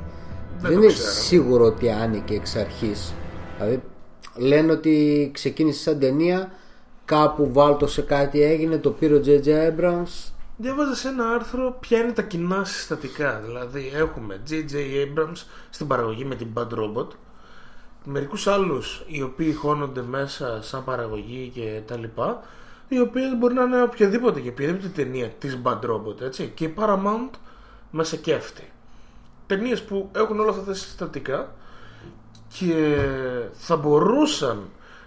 [0.59, 1.11] Δεν, το είναι ξέρω.
[1.11, 3.15] σίγουρο ότι άνοικε εξ αρχής.
[3.57, 3.83] Δηλαδή,
[4.37, 6.53] λένε ότι ξεκίνησε σαν ταινία.
[7.05, 8.77] Κάπου βάλτο σε κάτι έγινε.
[8.77, 9.47] Το πήρε ο J.J.
[9.47, 10.33] Abrams.
[10.57, 13.41] Διάβαζα σε ένα άρθρο ποια είναι τα κοινά συστατικά.
[13.45, 14.75] Δηλαδή έχουμε J.J.
[14.75, 17.09] Abrams στην παραγωγή με την Bad Robot,
[18.05, 22.43] μερικούς άλλους οι οποίοι χώνονται μέσα σαν παραγωγή και τα λοιπά,
[22.89, 26.53] οι οποίες μπορεί να είναι οποιαδήποτε και οποιαδήποτε ταινία της Bad Robot, έτσι.
[26.55, 27.31] Και η Paramount
[27.91, 28.73] μέσα και αυτή.
[29.47, 31.55] Ταινίες που έχουν όλα αυτά τα συστατικά
[32.59, 32.97] και
[33.53, 34.63] θα μπορούσαν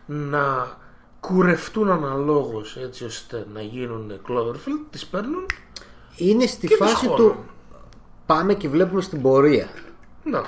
[0.06, 0.78] να
[1.20, 5.46] κουρευτούν αναλόγως έτσι ώστε να γίνουν Cloverfield, τις παίρνουν
[6.16, 7.16] Είναι στη Και τις φάση χώνουν.
[7.18, 7.36] του
[8.26, 9.70] πάμε και βλέπουμε στην πορεία.
[10.24, 10.46] να,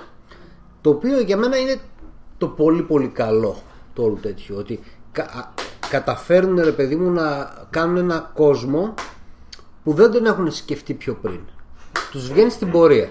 [0.82, 1.80] Το οποίο για μένα είναι
[2.40, 3.56] το πολύ πολύ καλό
[3.94, 4.58] το όλο τέτοιο.
[4.58, 4.80] Ότι
[5.12, 5.54] κα, α-
[5.90, 8.94] καταφέρνουν ρε παιδί μου να κάνουν ένα κόσμο
[9.84, 11.40] που δεν τον έχουν σκεφτεί πιο πριν.
[12.12, 13.10] Τους βγαίνει στην πορεία.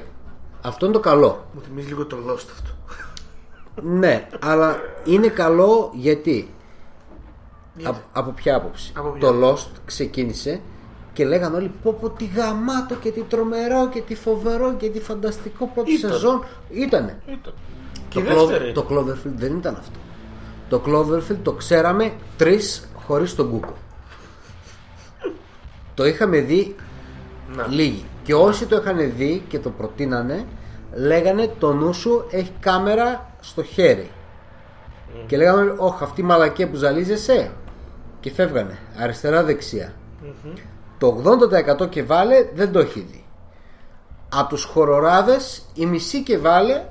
[0.63, 1.47] Αυτό είναι το καλό.
[1.55, 2.71] μου θυμίζει λίγο το Lost αυτό.
[3.83, 6.55] Ναι, αλλά είναι καλό γιατί;
[7.83, 10.61] Από, από ποια άποψη; Από ποια το Lost ξεκίνησε
[11.13, 15.01] και λέγανε όλοι πω πω τι γαμάτο και τι τρομερό και τι φοβερό και τι
[15.01, 16.11] φανταστικό πρώτη Ήταν.
[16.11, 16.45] σεζόν.
[16.71, 17.23] Ήτανε.
[17.27, 17.53] Ήταν.
[18.09, 18.73] Το, Και η Clo- δεύτερη.
[18.73, 19.99] το Cloverfield δεν ήταν αυτό.
[20.69, 23.73] Το Cloverfield το ξέραμε τρεις χωρίς τον Google.
[25.95, 26.77] το είχαμε δει
[27.57, 27.67] Να.
[27.67, 28.05] λίγοι.
[28.23, 30.45] Και όσοι το είχαν δει και το προτείνανε,
[30.93, 34.11] λέγανε το νου σου έχει κάμερα στο χέρι.
[35.27, 37.51] Και λέγαμε, Όχι, αυτή η μαλακία που ζαλίζεσαι.
[38.21, 38.79] Και φεύγανε.
[38.99, 39.93] Αριστερά-δεξιά.
[40.99, 41.23] Το
[41.83, 43.25] 80% και βάλε δεν το έχει δει.
[44.35, 46.85] Από τους χοροράδες οι μισοί και βάλε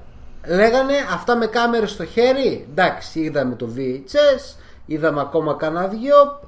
[0.47, 6.39] λέγανε αυτά με κάμερες στο χέρι εντάξει είδαμε το VHS είδαμε ακόμα κανένα δυο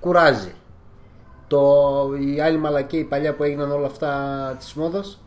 [0.00, 0.52] κουράζει
[1.46, 1.60] το,
[2.34, 4.12] η άλλη μαλακή η παλιά που έγιναν όλα αυτά
[4.58, 5.20] της μόδας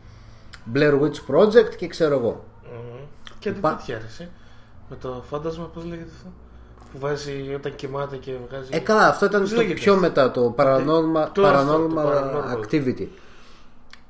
[0.74, 2.98] Blair Witch Project και ξέρω εγώ Μμμ.
[3.38, 4.28] Και την Πα- τέτοια αρέσει.
[4.90, 6.28] Με το φάντασμα, πώς λέγεται αυτό.
[6.92, 8.68] Που βάζει όταν κοιμάται και βγάζει.
[8.72, 11.90] Ε, καλά, αυτό ήταν Πώς το λέγεται πιο αυτό; μετά, το paranormal, το αυτό, το
[11.96, 12.60] paranormal paranormal.
[12.64, 13.06] activity.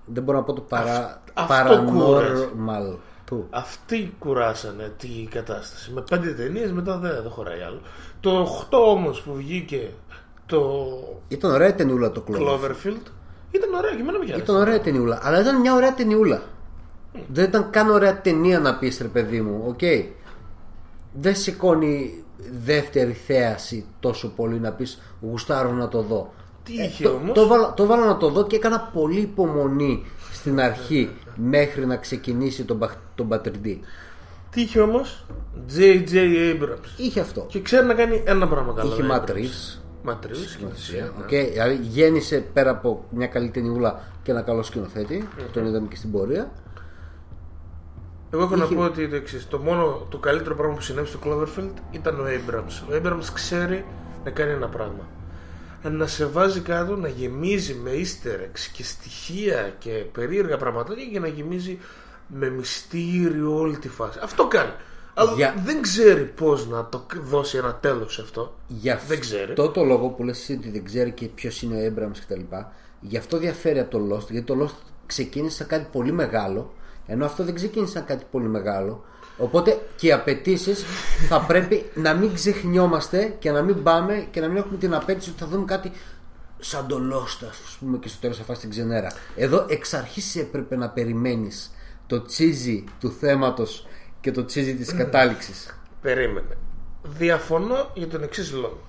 [0.04, 2.48] Δεν μπορώ να πω το παρα, αυτό κούρασε.
[2.56, 2.96] paranormal.
[3.32, 5.92] Πού; Αυτοί κουράσανε την κατάσταση.
[5.92, 7.80] Με πέντε ταινίες μετά δεν, δεν χωράει άλλο.
[8.20, 9.90] Το 8 όμως που βγήκε
[10.46, 10.60] το
[11.28, 12.36] Ήταν ωραία η ταινιούλα το Clover.
[12.36, 13.06] Cloverfield
[13.50, 14.42] ήταν ωραίο και εμένα με άρεσε.
[14.42, 16.42] Ήταν ωραία η ταινιούλα, αλλά ήταν μια ωραία ταινιούλα.
[17.28, 19.80] Δεν ήταν καν ωραία ταινία να πεις ρε παιδί μου, οκ.
[21.12, 22.24] Δεν σηκώνει
[22.64, 26.32] δεύτερη θέαση τόσο πολύ να πεις γουστάρω να το δω.
[26.62, 30.06] Τι είχε το, όμως; το, βάλα, το βάλα να το δω και έκανα πολύ υπομονή
[30.32, 33.80] στην αρχή μέχρι να ξεκινήσει τον, παχ- τον πατιρντί.
[34.50, 35.24] Τι είχε όμως,
[35.76, 36.12] J.J.
[36.12, 36.88] Abrams.
[36.96, 37.46] Είχε αυτό.
[37.48, 38.92] Και ξέρει να κάνει ένα πράγμα καλά.
[38.92, 39.18] Είχε ο Abrams.
[39.30, 39.78] Matt Reeves.
[40.04, 41.02] Matt Reeves σκηνοθεσία.
[41.18, 41.22] ναι.
[41.22, 45.28] Οκ, δηλαδή γέννησε πέρα από μια καλή ταινιούλα και ένα καλό σκηνοθέτη.
[45.52, 46.50] Τον είδαμε και στην πορεία.
[48.30, 49.48] Εγώ έχω Είχε- να πω ότι το εξής.
[49.48, 52.82] Το μόνο το καλύτερο πράγμα που συνέβη στο Cloverfield ήταν ο Abrams.
[52.90, 53.84] Ο Abrams ξέρει
[54.24, 55.08] να κάνει ένα πράγμα.
[55.90, 61.20] Να σε βάζει κάτω, να γεμίζει με easter eggs και στοιχεία και περίεργα πραγματάκια και
[61.20, 61.78] να γεμίζει
[62.26, 64.18] με μυστήριο όλη τη φάση.
[64.22, 64.72] Αυτό κάνει.
[65.14, 68.54] Αλλά Για- δεν ξέρει πώς να το δώσει ένα τέλος σε αυτό.
[68.68, 69.48] Γι' Δεν ξέρει.
[69.50, 72.40] αυτό το λόγο που λες εσύ ότι δεν ξέρει και ποιος είναι ο Abrams κτλ.
[73.00, 74.30] Γι' αυτό διαφέρει από το Lost.
[74.30, 74.74] Γιατί το Lost
[75.06, 76.74] ξεκίνησε σαν κάτι πολύ μεγάλο,
[77.06, 79.04] ενώ αυτό δεν ξεκίνησε σαν κάτι πολύ μεγάλο.
[79.42, 80.84] Οπότε και οι απαιτήσεις
[81.28, 85.30] θα πρέπει να μην ξεχνιόμαστε και να μην πάμε και να μην έχουμε την απέτηση
[85.30, 85.92] ότι θα δούμε κάτι
[86.58, 89.12] σαν το Lost, ας πούμε, και στο τέλος θα φας την ξενέρα.
[89.36, 91.74] Εδώ εξ αρχής έπρεπε να περιμένεις
[92.06, 93.86] το τσίζι του θέματος
[94.20, 95.76] και το τσίζι της κατάληξης.
[96.00, 96.56] Περίμενε.
[97.02, 98.80] Διαφωνώ για τον εξής λόγο.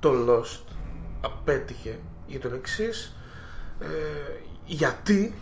[0.00, 0.74] Το Lost
[1.20, 3.16] απέτυχε για τον εξής.
[4.64, 5.34] γιατί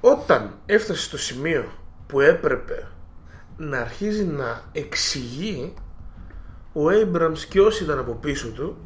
[0.00, 1.72] όταν έφτασε στο σημείο
[2.06, 2.88] που έπρεπε
[3.56, 5.74] να αρχίζει να εξηγεί
[6.72, 8.76] ο Abrams και όσοι ήταν από πίσω του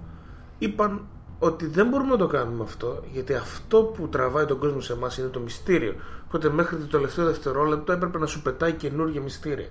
[0.59, 1.07] είπαν
[1.39, 5.19] ότι δεν μπορούμε να το κάνουμε αυτό γιατί αυτό που τραβάει τον κόσμο σε εμάς
[5.19, 5.95] είναι το μυστήριο
[6.27, 9.69] οπότε μέχρι το τελευταίο δευτερόλεπτο έπρεπε να σου πετάει καινούργια μυστήρια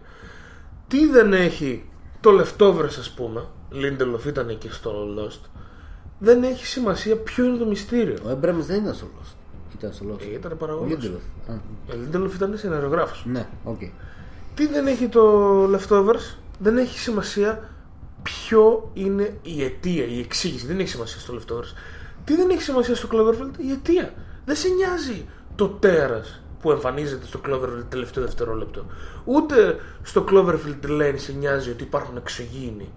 [0.88, 1.90] τι δεν έχει
[2.20, 5.50] το leftovers ας πούμε Lindelof ήταν και στο Lost
[6.20, 9.36] δεν έχει σημασία ποιο είναι το μυστήριο Ο Abrams δεν ήταν στο Lost.
[9.78, 10.22] Ήταν στο Lost.
[10.22, 11.52] Ε, ήταν Ο παραγωγός Lindelof.
[11.52, 11.54] Α,
[11.90, 13.82] ο Lindelof ήταν σεναριογράφος Ναι, οκ.
[14.54, 17.70] Τι δεν έχει το leftovers δεν έχει σημασία
[18.24, 20.66] ποιο είναι η αιτία, η εξήγηση.
[20.66, 21.74] Δεν έχει σημασία στο leftovers.
[22.24, 24.14] Τι δεν έχει σημασία στο Cloverfield η αιτία.
[24.46, 28.86] Δεν σε νοιάζει το τέρας που εμφανίζεται στο Cloverfield τελευταίο δευτερόλεπτο.
[29.26, 32.92] Ούτε στο Cloverfield Lane σε νοιάζει ότι υπάρχουν εξωγήινοι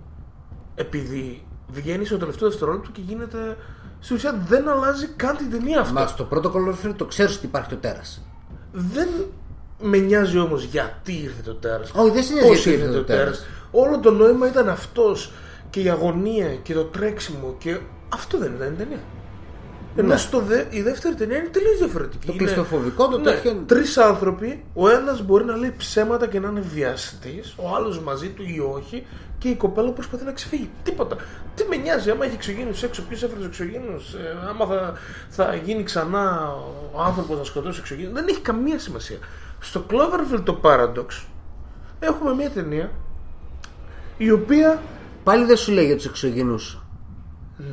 [0.74, 3.56] επειδή βγαίνει στο τελευταίο δευτερόλεπτο και γίνεται
[4.00, 7.46] στην ουσία δεν αλλάζει καν την ταινία αυτό Μα στο πρώτο Cloverfield το ξέρεις ότι
[7.46, 8.22] υπάρχει το τέρας.
[8.72, 9.08] δεν
[9.82, 11.90] με νοιάζει όμως γιατί ήρθε το τέρας.
[11.94, 13.46] Όχι, δεν σε νοιάζει γιατί ήρθε το τέρας.
[13.70, 15.32] Όλο το νόημα ήταν αυτός
[15.70, 17.78] και η αγωνία και το τρέξιμο και
[18.08, 19.00] αυτό δεν ήταν η ταινία.
[19.96, 20.16] Ενώ Ναι.
[20.16, 22.26] στο δε, η δεύτερη ταινία είναι τελείως διαφορετική.
[22.26, 26.40] Το Είναι- κλειστοφοβικό, το ναι, τέτοιο- Τρεις άνθρωποι, ο ένας μπορεί να λέει ψέματα και
[26.40, 29.06] να είναι βιαστής, ο άλλος μαζί του ή όχι,
[29.38, 30.70] και η κοπέλα προσπαθεί να ξεφύγει.
[30.82, 31.16] Τίποτα.
[31.54, 34.92] Τι με νοιάζει, άμα έχει εξωγήνου έξω, ποιο έφερε εξωγήνου, ε, άμα θα,
[35.28, 36.54] θα γίνει ξανά
[36.92, 38.12] ο άνθρωπος να σκοτώσει εξωγήνου.
[38.12, 39.16] Δεν έχει καμία σημασία.
[39.64, 41.24] Στο Cloverfield το Paradox
[42.00, 42.90] έχουμε μια ταινία
[44.16, 44.82] η οποία
[45.24, 46.82] Πάλι δεν σου λέει για τους εξωγενούς.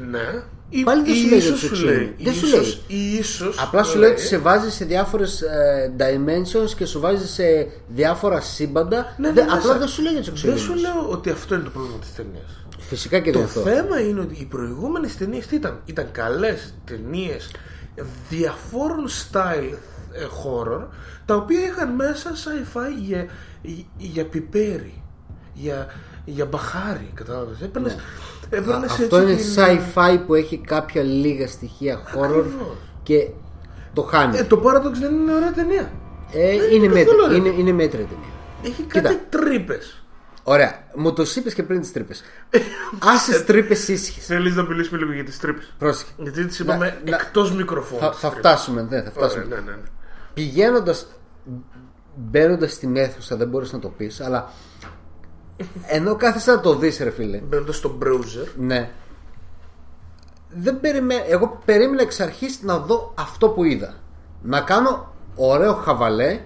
[0.09, 0.43] ναι.
[0.69, 1.95] Ή, Πάλι δεν ή σου λέει ίσως για τους σου λέει.
[1.95, 2.23] εξωγήινους.
[2.23, 4.01] Δεν σου ίσως- ή ίσως Απλά σου λέει.
[4.01, 5.43] λέει ότι σε βάζει σε διάφορες
[5.97, 7.43] dimensions και σου βάζει σε
[7.87, 9.15] διάφορα σύμπαντα.
[9.17, 10.81] Ναι, Δεν- ναι, απλά ναι, δεν σου λέει για τους Δεν εξωγενούς.
[10.83, 12.65] σου λέω ότι αυτό είναι το πρόβλημα της ταινίας.
[12.79, 13.59] Φυσικά και Το δεν αυτό.
[13.61, 17.51] θέμα είναι ότι οι προηγούμενες ταινίες τι ήταν; Ήταν καλές ταινίες
[18.29, 19.77] διαφόρων style ε,
[20.13, 20.87] horror
[21.25, 23.27] τα οποία είχαν μέσα sci-fi για,
[23.61, 25.01] για, για πιπέρι,
[25.53, 25.87] για,
[26.25, 27.11] για μπαχάρι.
[27.13, 27.61] Κατάλαβες.
[27.61, 27.91] Έπαιρνε.
[28.71, 32.77] Α, Αυτό είναι sci-fi που έχει κάποια λίγα στοιχεία horror Ακριβώς.
[33.03, 33.27] και
[33.93, 34.37] το χάνει.
[34.37, 35.91] Ε, το Paradox δεν είναι ωραία ταινία.
[36.33, 38.29] Ε, δεν είναι, είναι μέτρη, καθόλου είναι, είναι μέτρια ταινία.
[38.63, 39.01] Έχει Κοίτα.
[39.01, 40.03] κάτι τρύπες.
[40.43, 42.23] Ωραία, μου το είπες και πριν τις τρύπες.
[43.13, 44.25] Άσε τρύπες ήσυχες.
[44.25, 46.11] Θέλεις να μιλήσουμε λίγο για τις τρύπες; Πρόσεχε.
[46.17, 47.99] Γιατί τις είπαμε να- εκτός μικροφώνου.
[48.01, 49.43] Θα, θα φτάσουμε, ναι, θα φτάσουμε.
[49.43, 49.83] Ωραία, ναι, ναι, ναι.
[50.39, 51.07] Πηγαίνοντας,
[52.15, 54.51] μπαίνοντας στην αίθουσα, δεν μπορείς να το πεις, αλλά
[55.87, 57.37] ενώ κάθεσαι να το δεις, ρε φίλε.
[57.37, 58.47] Μπαίνοντας στο browser.
[58.57, 58.91] Ναι.
[60.49, 61.15] Δεν περιμέ...
[61.15, 63.93] Εγώ περίμενα εξ αρχής να δω αυτό που είδα.
[64.41, 66.39] Να κάνω ωραίο χαβαλέ.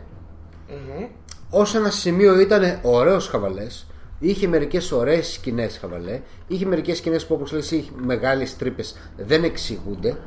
[1.50, 3.88] Όσο ένα σημείο ήταν ωραίος χαβαλές.
[4.20, 6.22] Είχε μερικές ωραίες σκηνές χαβαλέ.
[6.48, 10.18] Είχε μερικές σκηνές που όπως λες είχε μεγάλες τρύπες δεν εξηγούνται.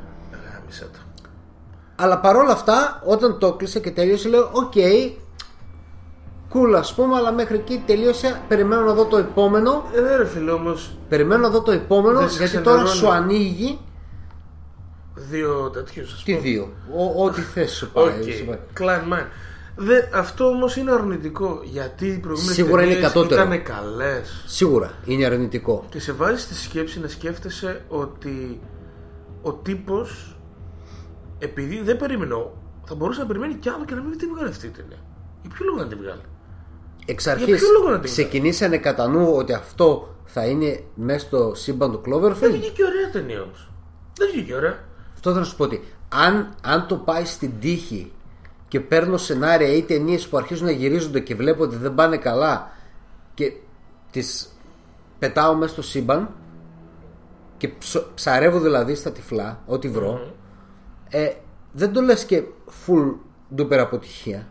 [0.51, 0.99] Γάμησέ το.
[1.99, 4.73] Αλλά παρόλα αυτά, όταν το έκλεισα και τελείωσε, λέω: OK,
[6.53, 8.41] cool ας πούμε, αλλά μέχρι εκεί τελείωσε.
[8.47, 9.83] Περιμένω να δω το επόμενο.
[9.95, 12.97] Ε, ναι, ρε φίλε, όμως Περιμένω να δω το επόμενο, Δεν σε γιατί τώρα ξενερώνει.
[12.97, 13.79] σου ανοίγει
[15.15, 16.13] δύο τέτοιους.
[16.13, 16.43] ας τι πούμε.
[16.43, 18.05] δύο; Ο- Ό,τι θες σου πάει.
[18.05, 18.31] Οκ.
[18.37, 18.57] σου πάει.
[18.79, 19.25] Κλάιν μάιν.
[19.79, 23.41] Δε, αυτό όμως είναι αρνητικό γιατί οι προηγούμενες Σίγουρα είναι κατώτερο.
[23.43, 24.43] ήταν καλές.
[24.45, 25.85] Σίγουρα είναι αρνητικό.
[25.89, 28.59] Και σε βάζει στη σκέψη να σκέφτεσαι ότι
[29.41, 30.36] ο τύπος
[31.39, 32.35] επειδή δεν περίμενε,
[32.85, 34.97] θα μπορούσε να περιμένει κι άλλο και να μην τη βγάλει αυτή η ταινία.
[35.41, 36.21] Για ποιο λόγο να τη βγάλει;
[37.05, 41.51] Εξ αρχής ποιο λόγο να την ξεκινήσανε κατά νου ότι αυτό θα είναι μέσα στο
[41.55, 42.51] σύμπαν του Δεν Cloverfield.
[42.51, 43.69] βγήκε ωραία ταινία όμως.
[44.17, 44.79] Δεν βγήκε ωραία.
[45.13, 48.11] Αυτό θα σου πω ότι αν, αν το πάει στην τύχη
[48.67, 52.71] και παίρνω σενάρια ή ταινίες που αρχίζουν να γυρίζονται και βλέπω ότι δεν πάνε καλά
[53.33, 53.53] και
[54.11, 54.49] τις
[55.19, 56.29] πετάω μέσα στο σύμπαν
[57.57, 60.33] και ψο- ψαρεύω δηλαδή στα τυφλά, ό,τι βρω,
[61.09, 61.31] ε,
[61.71, 62.43] δεν το λες και
[62.87, 63.13] full
[63.57, 64.47] duper αποτυχία.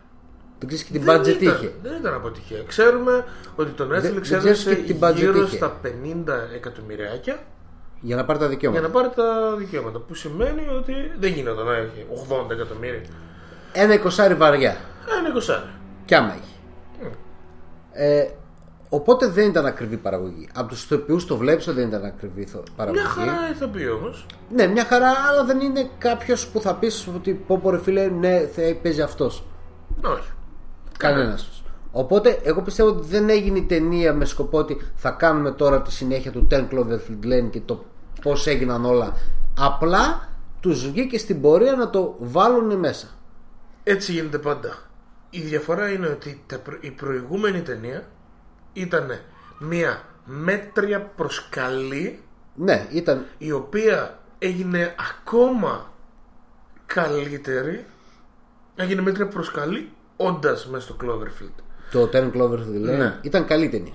[0.59, 1.73] Δεν ξέρεις και την Δεν budget ήταν, είχε.
[1.81, 2.63] δεν ήταν αποτυχία.
[2.67, 3.25] Ξέρουμε
[3.55, 5.55] ότι το Netflix δεν ξέρεις έδωσε και τι budget γύρω είχε.
[5.55, 5.87] στα 50
[6.55, 7.39] εκατομμυριάκια
[8.01, 8.87] Για να πάρει τα για δικαιώματα.
[8.87, 9.99] να πάρει τα δικαιώματα.
[9.99, 12.05] Που σημαίνει ότι δεν γίνεται να έχει
[12.47, 13.01] 80 εκατομμύρια.
[13.73, 14.77] Ένα εικοσάρι βαριά.
[15.19, 15.69] Ένα εικοσάρι.
[16.05, 16.55] Κι άμα έχει.
[17.91, 18.27] Ε,
[18.89, 20.49] οπότε δεν ήταν ακριβή παραγωγή.
[20.53, 23.01] Από τους ηθοποιούς το βλέπεις ότι δεν ήταν ακριβή θο- παραγωγή.
[23.03, 24.25] Μια χαρά ηθοποιεί όμως.
[24.49, 28.07] Ναι, μια χαρά, αλλά δεν είναι κάποιος που θα πεις ότι πω πω ρε φίλε,
[28.07, 29.43] ναι, θα παίζει αυτός.
[30.05, 30.29] Όχι.
[30.97, 31.61] Κανένας τους.
[31.91, 35.91] Οπότε, εγώ πιστεύω ότι δεν έγινε η ταινία με σκοπό ότι θα κάνουμε τώρα τη
[35.91, 37.85] συνέχεια του Ten Cloverfield Lane και το
[38.21, 39.13] πώς έγιναν όλα.
[39.59, 43.07] Απλά τους βγήκε στην πορεία να το βάλουν μέσα.
[43.83, 44.77] Έτσι γίνεται πάντα.
[45.29, 48.03] Η διαφορά είναι ότι τα προ- η προηγούμενη ταινία
[48.81, 49.19] ήταν
[49.59, 52.19] μια μέτρια προς καλή
[52.55, 53.25] Ναι, ήταν.
[53.37, 55.91] η οποία έγινε ακόμα
[56.85, 57.85] καλύτερη
[58.75, 63.17] έγινε μέτρια προς καλή όντας μέσα στο Cloverfield Το Ten Cloverfield Lane Ναι.
[63.21, 63.93] ήταν καλή ταινία.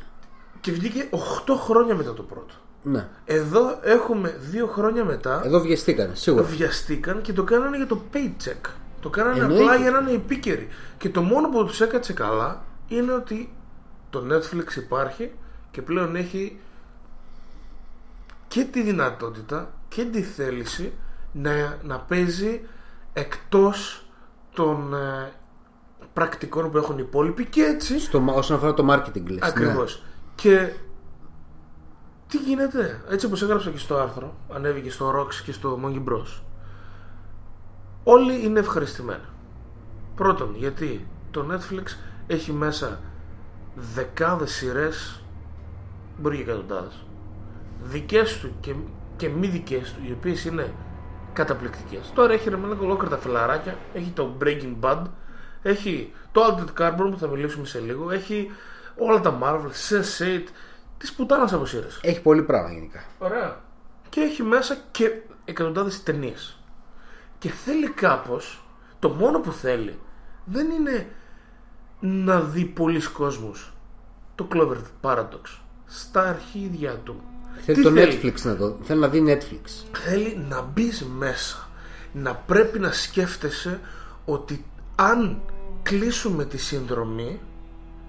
[0.60, 1.08] και βγήκε
[1.46, 3.08] 8 χρόνια μετά το πρώτο Ναι.
[3.24, 6.42] εδώ έχουμε 2 χρόνια μετά Εδώ βιαστήκανε, σίγουρα.
[6.44, 8.70] βιαστήκαν και το κάνανε για το paycheck.
[9.00, 9.62] Το κάνανε Εννοείται.
[9.62, 10.68] απλά για να είναι επίκαιροι.
[10.98, 13.52] Και το μόνο που τους έκατσε καλά είναι ότι
[14.12, 15.32] το Netflix υπάρχει
[15.70, 16.60] και πλέον έχει
[18.48, 20.92] και τη δυνατότητα και τη θέληση
[21.32, 22.60] να, να παίζει
[23.12, 24.06] εκτός
[24.52, 25.32] των ε,
[26.12, 29.42] πρακτικών που έχουν οι υπόλοιποι και έτσι Στο, όσον αφορά το marketing λες.
[29.42, 30.02] Ακριβώς.
[30.34, 30.72] Και
[32.28, 36.42] τι γίνεται, έτσι όπως έγραψα και στο άρθρο, ανέβηκε στο Rocks και στο Monkey Bros.
[38.04, 39.24] Όλοι είναι ευχαριστημένοι.
[40.14, 41.82] Πρώτον, γιατί το Netflix
[42.26, 43.00] έχει μέσα
[43.74, 45.22] δεκάδες σειρές,
[46.18, 47.04] μπορεί και εκατοντάδες,
[47.82, 48.74] δικές του και,
[49.16, 50.74] και μη δικές του, οι οποίες είναι
[51.32, 52.10] καταπληκτικές.
[52.14, 55.02] Τώρα έχει ρε μαλάκα ολόκληρα τα φιλαράκια, έχει το Breaking Bad,
[55.62, 58.50] έχει το Altered Carbon που θα μιλήσουμε σε λίγο, έχει
[58.96, 60.42] όλα τα Marvel, Sense8,
[60.98, 62.00] τις πουτάνας από σειρές.
[62.04, 62.10] Ναι.
[62.10, 63.04] Έχει πολύ πράγμα γενικά.
[63.18, 63.60] Ωραία.
[64.08, 65.12] Και έχει μέσα και
[65.44, 66.56] εκατοντάδες ταινίες.
[67.38, 68.64] Και θέλει κάπως,
[68.98, 69.98] το μόνο που θέλει,
[70.44, 71.06] δεν είναι
[72.04, 73.72] να δει πολλοί κόσμος
[74.34, 77.22] το Clover Paradox στα αρχίδια του.
[77.56, 78.76] Θέλει Τι το Netflix να το.
[78.82, 79.86] Θέλει να δει Netflix.
[79.92, 81.68] Θέλει να μπεις μέσα.
[82.12, 83.80] Να πρέπει να σκέφτεσαι
[84.24, 84.64] ότι
[84.94, 85.40] αν
[85.82, 87.40] κλείσουμε τη συνδρομή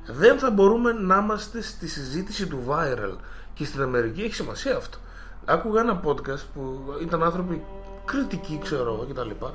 [0.05, 3.15] δεν θα μπορούμε να είμαστε στη συζήτηση του viral.
[3.53, 4.97] Και στην Αμερική έχει σημασία αυτό.
[5.45, 7.63] Άκουγα ένα podcast που ήταν άνθρωποι
[8.05, 9.45] κριτικοί, ξέρω εγώ κτλ.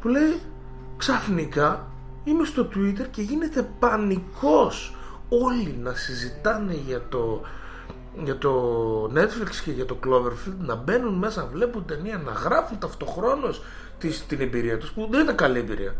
[0.00, 0.40] Που λέει
[0.96, 1.91] ξαφνικά
[2.24, 4.94] είμαι στο Twitter και γίνεται πανικός
[5.28, 7.40] όλοι να συζητάνε για το
[8.22, 12.78] για το Netflix και για το Cloverfield να μπαίνουν μέσα, να βλέπουν ταινία, να γράφουν
[12.78, 13.62] ταυτοχρόνως
[13.98, 15.94] τις, την εμπειρία τους που δεν ήταν καλή εμπειρία.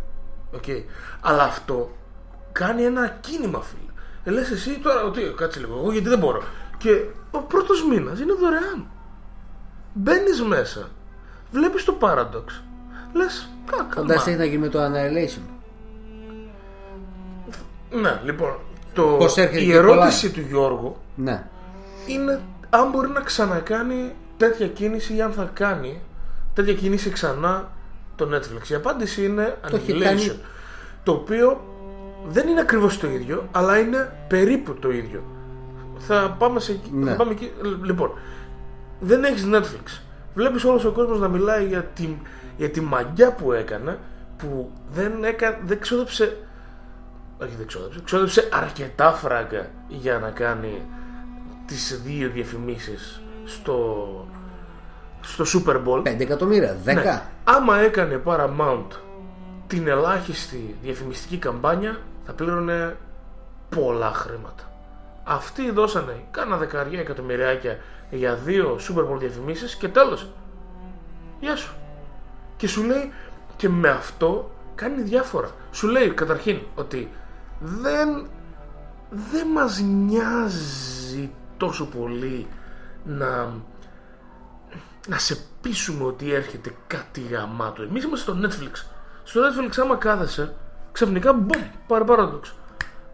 [0.57, 0.85] Okay.
[1.20, 1.90] Αλλά αυτό
[2.53, 3.90] κάνει ένα κίνημα φίλε.
[4.24, 6.43] Ε, λες εσύ τώρα ότι κάτσε λίγο εγώ γιατί δεν μπορώ.
[6.78, 8.86] Και ο πρώτος μήνας είναι δωρεάν.
[9.93, 10.89] Μπαίνεις μέσα,
[11.51, 12.44] βλέπεις το Paradox.
[13.12, 13.90] Λες, κα, καλά.
[13.94, 15.61] Φαντάζεσαι έχει να γίνει με το Annihilation.
[18.01, 18.59] Ναι, λοιπόν,
[18.94, 21.44] το, Πώς έρχεται η και ερώτηση του Γιώργου Ναι.
[22.06, 22.40] είναι
[22.70, 26.01] αν μπορεί να ξανακάνει τέτοια κίνηση ή αν θα κάνει
[26.55, 27.69] τέτοια κίνηση ξανά
[28.16, 28.69] το Netflix.
[28.70, 30.02] Η απάντηση είναι Το έχει Annihilation.
[30.02, 30.32] κάνει.
[31.02, 31.60] Το οποίο
[32.28, 35.23] δεν είναι ακριβώς το ίδιο, αλλά είναι περίπου το ίδιο.
[35.98, 37.10] Θα πάμε, σε, εκεί- Ναι.
[37.10, 37.52] θα πάμε εκεί.
[37.82, 38.10] Λοιπόν,
[39.01, 40.01] δεν έχεις Netflix.
[40.35, 42.16] Βλέπεις όλος ο κόσμος να μιλάει για τη,
[42.56, 43.98] για τη μαγιά που έκανε,
[44.36, 46.36] που δεν, έκα, δεν ξόδεψε
[47.43, 50.82] όχι δεν ξόδεψε, ξόδεψε αρκετά φράγκα για να κάνει
[51.66, 54.09] τις δύο διαφημίσεις στο,
[55.20, 55.98] στο Super Bowl.
[55.98, 56.94] 5 εκατομμύρια, 10.
[56.94, 57.23] Ναι.
[57.44, 58.86] Άμα έκανε Paramount
[59.66, 62.97] την ελάχιστη διαφημιστική καμπάνια θα πλήρωνε
[63.69, 64.70] πολλά χρήματα.
[65.24, 67.78] Αυτοί δώσανε κάνα δεκαριά εκατομμυριάκια
[68.10, 70.28] για δύο Super Bowl διαφημίσεις και τέλος.
[71.40, 71.74] Γεια σου.
[72.56, 73.12] Και σου λέει
[73.56, 75.51] και με αυτό κάνει διάφορα.
[75.70, 77.10] Σου λέει καταρχήν ότι
[77.62, 78.26] δεν,
[79.10, 82.47] δεν μας νοιάζει τόσο πολύ
[83.05, 83.52] να,
[85.09, 87.82] να σε πείσουμε ότι έρχεται κάτι γαμάτο.
[87.82, 88.86] Εμείς είμαστε στο Netflix.
[89.22, 90.55] Στο Netflix άμα κάθεσαι,
[90.93, 92.52] ξαφνικά μπομ, πάρε Paradox.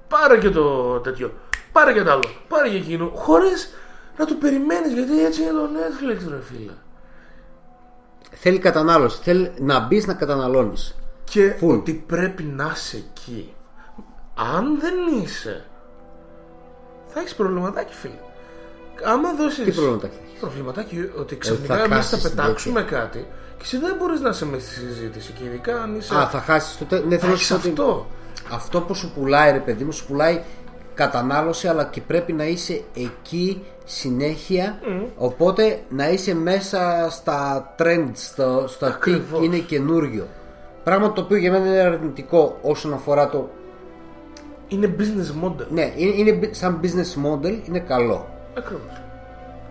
[0.09, 1.33] Πάρε και το τέτοιο.
[1.73, 2.25] Πάρε και το άλλο.
[2.49, 3.11] Πάρε και εκείνο.
[3.15, 3.75] Χωρίς
[4.19, 6.73] να το περιμένεις γιατί έτσι είναι το Netflix ρε φίλε.
[8.31, 9.23] Θέλει κατανάλωση.
[9.23, 10.97] Θέλει να μπεις να καταναλώνεις.
[11.25, 11.69] Και Full.
[11.69, 13.55] ότι πρέπει να είσαι εκεί.
[14.55, 15.65] Αν δεν είσαι,
[17.07, 18.19] θα έχεις προβληματάκι, φίλε.
[19.05, 19.65] άμα δώσεις.
[19.65, 23.65] Τι προβληματάκι θα έχεις; Προβληματάκι ότι θα ξαφνικά εμείς θα χάσεις την πετάξουμε κάτι και
[23.65, 25.33] εσύ δεν μπορείς να είσαι με στη συζήτηση.
[25.33, 26.17] Και ειδικά αν είσαι.
[26.17, 27.05] Α, θα χάσεις το τέλο.
[27.07, 28.07] Ναι, θέλω να έχεις σου πω ότι αυτό.
[28.51, 30.43] αυτό που σου πουλάει, ρε παιδί μου, σου πουλάει
[30.95, 34.79] κατανάλωση, αλλά και πρέπει να είσαι εκεί συνέχεια.
[35.17, 39.45] Οπότε να είσαι μέσα στα trends, στο, στα τι Ακριβώς.
[39.45, 40.27] είναι καινούριο.
[40.85, 43.51] Πράγμα το οποίο για μένα είναι αρνητικό όσον αφορά το.
[44.69, 45.67] Είναι business model.
[45.71, 48.29] Ναι, είναι, είναι bi- σαν business model, είναι καλό.
[48.59, 49.03] Ακριβώς.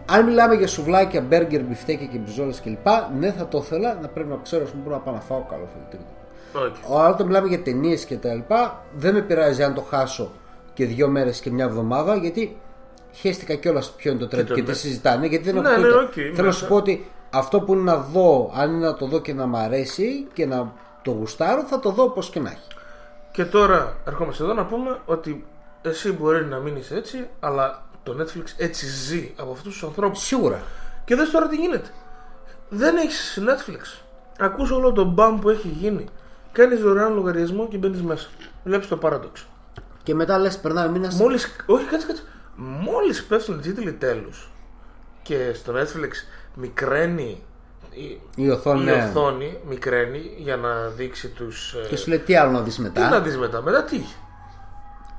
[0.09, 2.87] Αν μιλάμε για σουβλάκια, μπέργκερ, μπιφτέκια και μπριζόλες κλπ.,
[3.19, 5.41] ναι, θα το ήθελα να πρέπει να ξέρω, ας πούμε, μπορώ να πάω να φάω
[5.49, 6.05] καλό φιλτρίνο.
[6.53, 6.89] Okay.
[6.89, 10.31] Ο Όταν μιλάμε για ταινίες και τα λοιπά, δεν με πειράζει αν το χάσω
[10.73, 12.57] και δύο μέρες και μια εβδομάδα, γιατί
[13.11, 14.67] χέστηκα κιόλας ποιο είναι το trend το και ναι.
[14.67, 15.27] τι συζητάνε.
[15.27, 15.87] Γιατί δεν Ναι, ακούγεται.
[15.87, 16.57] ναι, οκ, Θέλω να μέσα.
[16.59, 19.45] σου πω ότι αυτό που είναι να δω, αν είναι να το δω και να
[19.45, 20.71] μ' αρέσει και να
[21.01, 22.67] το γουστάρω, θα το δω όπως και να έχει.
[23.37, 25.45] Και τώρα ερχόμαστε εδώ να πούμε ότι
[25.81, 30.19] εσύ μπορεί να μείνει έτσι, αλλά το Netflix έτσι ζει από αυτούς τους ανθρώπους.
[30.19, 30.61] Σίγουρα.
[31.05, 31.89] Και δες τώρα τι γίνεται.
[32.69, 34.03] Δεν έχεις Netflix.
[34.39, 36.05] Ακούς όλο το μπαμ που έχει γίνει.
[36.51, 38.27] Κάνεις δωρεάν λογαριασμό και μπαίνεις μέσα.
[38.63, 39.45] Βλέπεις το Paradox.
[40.03, 41.13] Και μετά λες, περνάει μήνα.
[41.13, 41.37] Μόλι.
[41.65, 42.23] Όχι, κάτσε, κάτσε.
[42.55, 44.31] Μόλις πέφτουν οι τίτλοι τέλου
[45.21, 46.11] και στο Netflix
[46.53, 47.43] μικραίνει
[47.97, 48.93] η, Η οθόνη, η ναι.
[49.09, 52.81] οθόνη μικραίνει για να δείξει τους Και ε, σου λέει τι άλλο να δεις Τι
[52.81, 53.09] μετά.
[53.09, 54.01] να δεις μετά, μετά τι;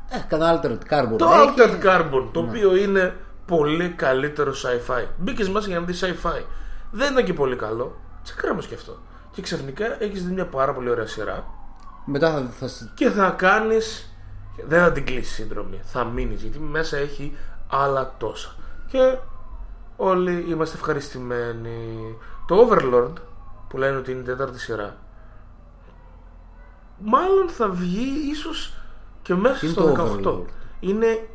[0.09, 1.19] Ε, κανένα altered carbon.
[1.19, 1.55] Το έχει.
[1.57, 5.05] Altered Carbon, το οποίο είναι πολύ καλύτερο sci-fi.
[5.17, 6.43] Μπήκες μέσα για να δεις sci-fi.
[6.91, 7.97] Δεν ήταν και πολύ καλό.
[8.23, 8.97] Τσεκράμε και αυτό.
[9.33, 11.45] Και ξαφνικά έχεις δει μια πάρα πολύ ωραία σειρά
[12.05, 13.77] Μετά θα, θα, σ- και θα κάνει.
[14.69, 15.81] Δεν θα την κλείσεις σύνδρομη.
[15.85, 17.37] Θα μείνεις γιατί μέσα έχει
[17.69, 18.55] άλλα τόσα.
[18.87, 19.17] Και
[19.97, 22.17] όλοι είμαστε ευχαριστημένοι.
[22.49, 23.13] Το Overlord
[23.69, 24.97] που λένε ότι είναι η τέταρτη σειρά.
[26.99, 28.75] Μάλλον θα βγει ίσως
[29.23, 30.29] και μέσα Είναι στο το 18.
[30.29, 30.45] Overlord.
[30.81, 31.29] Είναι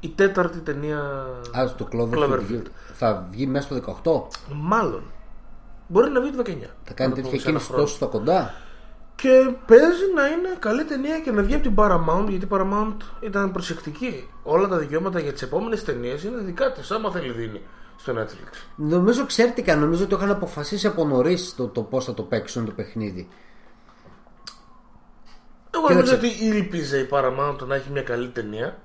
[0.00, 0.98] η τέταρτη ταινία.
[1.58, 2.66] Α, το Cloverfield, Cloverfield.
[2.94, 4.54] θα βγει μέσα στο 18.
[4.54, 5.02] Μάλλον.
[5.88, 6.70] Μπορεί να βγει το 19.
[6.84, 7.82] Θα κάνει Να το τέτοια πούμε σε ένα κίνηση χρόνο.
[7.82, 8.54] τόσο στα κοντά.
[9.14, 12.96] Και παίζει να είναι καλή ταινία και να βγει από την Paramount γιατί η Paramount
[13.20, 14.28] ήταν προσεκτική.
[14.42, 16.90] Όλα τα δικαιώματα για τις επόμενες ταινίες είναι δικά της.
[16.90, 17.60] Άμα θέλει, δίνει
[18.04, 18.56] στο Netflix.
[18.76, 22.64] Νομίζω ξέρτηκα, νομίζω ότι το είχαν αποφασίσει από νωρίς το, το πώς θα το παίξουν
[22.64, 23.28] το παιχνίδι.
[25.70, 26.12] Εγώ Κοίταξε.
[26.12, 28.78] νομίζω ότι ήλπιζε η Paramount να έχει μια καλή ταινία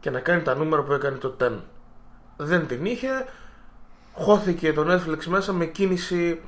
[0.00, 1.50] και να κάνει τα νούμερα που έκανε το 10.
[2.36, 3.08] Δεν την είχε.
[4.12, 6.40] Χώθηκε το Netflix μέσα με κίνηση.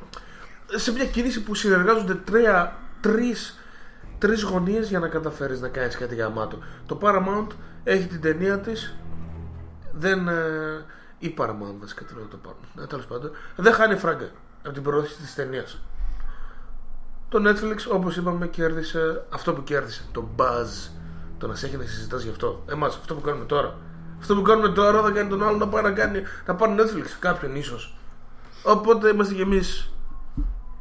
[0.67, 3.59] Σε μια κίνηση που συνεργάζονται τρία, τρεις,
[4.19, 6.59] τρεις γωνίες για να καταφέρεις να κάνεις κάτι γαμάτο.
[6.87, 7.47] Το Paramount
[7.85, 8.97] έχει την ταινία της
[9.93, 10.29] δεν.
[10.29, 10.85] Ε,
[11.19, 12.83] ή Paramount βασικά τι λέω το Paramount.
[12.83, 13.31] Ε, τέλος πάντων.
[13.57, 14.29] Δεν χάνει φράγκα
[14.63, 15.81] από την προώθηση της ταινίας.
[17.29, 20.03] Το Netflix, όπως είπαμε, κέρδισε αυτό που κέρδισε.
[20.13, 20.91] Το buzz.
[21.39, 22.63] Το να σε έχει να συζητάς γι' αυτό.
[22.71, 23.77] Εμάς, αυτό που κάνουμε τώρα.
[24.19, 27.07] Αυτό που κάνουμε τώρα θα κάνει τον άλλο να πάει να, κάνει, να πάρει Netflix.
[27.19, 27.99] Κάποιον ίσως.
[28.63, 29.93] Οπότε είμαστε κι εμείς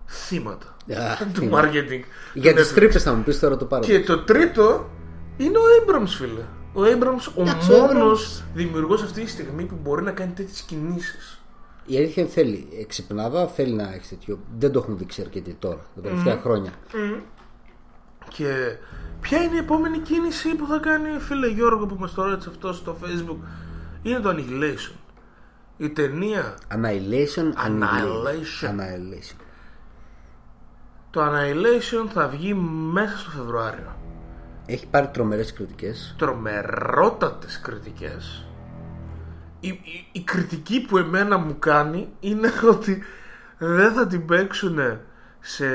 [0.08, 1.62] θύματα Α, του θύμα.
[1.64, 2.02] marketing.
[2.34, 2.76] Για του τις Netflix.
[2.76, 3.84] τρύπες θα μου πεις τώρα το πάρω.
[3.84, 4.90] Και το τρίτο
[5.38, 6.42] είναι ο Abrams, φίλε.
[6.78, 10.62] Ο Abrams, ο Εντάξει, ο μόνος δημιουργός αυτή τη στιγμή που μπορεί να κάνει τέτοιες
[10.62, 11.40] κινήσεις.
[11.86, 14.40] Η αλήθεια είναι θέλει εξυπνάδα, θέλει να έχει τέτοιο.
[14.58, 16.72] Δεν το έχουν δείξει αρκετοί τώρα, τα τελευταία χρόνια.
[18.30, 18.78] Και
[19.22, 22.74] ποια είναι η επόμενη κίνηση που θα κάνει, φίλε Γιώργο, που μας το ρώτησε αυτό
[22.74, 23.38] στο facebook;
[24.04, 24.96] Είναι το Annihilation.
[25.78, 28.70] Η ταινία Annihilation, Annihilation.
[28.70, 29.36] Annihilation.
[31.10, 32.54] Το Annihilation θα βγει
[32.94, 33.96] μέσα στο Φεβρουάριο.
[34.66, 38.46] Έχει πάρει τρομερές κριτικές Τρομερότατες κριτικές.
[39.60, 43.04] Η, η, η κριτική που εμένα μου κάνει είναι ότι
[43.58, 44.80] δεν θα την παίξουν
[45.40, 45.66] σε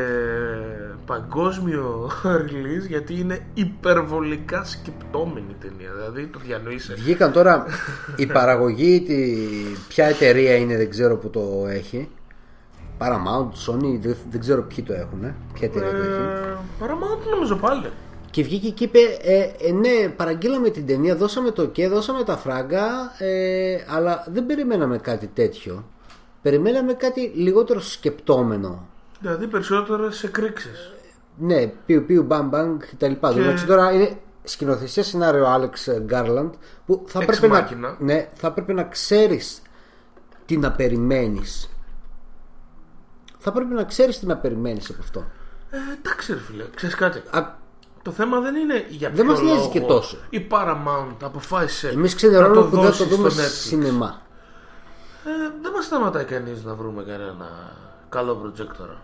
[1.06, 2.10] παγκόσμιο
[2.50, 5.90] release γιατί είναι υπερβολικά σκεπτόμενη η ταινία.
[5.92, 6.94] Δηλαδή το διανοείσαι.
[6.94, 7.66] Βγήκαν τώρα
[8.16, 9.36] η παραγωγή, τη...
[9.88, 12.08] ποια εταιρεία είναι, δεν ξέρω που το έχει.
[12.98, 15.34] Paramount, Sony, δεν, δεν ξέρω ποιοι το έχουν.
[15.52, 16.06] Ποια εταιρεία το έχει.
[16.06, 17.90] Ε, Paramount νομίζω πάλι.
[18.31, 22.36] Και βγήκε και είπε, ε, ε, ναι, παραγγείλαμε την ταινία, δώσαμε το και, δώσαμε τα
[22.36, 25.85] φράγκα, ε, αλλά δεν περιμέναμε κάτι τέτοιο.
[26.43, 28.89] Περιμέναμε κάτι λιγότερο σκεπτόμενο.
[29.20, 30.93] Δηλαδή περισσότερε εκρήξεις.
[31.36, 33.12] Ναι, πιου πιου μπαμ μπαμ κτλ.
[33.12, 33.66] Και...
[33.66, 36.51] τώρα είναι σκηνοθεσία σενάριο Alex Garland
[36.86, 37.97] που θα Ex πρέπει, να, machina.
[37.98, 39.62] ναι, θα πρέπει να ξέρεις
[40.47, 41.70] τι να περιμένεις.
[43.39, 45.27] Θα πρέπει να ξέρεις τι να περιμένεις από αυτό.
[45.70, 47.23] Ε, εντάξει ρε φίλε, ξέρεις κάτι.
[47.31, 47.59] Α,
[48.02, 50.16] Το θέμα δεν είναι για Δεν ποιο μας νοιάζει λόγο και τόσο.
[50.31, 53.47] Η Paramount αποφάσισε εμείς να ξενερώνουμε το που δεν θα δώσει το δούμε στο Netflix.
[53.48, 54.20] σινεμά.
[55.24, 55.31] Ε,
[55.62, 57.47] δεν μας σταματάει κανείς να βρούμε κανένα
[58.09, 59.01] καλό προτζέκτορα.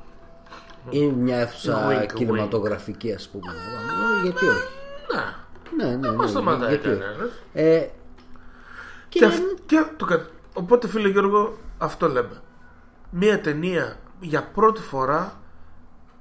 [0.91, 2.13] Είναι μια αίθουσα Wink, wink.
[2.15, 3.53] κινηματογραφική ας πούμε.
[3.53, 4.61] Ε, Γιατί όχι;
[5.77, 7.31] Ναι, Ναι, ναι, δεν μας ναι, σταματάει γιατί όχι; κανένας.
[7.53, 7.79] Ε,
[9.09, 12.41] Και, Και, αυ- και το κα- Οπότε φίλε Γιώργο, αυτό λέμε.
[13.11, 15.41] Μία ταινία για πρώτη φορά,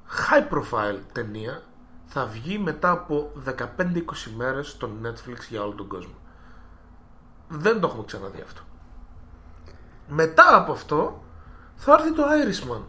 [0.09, 1.61] high profile ταινία,
[2.17, 3.51] θα βγει μετά από 15-20
[4.37, 6.13] μέρες στο Netflix για όλο τον κόσμο.
[7.47, 8.61] Δεν το έχουμε ξαναδεί αυτό.
[10.07, 11.23] Μετά από αυτό
[11.75, 12.83] θα έρθει το Irishman.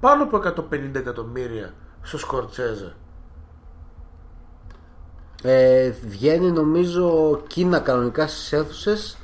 [0.00, 2.94] Πάνω από 150 εκατομμύρια στο Σκορτσέζε.
[5.42, 9.18] ε, βγαίνει νομίζω Κίνα κανονικά στις αίθουσες.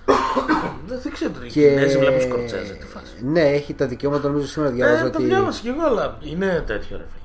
[0.86, 1.68] Δεν, δεν ξέρω τι Και...
[1.68, 2.72] Κινέζοι βλέπουν Σκορτσέζε.
[2.72, 3.24] Τι φάση.
[3.24, 5.26] Ναι, έχει τα δικαιώματα νομίζω σήμερα διάβαζα Ε, το ότι.
[5.26, 7.23] διάβασα κι εγώ, αλλά είναι τέτοιο ρε φίλε.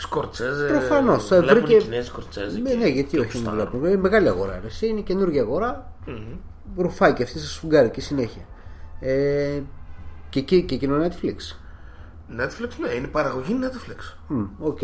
[0.00, 0.66] Σκορτσέζε.
[0.66, 2.58] Προφανώς, ε, Βλέπουν βρήκε- οι Κινέζοι Σκορτσέζε.
[2.58, 3.58] Ναι, και- ναι, γιατί και όχι να γουστάρουν.
[3.60, 3.88] βλέπουμε.
[3.88, 4.58] Είναι μεγάλη αγορά.
[4.62, 4.66] Ρε.
[4.66, 5.92] Εσύ Είναι καινούργια αγορά.
[6.76, 8.42] Ρουφάει και αυτή σα σφουγγάρι και συνέχεια.
[9.00, 9.60] Ε,
[10.28, 11.56] και εκεί και εκείνο Netflix.
[12.40, 14.14] Netflix, ναι, είναι παραγωγή Netflix.
[14.28, 14.78] Μμ, Οκ.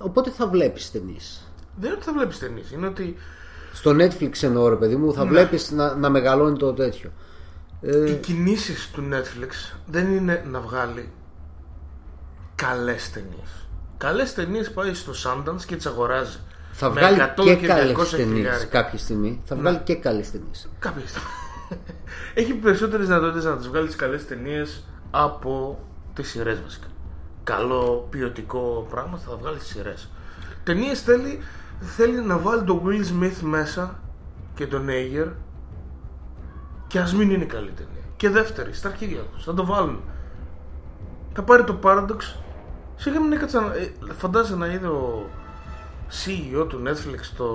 [0.00, 1.52] Οπότε θα βλέπεις ταινίες.
[1.76, 2.70] Δεν είναι ότι θα βλέπεις ταινίες.
[2.70, 3.16] Είναι ότι
[3.72, 5.30] Στο Netflix εννοώ ρε παιδί μου, θα Ναι.
[5.30, 7.10] βλέπεις να, να μεγαλώνει το τέτοιο.
[7.80, 11.10] Ε, οι κινήσεις του Netflix δεν είναι να βγάλει
[12.66, 13.68] καλές ταινίες.
[13.96, 16.38] Καλές ταινίες πάει στο Sundance και τις αγοράζει.
[16.72, 18.82] θα Με βγάλει 100 και 200 καλές ταινίες χιλιάρικα.
[18.82, 19.42] κάποια στιγμή.
[19.44, 20.68] Θα βγάλει και καλές ταινίες.
[20.78, 21.28] Κάποια στιγμή.
[22.34, 25.78] Έχει περισσότερες δυνατότητες να τις βγάλει καλές ταινίες από
[26.14, 26.86] τις σειρές βασικά.
[27.44, 30.08] Καλό ποιοτικό πράγμα θα βγάλει στι σειρές.
[30.64, 31.42] Ταινίες θέλει,
[31.80, 34.00] θέλει να βάλει τον Will Smith μέσα
[34.54, 35.28] και τον Ager
[36.86, 38.02] και ας μην είναι καλή ταινία.
[38.16, 39.44] Και δεύτερη, στα αρχίδια τους.
[39.44, 40.00] Θα το βάλουν.
[41.32, 42.16] Θα πάρει το Paradox.
[42.98, 43.74] Σίγουρα μην έκατσα να.
[43.74, 45.26] ε, Φαντάζεσαι να είδε ο
[46.10, 47.46] CEO του Netflix το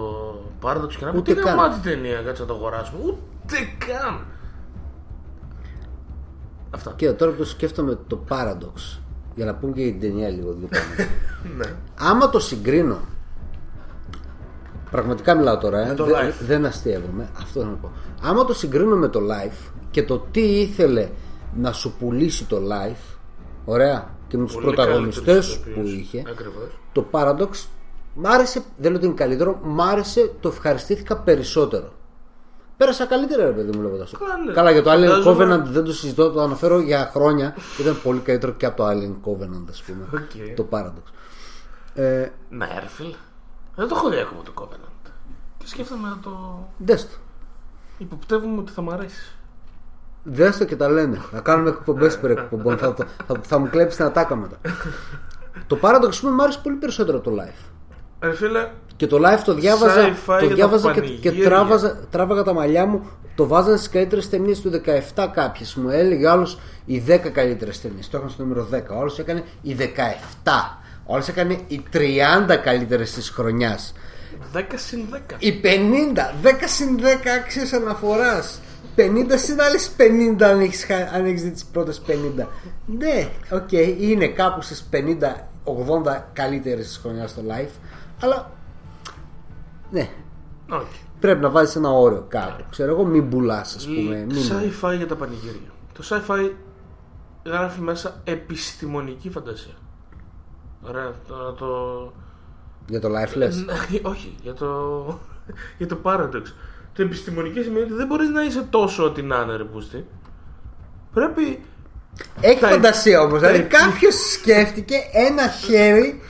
[0.61, 1.55] Paradox και να πει Ούτε τι καν.
[1.55, 2.99] γαμάτι ταινία, κάτσε να το αγοράσουμε.
[3.03, 3.55] Ούτε
[3.87, 4.25] καν.
[6.69, 6.93] Αυτά.
[6.95, 8.99] Και τώρα που το σκέφτομαι το Paradox,
[9.35, 11.03] για να πούμε και για την ταινία λίγο δύο πράγματα.
[11.57, 11.75] ναι.
[11.99, 12.97] Άμα το συγκρίνω.
[14.91, 16.33] Πραγματικά μιλάω τώρα, ε, το δεν- live.
[16.45, 17.29] δεν αστείευομαι.
[17.37, 17.91] Αυτό θέλω να πω.
[18.21, 21.09] Άμα το συγκρίνω με το live και το τι ήθελε
[21.55, 23.15] να σου πουλήσει το Life,
[23.65, 25.93] ωραία, και με τους Πολύ πρωταγωνιστές καλύτερος που ηθοποιός.
[25.93, 26.63] είχε, Ακριβώς.
[26.91, 27.65] το Paradox
[28.13, 31.91] μ' άρεσε, δεν λέω ότι είναι καλύτερο, μ' άρεσε, το ευχαριστήθηκα περισσότερο.
[32.77, 34.11] Πέρασα καλύτερα, ρε παιδί μου, λέγοντας.
[34.19, 34.53] Καλά, ναι.
[34.53, 37.55] Καλά, για το Alien Φαντάζομαι- Covenant δεν το συζητώ, το αναφέρω για χρόνια.
[37.79, 40.07] Ήταν πολύ καλύτερο και από το Alien Covenant, ας πούμε.
[40.23, 40.55] Οκ.
[40.55, 41.11] Το Paradox.
[41.93, 43.15] Ε, Ναι, ρε φίλε.
[43.75, 45.09] Δεν το έχω δει ακόμα το Covenant.
[45.57, 46.59] Και σκέφτομαι να το.
[46.77, 47.15] δες το.
[47.97, 49.35] Υποπτεύουμε ότι θα μ' αρέσει.
[50.23, 51.21] Δες το και τα λένε.
[51.31, 52.77] Να κάνουμε εκπομπές περί εκπομπών.
[52.77, 54.57] θα, το- θα, θα μου κλέψεις την ατάκα μετά.
[55.67, 57.65] το Paradox, ας πούμε, μου άρεσε πολύ περισσότερο από το live.
[58.19, 61.43] Ρε φίλε, Και το live το διάβαζα, Sci-fi για το τα διάβαζα και, και πανηγύρια.
[61.49, 63.05] τράβαζα, τράβαγα τα μαλλιά μου.
[63.35, 64.69] Το βάζανε στις καλύτερες ταινίες του
[65.15, 65.75] 17 κάποιες.
[65.75, 68.09] Μου έλεγε άλλος οι 10 καλύτερες ταινίες.
[68.09, 68.95] Το είχαν στο νούμερο 10.
[68.95, 70.79] Ο άλλος έκανε οι 17.
[71.05, 73.93] Ο άλλος έκανε οι 30 καλύτερες της χρονιάς.
[74.53, 75.35] 10 συν 10.
[75.39, 78.59] Οι 50, 10 συν 10 άξιες αναφοράς.
[78.95, 79.77] 50 συν άλλες
[80.37, 82.47] 50 αν έχεις, χα- αν έχεις δει τις πρώτες 50
[82.85, 87.69] Ναι, οκ, είναι κάπου στις 50-80 καλύτερες της χρονιάς στο Life
[88.21, 88.51] Αλλά
[89.91, 90.09] Ναι,
[90.69, 90.99] Όχι.
[91.19, 94.37] πρέπει να βάζεις ένα όριο κάπου Ξέρω εγώ μην πουλάς ας πούμε μην...
[94.37, 95.71] Sci-fi για τα πανηγύρια.
[95.93, 96.51] Το sci-fi
[97.45, 99.73] γράφει μέσα επιστημονική φαντασία.
[100.87, 101.67] Ωραία, τώρα το.
[102.89, 104.67] Για το live λες Ναι, Όχι, για το.
[105.77, 106.43] για το Paradox.
[106.95, 110.05] Το επιστημονική σημαίνει ότι δεν μπορείς να είσαι τόσο ό,τι να είναι, ρε Πούστη.
[111.13, 111.63] Πρέπει.
[112.41, 116.21] Έχει τα- φαντασία όμως Δηλαδή τα- κάποιος σκέφτηκε ένα χέρι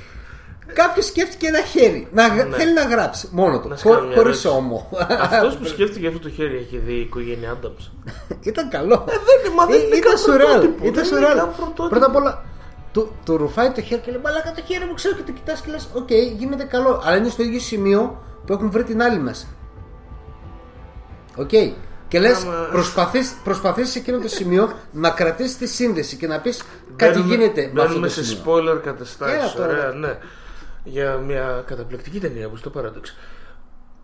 [0.74, 2.56] Κάποιος σκέφτηκε ένα χέρι να, γ- Ναι.
[2.56, 4.48] Θέλει να γράψει μόνο του Να σου κάνω χω, μια Χωρίς ερώτηση.
[4.64, 7.92] όμο Αυτός που σκέφτηκε αυτό το χέρι έχει δει η οικογένεια Adams.
[8.52, 9.04] Ήταν καλό.
[9.08, 10.52] δεν- μα δεν Ε, είναι ήταν καν σουρεάλ.
[10.60, 11.38] πρωτότυπο, Ήταν δεν είναι σουρεάλ.
[11.38, 11.88] καν πρωτότυπο.
[11.88, 12.44] Πρώτα απ' όλα,
[12.92, 15.62] του, του ρουφάει το χέρι και λέει Μαλάκα το χέρι μου ξέρω και το κοιτάς
[15.62, 17.02] και λες: Οκ, γίνεται καλό.
[17.06, 19.46] Αλλά είναι στο ίδιο σημείο που έχουν βρει την άλλη μέσα.
[21.36, 21.50] Οκ.
[22.08, 26.40] Και λες, Άμα- προσπαθείς, προσπαθείς σε εκείνο το σημείο να κρατήσεις τη σύνδεση και να
[26.40, 26.64] πεις
[26.96, 28.44] κάτι Μπαίνουμε- γίνεται με αυτό Μπαίνουμε το σε σημείο.
[28.46, 29.52] spoiler Έλα καταστάσεις.
[29.54, 29.68] τώρα.
[29.72, 30.18] Ωραία, ναι.
[30.84, 33.08] Για μια καταπληκτική ταινία που στο Paradox.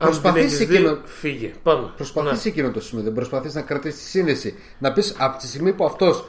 [0.02, 1.54] Αν Προσπαθείς την έχεις δει, εκείνο- Φύγε.
[1.64, 1.92] Πάμε.
[1.96, 2.52] Προσπαθείς Ναι.
[2.52, 4.60] εκείνο το σημείο, δεν προσπαθείς να κρατήσεις τη σύνδεση.
[4.80, 6.26] Να πεις από τη στιγμή που αυτός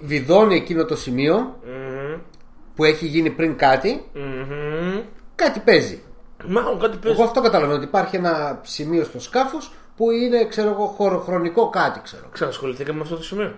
[0.00, 2.20] βιδώνει εκείνο το σημείο Μμμ.
[2.74, 5.00] που έχει γίνει πριν κάτι, Μμμ.
[5.34, 6.02] κάτι παίζει.
[6.46, 7.18] Μάλλον κάτι παίζει.
[7.18, 12.00] Εγώ αυτό καταλαβαίνω ότι υπάρχει ένα σημείο στο σκάφος που είναι, ξέρω εγώ, χωροχρονικό κάτι,
[12.02, 12.22] ξέρω.
[12.32, 13.54] Ξανασχοληθήκαμε με αυτό το σημείο.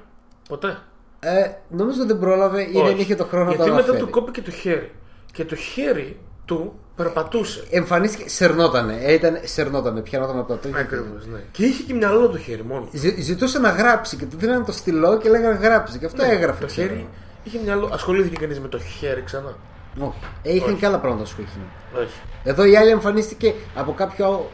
[0.48, 0.78] Ποτέ.
[1.20, 3.00] Ε, νομίζω δεν πρόλαβε ή δεν Όχι.
[3.00, 4.04] είχε το χρόνο να το Γιατί μετά αναφέρει.
[4.04, 4.90] του κόπηκε το χέρι.
[5.32, 7.64] Και το χέρι του περπατούσε.
[7.70, 8.98] Εμφανίστηκε, σερνότανε.
[9.02, 10.76] Ε, ήταν, σερνότανε, πιανόταν από τα τρία.
[10.78, 11.38] Ακριβώς, ναι.
[11.50, 12.88] Και είχε και μυαλό το χέρι μόνο.
[12.92, 15.98] Ζη- ζητούσε να γράψει και του δίνανε το στυλό και λέγανε γράψει.
[15.98, 16.60] Και αυτό έγραφε.
[16.60, 16.88] Το ξέρω.
[16.88, 17.08] χέρι
[17.44, 17.90] είχε μυαλό.
[17.92, 19.56] Ασχολήθηκε κανείς με το χέρι ξανά;
[20.00, 20.18] Όχι.
[20.42, 21.62] Ε, είχαν και άλλα πράγματα να ασχοληθούν.
[21.96, 22.20] Όχι.
[22.44, 24.50] Εδώ η άλλη εμφανίστηκε από κάποιο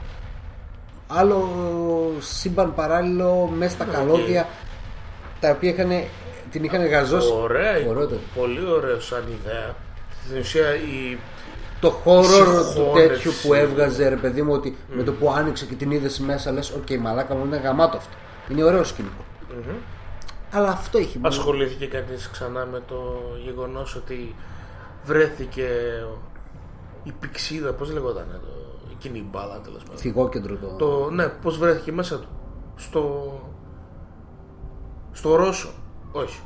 [1.14, 1.48] άλλο
[2.20, 4.46] σύμπαν παράλληλο μέσα στα καλώδια
[5.40, 5.90] τα οποία είχαν,
[6.50, 7.32] την είχαν γαζώσει.
[7.42, 8.16] Ωραία, Ωραίο το.
[8.34, 9.74] πολύ ωραίο σαν ιδέα.
[10.24, 11.18] Στην ουσία η
[11.80, 13.08] Το horror του Συγχώνευση.
[13.08, 16.52] τέτοιου που έβγαζε ρε παιδί μου ότι με το που άνοιξε και την είδες μέσα
[16.52, 18.16] λες οκ μαλάκα μου είναι γαμάτο αυτό.
[18.48, 19.24] Είναι ωραίο σκηνικό.
[20.50, 21.28] Αλλά αυτό έχει μόνο.
[21.28, 24.34] ασχολήθηκε κανείς ξανά με το γεγονός ότι
[25.04, 25.68] βρέθηκε
[27.02, 28.46] η πηξίδα, πώς λεγόταν το,
[29.04, 29.96] εκείνη η μπάλα τέλος πάντων.
[29.98, 30.66] Φυγόκεντρο το.
[30.66, 32.28] Το, ναι, πώς βρέθηκε μέσα του.
[32.76, 33.32] Στο,
[35.12, 35.68] στο Ρώσο.
[36.12, 36.40] Όχι.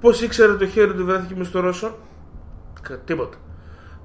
[0.00, 1.96] Πώς ήξερε το χέρι του βρέθηκε μέσα στο Ρώσο;
[2.82, 3.36] Κα- Τίποτα.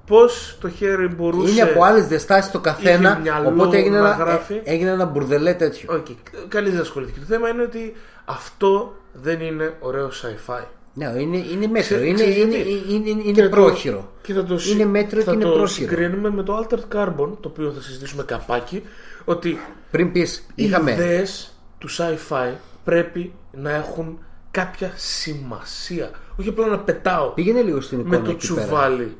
[0.06, 1.52] Πώς το χέρι μπορούσε...
[1.52, 3.10] Είναι από άλλες διαστάσεις το καθένα.
[3.12, 4.54] Είχε μυαλό Οπότε έγινε να ένα, γράφει.
[4.54, 5.94] ε, έγινε ένα μπουρδελέ τέτοιο.
[5.94, 6.18] Όχι,
[6.48, 7.20] κανείς δεν ασχολήθηκε.
[7.20, 7.94] Το θέμα είναι ότι
[8.26, 10.64] αυτό δεν είναι ωραίο sci-fi.
[10.94, 11.80] Ναι, είναι, είναι μέτριο.
[11.80, 14.12] Ξέρεις Είναι, είναι, γιατί; είναι, είναι, Και είναι το- πρόχειρο.
[14.22, 15.90] Και θα το, συ- Είναι μέτριο θα και είναι το πρόχειρο.
[15.90, 18.84] συγκρίνουμε με το Altered Carbon, το οποίο θα συζητήσουμε καπάκι,
[19.26, 19.60] ότι
[19.92, 20.92] Πριν πεις, οι είχαμε.
[20.92, 22.52] ιδέες του sci-fi
[22.84, 24.20] πρέπει να έχουν
[24.52, 26.10] κάποια σημασία.
[26.40, 28.62] Όχι απλά να πετάω Πήγαινε λίγο στην με εικόνα το εκεί πέρα.
[28.66, 29.18] τσουβάλι.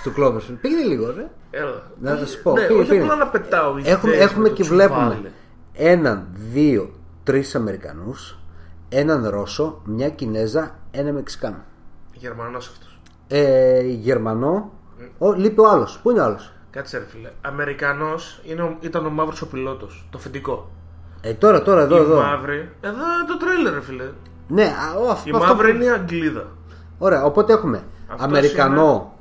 [0.00, 0.56] Στο Cloverfield.
[0.60, 1.26] Πήγαινε λίγο, ρε.
[1.50, 1.90] Έλα.
[2.00, 3.06] Να Όχι- σου πω, Ναι, πήγαινε, όχι πήγαινε.
[3.12, 4.88] απλά να πετάω Έχουμε, ιδέες έχουμε με το και τσουβάλι.
[4.90, 5.32] βλέπουμε
[5.74, 6.90] έναν, δύο,
[7.24, 8.38] τρεις Αμερικανούς,
[8.88, 11.56] έναν Ρώσο, μια Κινέζα, ένα Μεξικάνο.
[12.12, 13.00] Γερμανός αυτός.
[13.28, 14.72] Ε, Γερμανό.
[15.18, 15.98] Ο, λείπει ο άλλος.
[16.02, 17.30] Πού είναι ο άλλος; Κάτσε ρε φίλε.
[17.40, 20.08] Αμερικανός είναι ο- ήταν ο μαύρος ο πιλότος.
[20.10, 20.70] Το φεντικό.
[21.20, 22.20] Ε, τώρα, τώρα, εδώ, η εδώ.
[22.20, 22.70] μαύρη.
[22.80, 24.04] Εδώ είναι το τρέλερ ρε φίλε.
[24.48, 26.46] Ναι, α, ο, αυτό, Η αυτό μαύρη που- είναι η Αγγλίδα.
[26.98, 29.14] Ωραία, οπότε έχουμε Αυτός Αμερικανό,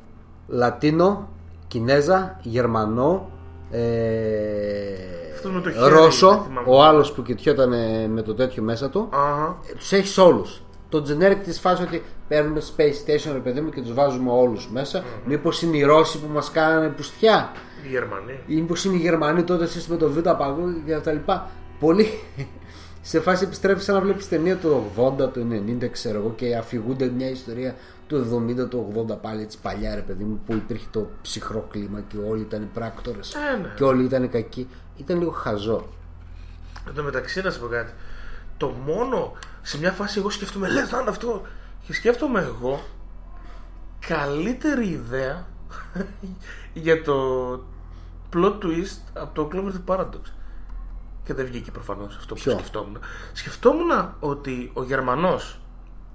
[0.47, 1.29] Λατίνο,
[1.67, 3.29] Κινέζα, Γερμανό,
[5.37, 6.67] Αυτός με το ε, χέρι, δεν Ρώσο, θυμάμαι.
[6.69, 7.69] ο άλλος που κοιτιόταν
[8.11, 9.09] με το τέτοιο μέσα του.
[9.13, 9.57] Αχα.
[9.77, 10.61] Τους έχεις όλους.
[10.89, 14.69] Το generic της φάσης ότι παίρνουμε Space Station, ρε παιδί μου, και τους βάζουμε όλους
[14.71, 15.03] μέσα.
[15.25, 17.51] Μήπως είναι οι Ρώσοι που μας κάνανε πουστιά,
[17.85, 18.39] Η Γερμανία.
[18.47, 21.49] ή μήπως είναι οι Γερμανοί τότε εσείς με το Β' παγκόσμιο και τα λοιπά;
[21.79, 22.07] Πολύ.
[23.01, 25.47] Σε φάση επιστρέφεις σαν να βλέπεις ταινία του 80, του
[25.81, 27.75] 90, ξέρω εγώ, και αφηγούνται μια ιστορία
[28.07, 32.01] του 70, του 80 πάλι έτσι παλιά, ρε παιδί μου, που υπήρχε το ψυχρό κλίμα
[32.07, 33.33] και όλοι ήταν πράκτορες.
[33.33, 33.73] Ε, ναι.
[33.75, 34.67] Και όλοι ήταν κακοί.
[34.97, 35.87] Ήταν λίγο χαζό.
[36.87, 37.91] Εν τω μεταξύ να σου πω κάτι.
[38.57, 41.41] Το μόνο σε μια φάση εγώ σκέφτομαι, λες να είναι αυτό.
[41.85, 42.83] Και σκέφτομαι εγώ
[44.07, 45.45] καλύτερη ιδέα
[46.73, 47.15] για το
[48.35, 50.31] plot twist από το Cloverfield Paradox.
[51.23, 52.99] Και δεν βγήκε προφανώς αυτό που Ποιο; σκεφτόμουν.
[53.33, 55.59] Σκεφτόμουν ότι ο Γερμανός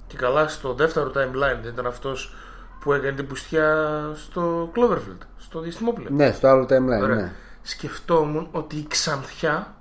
[0.07, 2.35] και καλά στο δεύτερο timeline δεν ήταν αυτός
[2.81, 6.11] που έκανε την πουστιά στο Cloverfield, στο διαστημόπλαιο.
[6.11, 7.15] Ναι, στο άλλο timeline, Ωραία.
[7.15, 7.33] ναι.
[7.63, 9.75] Σκεφτόμουν ότι η Ξανθιά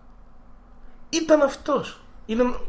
[1.09, 2.01] ήταν αυτός.
[2.25, 2.59] Ήταν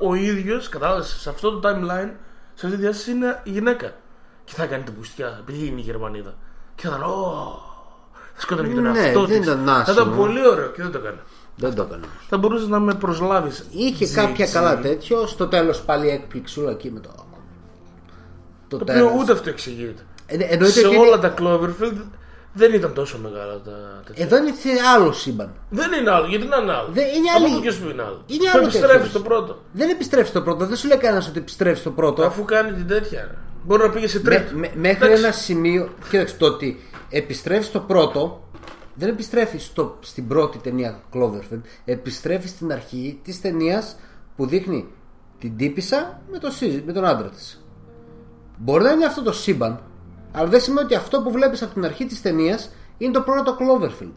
[0.00, 2.10] ο ίδιος, κατάλαβες, σε αυτό το timeline,
[2.54, 3.92] σε αυτή τη διάσταση είναι η γυναίκα.
[4.44, 6.34] Και θα κάνει την πουστιά, επειδή είναι η Γερμανίδα.
[6.74, 7.58] Και θα ήταν, «Ω,
[8.34, 9.46] θα σκότωνε και τον Ναι, εαυτό δεν της.
[9.52, 10.16] ήταν Θα ήταν άσχημο.
[10.16, 11.20] πολύ ωραίο και δεν το έκανε.
[11.56, 12.04] Δεν το έκανα.
[12.28, 13.66] Θα μπορούσες να με προσλάβεις.
[13.70, 14.54] Είχε Τζι, κάποια τζι.
[14.54, 15.26] καλά τέτοιο.
[15.26, 17.08] Στο τέλος πάλι έκπληξούλα εκεί με το.
[18.68, 19.02] Το, Το τέλος.
[19.10, 20.02] οποίο ούτε αυτό εξηγείται.
[20.26, 22.02] Ε, ναι, εννοείται σε ότι όλα είναι- τα Cloverfield
[22.54, 24.24] δεν ήταν τόσο μεγάλα τα τέτοια.
[24.24, 25.52] Εδώ είναι σε άλλο σύμπαν.
[25.70, 28.02] Δεν είναι άλλο, γιατί να είναι άλλο; Δεν- είναι Από άλλη- πού και σου είναι
[28.02, 29.10] άλλο; Είναι Θα άλλο επιστρέφεις τέτοιος.
[29.10, 29.58] στο πρώτο.
[29.72, 30.66] Δεν επιστρέφεις στο πρώτο.
[30.66, 32.22] Δεν σου λέει κανένας ότι επιστρέφεις στο πρώτο.
[32.24, 33.20] Αφού κάνει την τέτοια.
[33.30, 33.36] ρε.
[33.64, 34.56] Μπορεί να πήγε σε Με- τρίτο.
[34.56, 35.22] με- μέχρι Εντάξει.
[35.22, 35.88] ένα σημείο.
[36.10, 36.80] Κοίταξε το ότι
[37.10, 38.42] επιστρέφεις στο πρώτο.
[38.94, 41.60] Δεν επιστρέφεις στο, στην πρώτη ταινία Cloverfield.
[41.84, 43.96] Επιστρέφεις στην αρχή της ταινίας
[44.36, 44.88] που δείχνει
[45.38, 47.64] την τύπισσα με, το, σύζυ- με τον άντρα της.
[48.58, 49.80] Μπορεί να είναι αυτό το σύμπαν,
[50.32, 53.56] αλλά δεν σημαίνει ότι αυτό που βλέπεις από την αρχή της ταινίας είναι το πρώτο
[53.60, 54.14] Cloverfield.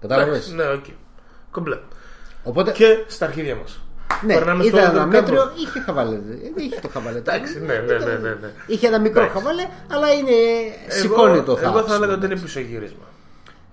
[0.00, 0.84] Κατάλαβες; Εντάξει, Ναι, οκ.
[1.50, 1.78] Κομπλέ.
[2.42, 2.70] Οπότε.
[2.72, 3.80] Και στα αρχίδια μας.
[4.24, 5.08] ναι, Περνάμε στο ήταν ένα Overcamp.
[5.08, 6.18] μέτριο, είχε χαβαλέ.
[6.18, 7.18] Δεν είχε το χαβαλέ.
[7.18, 8.50] Εντάξει, ναι, ναι, ναι, ναι, ναι.
[8.66, 9.38] Είχε ένα μικρό Εντάξει.
[9.38, 10.32] χαβαλέ, αλλά είναι.
[10.88, 11.78] σηκώνει το θάρρο.
[11.78, 13.04] Εγώ θα έλεγα ότι είναι πισωγύρισμα.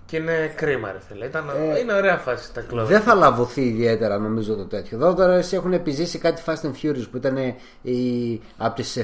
[0.10, 1.26] Και είναι κρίμα, ρε φίλε.
[1.26, 1.45] Ήταν,
[1.81, 2.95] είναι ωραία φάση τα κλόβια.
[2.95, 4.98] Ε, Δεν θα λαβωθεί ιδιαίτερα νομίζω το τέτοιο.
[4.98, 7.38] Εδώ τώρα εσύ έχουν επιζήσει κάτι Fast and Furious που ήταν
[7.81, 8.98] οι, από τις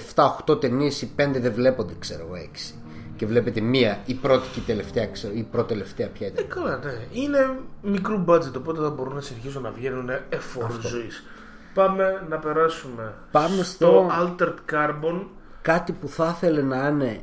[0.48, 2.74] 7-8 ταινίες οι 5 δεν βλέπονται, ξέρω εγώ, 6.
[3.16, 6.46] Και βλέπετε μία, η πρώτη και η τελευταία, ξέρω, η πρώτη τελευταία ποια ήταν.
[6.50, 6.92] Ε, καλά, ναι.
[7.12, 11.24] Είναι μικρού budget, οπότε θα μπορούν να συνεχίσουν να βγαίνουν εφόρου ζωής.
[11.74, 15.26] Πάμε να περάσουμε Πάμε στο στο Altered Carbon.
[15.62, 17.20] κάτι που θα ήθελε να είναι.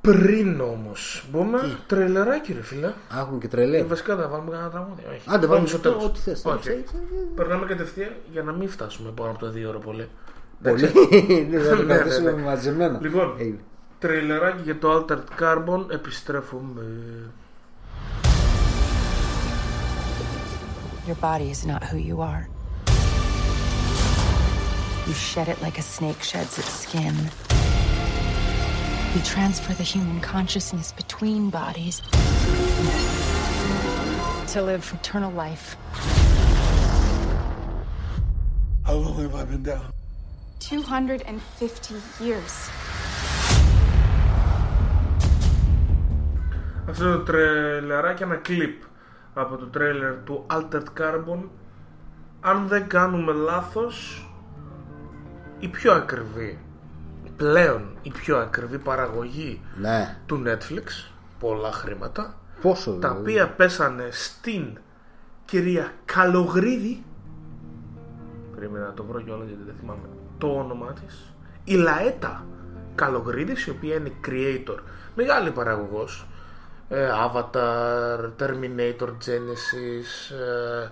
[0.00, 2.92] Πριν όμως, μπούμε τρελεράκι, ρε φίλε.
[3.18, 3.82] Έχουν και Ε, τρελέ.
[3.82, 5.02] βασικά θα βάλουμε κανένα τραγούδι.
[5.10, 5.22] Όχι.
[5.26, 6.04] Άντε, βάλουμε στο το- τέλος.
[6.04, 6.44] ό,τι θες.
[6.44, 6.48] Όχι.
[6.48, 6.94] Εντάξει, εντάξει,
[7.34, 10.08] Περνάμε κατευθείαν για να μην φτάσουμε πάνω από το δύο ώρα πολύ.
[10.62, 10.82] Πολύ.
[11.50, 12.42] Ναι, θα το Ναι, ναι, κρατήσουμε ναι.
[12.42, 12.98] μαζεμένα.
[13.02, 13.52] Λοιπόν, Ε,
[13.98, 15.90] τρελεράκι για το Altered Carbon.
[15.90, 16.82] Επιστρέφουμε.
[21.08, 22.44] Your body is not who you are.
[25.08, 27.14] You shed it like a snake sheds its skin.
[29.13, 32.01] You transfer the human consciousness between bodies
[34.53, 35.65] to live eternal life
[38.87, 39.91] How long have I been down?
[40.59, 42.69] 250 years.
[46.89, 48.81] Αυτό είναι το τρελεράκι, ένα κλιπ
[49.33, 51.39] από το τρέλερ του Altered Carbon.
[52.41, 54.27] Αν δεν κάνουμε λάθος,
[55.59, 56.59] η πιο ακριβή,
[57.40, 60.16] πλέον η πιο ακριβή παραγωγή Ναι.
[60.26, 64.78] του Netflix, πολλά χρήματα, Πόσο τα δηλαδή; οποία πέσανε στην
[65.44, 67.04] κυρία Καλογρίδη
[68.54, 70.08] περίμενα να το βρω κιόλας γιατί δεν θυμάμαι
[70.38, 71.34] το όνομά της
[71.64, 72.46] η Λαέτα
[72.94, 74.78] Καλογρίδης η οποία είναι creator
[75.14, 76.26] μεγάλη παραγωγός
[76.88, 80.34] ε, Avatar, Terminator Genesis
[80.84, 80.88] ε,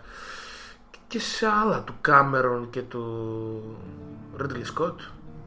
[1.09, 3.62] και σε άλλα του Cameron και του
[4.41, 4.95] Ridley Scott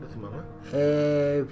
[0.01, 1.43] δεν θυμάμαι Ε, ε,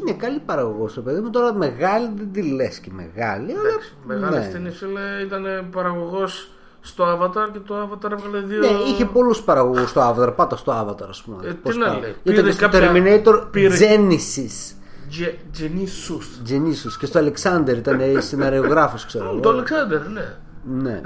[0.00, 1.30] είναι καλή παραγωγός το παιδί μου.
[1.30, 3.52] Τώρα μεγάλη δεν τη λες και μεγάλη.
[3.52, 4.44] αλλά Εντάξει, μεγάλη ναι.
[4.44, 6.50] ευθύνη φίλε ήταν παραγωγός
[6.80, 10.32] στο Avatar και το Avatar έβγαλε δύο Ναι, είχε πολλούς παραγωγούς στο Avatar.
[10.36, 11.48] Πάτα στο Avatar, ας πούμε.
[11.48, 12.00] Ε, Πώς τι να πάει.
[12.00, 14.74] λέει, Ήταν πήρε και στο κάποια- Terminator πήρε- Genesis.
[15.08, 16.28] Γε- Γεννήσους.
[16.48, 16.92] Genesis.
[16.98, 19.40] Και στο Alexander ήταν σεναριογράφο, ξέρω εγώ.
[19.40, 20.34] Το Αλεξάνδερ, ναι.
[20.64, 21.00] Ναι, ναι,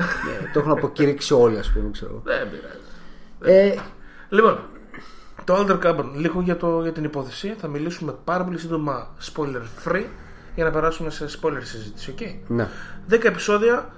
[0.52, 2.22] το έχουν αποκηρύξει όλοι, ας πούμε, ξέρω εγώ.
[2.24, 3.58] Δεν πειράζει.
[3.70, 3.74] Ε,
[4.28, 4.58] Λοιπόν,
[5.44, 7.54] το Alter Carbon, λίγο για, το, για την υπόθεση.
[7.58, 10.04] Θα μιλήσουμε πάρα πολύ σύντομα spoiler free
[10.54, 12.68] για να περάσουμε σε spoiler συζήτηση, ok; ναι.
[13.10, 13.88] 10 επεισόδια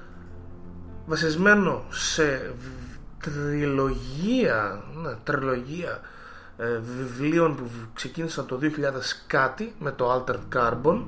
[1.06, 6.00] βασισμένο σε β- τριλογία, ναι, τριλογία
[6.56, 7.62] ε, βιβλίων που
[7.94, 8.66] ξεκίνησαν το 2000
[9.26, 11.02] κάτι με το Altered Carbon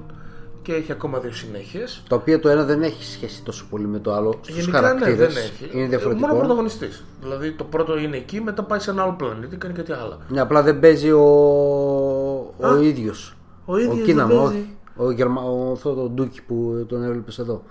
[0.68, 2.02] και έχει ακόμα δύο συνέχειες.
[2.08, 4.86] Το οποίο το ένα δεν έχει σχέση τόσο πολύ με το άλλο στους Γενικά ναι,
[4.86, 5.34] χαρακτήρες.
[5.34, 5.78] δεν έχει.
[5.78, 6.26] Είναι διαφορετικό.
[6.26, 7.04] Μόνο πρωταγωνιστής.
[7.20, 10.18] Δηλαδή το πρώτο είναι εκεί, μετά πάει σε ένα άλλο πλανήτη, κάνει κάτι άλλο.
[10.28, 11.24] Ναι, απλά δεν παίζει ο,
[12.60, 13.36] ο ίδιος.
[13.64, 14.52] ο ίδιος Κίναμο, δεν όχι.
[14.52, 14.76] παίζει.
[14.96, 15.42] Ο, Γερμα...
[15.42, 17.62] ο αυτό το Ντούκι που τον έβλεπες εδώ.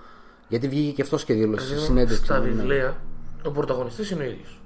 [0.48, 2.24] Γιατί βγήκε και αυτός και δήλωσε στη συνέντευξη.
[2.24, 2.48] Στα ναι.
[2.48, 2.96] βιβλία,
[3.44, 4.57] ο πρωταγωνιστής είναι ο ίδιος.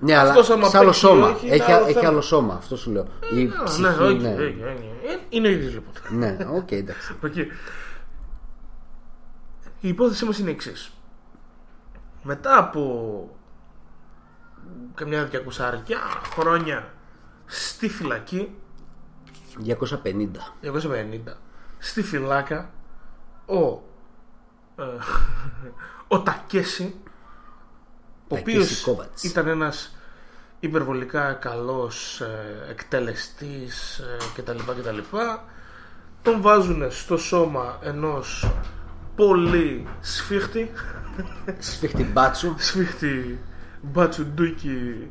[0.00, 1.26] Ναι, αλλά Αυτός άμα σε άλλο παίξει, σώμα.
[1.28, 2.08] όχι, Έχει, είναι άλλο έχει θέμα.
[2.08, 3.06] άλλο σώμα, αυτό σου λέω.
[3.34, 4.28] Η ψυχή, ναι, όχι, ναι.
[4.34, 5.18] όχι, όχι, όχι.
[5.28, 5.92] Είναι ο ίδιος λοιπόν.
[6.18, 7.14] Ναι, οκ, εντάξει.
[7.24, 7.36] Οκ.
[9.80, 10.90] Η υπόθεσή μας είναι η εξής.
[12.22, 13.30] Μετά από
[14.94, 15.98] καμιά διακοσάρικια
[16.32, 16.92] χρόνια
[17.46, 18.54] στη φυλακή
[19.64, 19.72] 250.
[20.62, 21.34] 250
[21.78, 22.70] στη φυλάκα
[23.46, 23.62] ο
[24.76, 24.84] ε,
[26.16, 26.94] ο Τακέση
[28.28, 29.22] ο Τακέσι οποίος Κόβατς.
[29.22, 29.96] ήταν ένας
[30.60, 34.98] υπερβολικά καλός ε, εκτελεστής ε, κτλ κτλ
[36.22, 38.50] τον βάζουν στο σώμα ενός
[39.16, 40.70] πολύ σφίχτη
[41.58, 42.54] Σφίχτη μπάτσου.
[42.58, 43.38] σφίχτη
[43.82, 45.10] μπατσουντούκι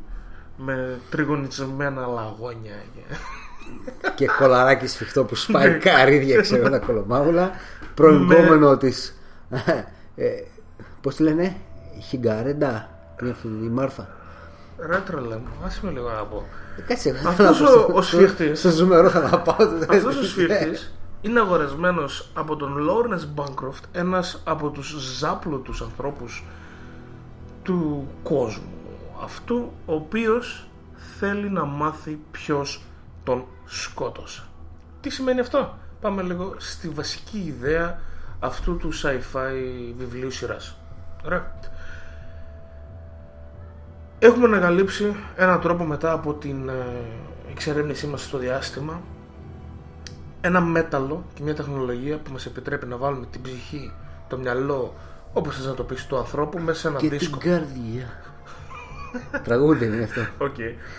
[0.58, 2.76] με τριγωνισμένα λαγόνια
[4.16, 5.38] και κολαράκι σφιχτό που Ναι.
[5.40, 7.52] σπάει καρύδια ξέρω τα κολομάγουλα
[7.94, 9.16] προηγούμενο της
[10.16, 10.32] ε,
[11.02, 11.56] πως τη λένε
[12.08, 14.08] Χιγκαρέντα είναι αυτή η Μάρθα
[14.80, 16.46] Ρε τρελέ μου, άσε με λίγο να πω.
[16.78, 18.60] Ε, Κάτσε εγώ Αυτός θα ο- πω ο στο- σφίχτης.
[18.60, 24.42] Στο ζουμερό θα τα πάω Αυτός ο σφίχτης είναι αγορασμένος από τον Λόρνες Μπάνκροφτ, ένας
[24.46, 26.46] από τους ζάπλωτους ανθρώπους
[27.64, 28.70] του κόσμου
[29.24, 30.68] αυτού, ο οποίος
[31.20, 32.84] θέλει να μάθει ποιος
[33.24, 34.44] τον σκότωσε.
[35.02, 38.00] Τι σημαίνει αυτό; Πάμε λίγο στη βασική ιδέα
[38.40, 40.76] αυτού του sci-fi βιβλίου σειράς.
[41.26, 41.60] Ωραία.
[44.20, 46.74] Έχουμε ανακαλύψει έναν τρόπο μετά από την ε,
[47.52, 49.02] εξερεύνησή μας στο διάστημα
[50.42, 53.92] ένα μέταλλο και μια τεχνολογία που μας επιτρέπει να βάλουμε την ψυχή,
[54.28, 54.96] το μυαλό,
[55.34, 57.38] όπως θες να το πεις, του ανθρώπου μέσα σε ένα και την δίσκο.
[57.42, 58.10] καρδιά
[59.44, 60.56] τραγούδι είναι αυτό Οκ.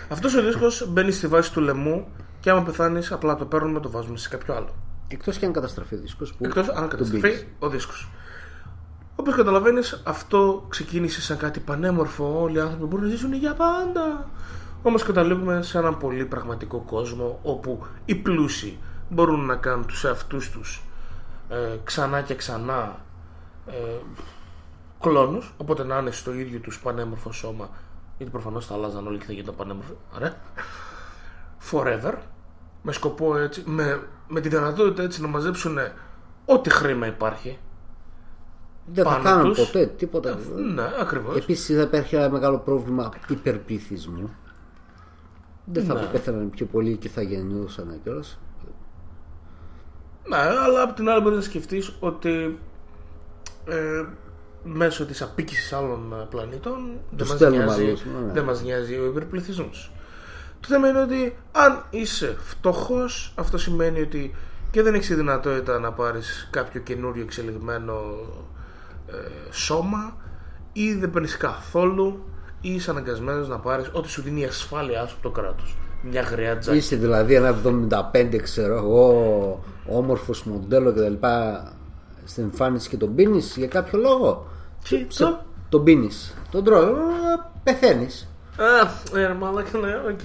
[0.09, 2.07] Αυτός ο δίσκος μπαίνει στη βάση του λαιμού
[2.39, 4.75] και άμα πεθάνεις απλά το παίρνουμε το βάζουμε σε κάποιο άλλο.
[5.07, 7.45] εκτός και αν καταστραφεί ο δίσκος που Εκτός αν τον καταστραφεί πήγες.
[7.59, 8.09] ο δίσκος.
[9.19, 12.41] Όπως καταλαβαίνεις αυτό ξεκίνησε σαν κάτι πανέμορφο.
[12.41, 14.29] Όλοι οι άνθρωποι μπορούν να ζήσουν για πάντα.
[14.83, 18.77] Όμως καταλήγουμε σε έναν πολύ πραγματικό κόσμο Όπου οι πλούσιοι
[19.09, 20.83] μπορούν να κάνουν τους εαυτούς τους
[21.49, 22.99] ε, Ξανά και ξανά
[23.67, 23.73] ε,
[24.99, 25.53] Κλόνους.
[25.57, 27.69] Οπότε να είναι στο ίδιο τους πανέμορφο σώμα
[28.17, 29.93] Γιατί προφανώς θα αλλάζαν όλοι και θα γίνονταν πανέμορφοι.
[30.15, 30.35] Ωραία.
[31.71, 32.13] Forever.
[32.81, 35.77] Με σκοπό έτσι, με, με τη δυνατότητα έτσι να μαζέψουν
[36.45, 37.59] ό,τι χρήμα υπάρχει.
[38.93, 39.65] Δεν θα πάνω κάνουν τους.
[39.65, 40.37] ποτέ τίποτα
[40.75, 41.37] Ναι, ακριβώς.
[41.37, 44.29] Επίσης θα υπάρχει ένα μεγάλο πρόβλημα υπερπληθυσμού
[45.65, 46.01] δεν θα Ναι.
[46.11, 48.39] πέθαναν πιο πολύ και θα γεννούσαν κιόλας
[50.29, 52.59] Ναι, αλλά απ' την άλλη μπορεί να σκεφτείς ότι
[53.65, 54.03] ε,
[54.63, 58.31] μέσω της απίκησης άλλων ε, πλανήτων δεν μας, στέλνουμε νοιάζει, αλλούς, ναι.
[58.33, 59.91] δεν μας νοιάζει ο υπερπληθυσμός.
[60.59, 64.35] Το θέμα είναι ότι αν είσαι φτωχός αυτό σημαίνει ότι
[64.71, 68.46] και δεν έχεις τη δυνατότητα να πάρεις κάποιο καινούριο εξελιγμένο ε,
[69.51, 70.15] σώμα
[70.73, 72.23] ή δεν παίρνεις καθόλου
[72.61, 75.77] ή είσαι αναγκασμένος να πάρεις ό,τι σου δίνει η ασφάλειά σου από το κράτος.
[76.01, 76.77] Μια γριά τζάκι.
[76.77, 77.55] Είσαι δηλαδή ένα
[78.13, 81.63] 75 ξέρω εγώ όμορφος μοντέλο και τα λοιπά
[82.25, 84.47] στην εμφάνιση και τον πίνεις για κάποιο λόγο;
[84.89, 85.39] Τι, Σε- το;
[85.69, 86.91] τον πίνεις τον τρώει
[87.63, 88.27] πεθαίνεις
[89.13, 90.19] Α, ε, μαλάκα, ναι, οκ.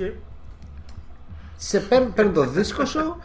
[1.57, 3.17] σε παίρνει, παίρνει το δίσκο σου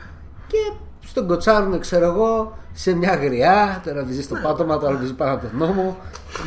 [0.47, 0.71] και
[1.07, 5.13] στον κοτσάρουν ξέρω εγώ σε μια γριά το ένα βυζί στο πάτωμα το άλλο βυζί
[5.13, 5.97] πάνω από τον ώμο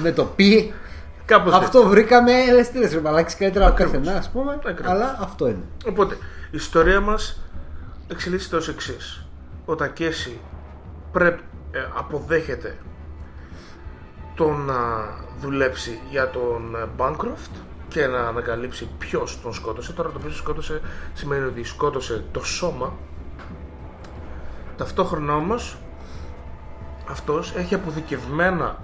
[0.02, 0.72] με το πι
[1.24, 1.64] Κάπως έτσι.
[1.64, 4.92] αυτό βρήκαμε λες τι λες ρε μαλάκης καλύτερα από καθενά ας πούμε Ακριβώς.
[4.92, 6.14] αλλά αυτό είναι Οπότε,
[6.50, 7.40] η ιστορία μας
[8.08, 9.26] εξελίσσεται ως εξής.
[9.64, 10.40] Ο Τακέση
[11.12, 12.76] πρέπει, ε, αποδέχεται
[14.34, 14.76] το να
[15.40, 17.50] δουλέψει για τον ε, Bancroft
[17.88, 19.92] και να ανακαλύψει ποιος τον σκότωσε.
[19.92, 20.80] Τώρα το ποιος τον σκότωσε
[21.14, 22.92] σημαίνει ότι σκότωσε το σώμα.
[24.84, 25.76] Ταυτόχρονα όμως
[27.10, 28.76] αυτός έχει αποδικευμένα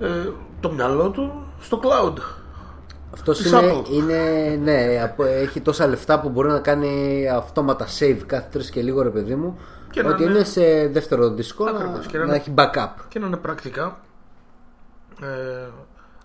[0.00, 0.28] ε,
[0.60, 2.14] το μυαλό του στο cloud.
[3.12, 3.88] Αυτός Της είναι, Apple.
[3.90, 4.20] είναι,
[4.62, 9.02] ναι, απο- έχει τόσα λεφτά που μπορεί να κάνει αυτόματα save κάθε τρεις και λίγο
[9.02, 9.58] ρε παιδί μου.
[9.90, 12.54] Και να ότι είναι- είναι σε δεύτερο δίσκο να, Ακριβώς, και να να είναι- έχει
[12.56, 12.90] backup.
[13.08, 13.98] και να είναι πρακτικά
[15.22, 15.26] ε,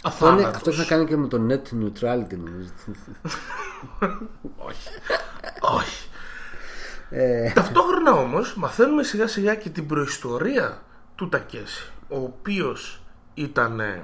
[0.04, 0.56] Αυτό, είναι, αθάνατος.
[0.56, 2.70] αυτός έχει να κάνει και με το net neutrality νομίζω.
[4.68, 4.88] Όχι.
[5.78, 6.08] Όχι.
[7.54, 10.82] Ταυτόχρονα όμως μαθαίνουμε σιγά σιγά και την προϊστορία
[11.16, 13.02] του Τακέση ο οποίος
[13.34, 14.04] ήταν ε,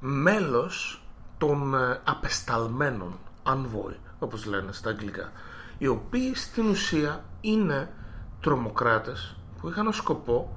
[0.00, 1.02] μέλος
[1.38, 5.32] των ε, απεσταλμένων envoy όπως λένε στα αγγλικά
[5.78, 7.90] οι οποίοι στην ουσία είναι
[8.40, 10.56] τρομοκράτες που είχαν ως σκοπό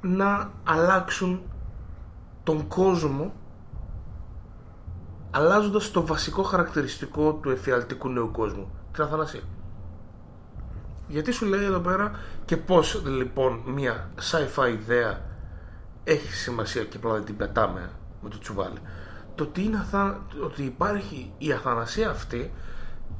[0.00, 1.42] να αλλάξουν
[2.42, 3.32] τον κόσμο
[5.30, 9.42] αλλάζοντας το βασικό χαρακτηριστικό του εφιαλτικού νέου κόσμου την αθανασία
[11.08, 15.20] γιατί σου λέει εδώ πέρα και πως λοιπόν μια sci-fi ιδέα
[16.04, 17.90] έχει σημασία και απλά δεν την πετάμε
[18.22, 18.78] με το τσουβάλι.
[19.34, 20.26] Το ότι, είναι αθα...
[20.44, 22.52] ότι υπάρχει η αθανασία αυτή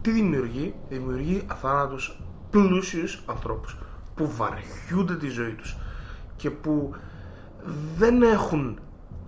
[0.01, 2.21] τι δημιουργεί, δημιουργεί αθάνατους
[2.51, 3.79] πλούσιους ανθρώπους
[4.15, 5.77] που βαριούνται τη ζωή τους
[6.37, 6.95] και που
[7.97, 8.81] δεν έχουν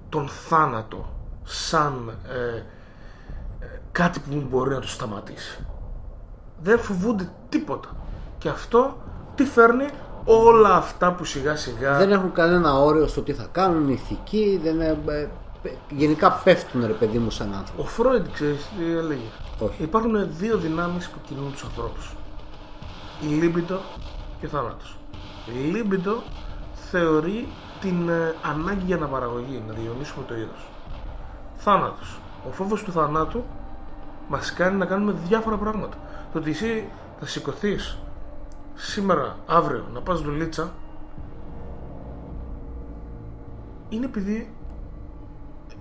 [0.09, 2.57] τον θάνατο σαν ε,
[3.65, 5.65] ε, κάτι που μπορεί να τους σταματήσει
[6.63, 7.97] δεν φοβούνται τίποτα.
[8.41, 8.97] Και αυτό
[9.35, 9.87] τι φέρνει;
[10.25, 14.75] Όλα αυτά που σιγά σιγά δεν έχουν κανένα όριο στο τι θα κάνουν, ηθική, δεν
[14.75, 15.29] είναι, ε,
[15.63, 17.83] ε, γενικά πέφτουν ρε παιδί μου σαν άνθρωποι.
[17.83, 19.83] Ο Φρόιντ ξέρεις τι έλεγε; Όχι.
[19.83, 22.15] Υπάρχουν δύο δυνάμεις που κινούν τους ανθρώπους.
[23.21, 23.81] Η λίμπητο
[24.41, 24.97] και ο θάνατος.
[25.47, 26.23] Η λίμπητο
[26.91, 27.49] θεωρεί
[27.81, 30.69] την ε, ανάγκη για αναπαραγωγή, να διονύσουμε το είδος.
[31.57, 32.21] Θάνατος.
[32.49, 33.45] Ο φόβος του θανάτου
[34.29, 35.97] μας κάνει να κάνουμε διάφορα πράγματα.
[36.33, 36.91] Το ότι εσύ
[37.21, 37.99] θα σηκωθείς
[38.75, 40.73] σήμερα, αύριο, να πας δουλίτσα.
[43.89, 44.55] Είναι επειδή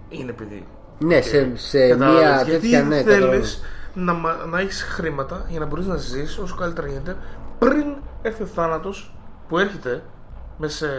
[0.09, 0.67] είναι επειδή.
[0.99, 3.31] Ναι, σε, σε Κατάλαβες, μια γιατί τέτοια ναι, κατάλαβα.
[3.31, 3.61] θέλεις
[3.93, 7.17] να, μα- να έχεις χρήματα για να μπορείς να ζεις όσο καλύτερα γίνεται
[7.59, 9.15] πριν έρθει ο θάνατος
[9.47, 10.03] που έρχεται
[10.57, 10.91] μέσα σε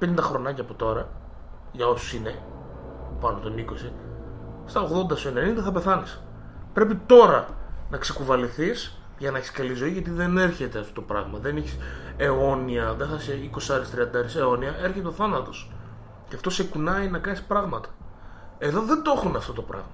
[0.00, 1.08] 50 χρονάκια από τώρα
[1.72, 2.34] για όσους είναι
[3.20, 3.92] πάνω των 20
[4.64, 6.22] στα 80 σου 90 θα πεθάνεις.
[6.72, 7.46] Πρέπει τώρα
[7.90, 11.38] να ξεκουβαληθείς για να έχεις καλή ζωή γιατί δεν έρχεται αυτό το πράγμα.
[11.38, 11.76] Δεν έχεις
[12.16, 13.50] αιώνια δεν θα είσαι
[14.34, 15.70] 20-30 αιώνια έρχεται ο θάνατος.
[16.28, 17.88] Και αυτό σε κουνάει να κάνεις πράγματα.
[18.58, 19.90] Εδώ δεν το έχουν αυτό το πράγμα.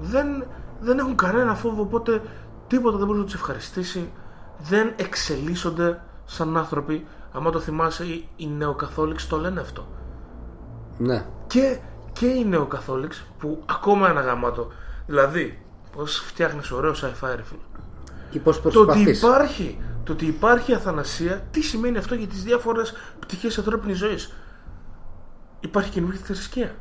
[0.00, 0.46] Δεν,
[0.80, 2.22] δεν έχουν κανένα φόβο οπότε
[2.66, 4.12] τίποτα δεν μπορείς να τους ευχαριστήσει.
[4.58, 7.06] Δεν εξελίσσονται σαν άνθρωποι.
[7.32, 9.86] Άμα το θυμάσαι οι, οι νεοκαθόλικοι το λένε αυτό.
[10.98, 11.26] Ναι.
[11.46, 11.78] και,
[12.12, 14.68] και οι νεοκαθόλικοι που ακόμα ένα γαμάτο.
[15.06, 15.66] Δηλαδή
[15.96, 17.60] πως φτιάχνεις ωραίο sci-fi ρε φίλε
[18.36, 19.18] Ή πώς το ότι προσπαθείς.
[19.18, 24.32] υπάρχει το ότι υπάρχει αθανασία τι σημαίνει αυτό για τις διάφορες πτυχές ανθρώπινης ζωής;
[25.60, 26.74] Υπάρχει καινούργια θρησκεία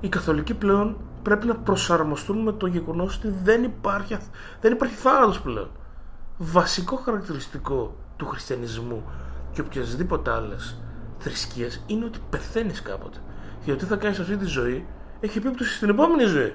[0.00, 4.94] οι καθολικοί πλέον πρέπει να προσαρμοστούν με το γεγονός ότι δεν υπάρχει, αθ- δεν υπάρχει
[4.94, 5.70] θάνατος πλέον
[6.38, 9.04] βασικό χαρακτηριστικό του χριστιανισμού
[9.52, 10.82] και οποιασδήποτε άλλες
[11.18, 13.18] θρησκείες είναι ότι πεθαίνεις κάποτε
[13.64, 14.86] γιατί τι θα κάνεις αυτή τη ζωή
[15.20, 16.54] έχει επίπτωση στην επόμενη ζωή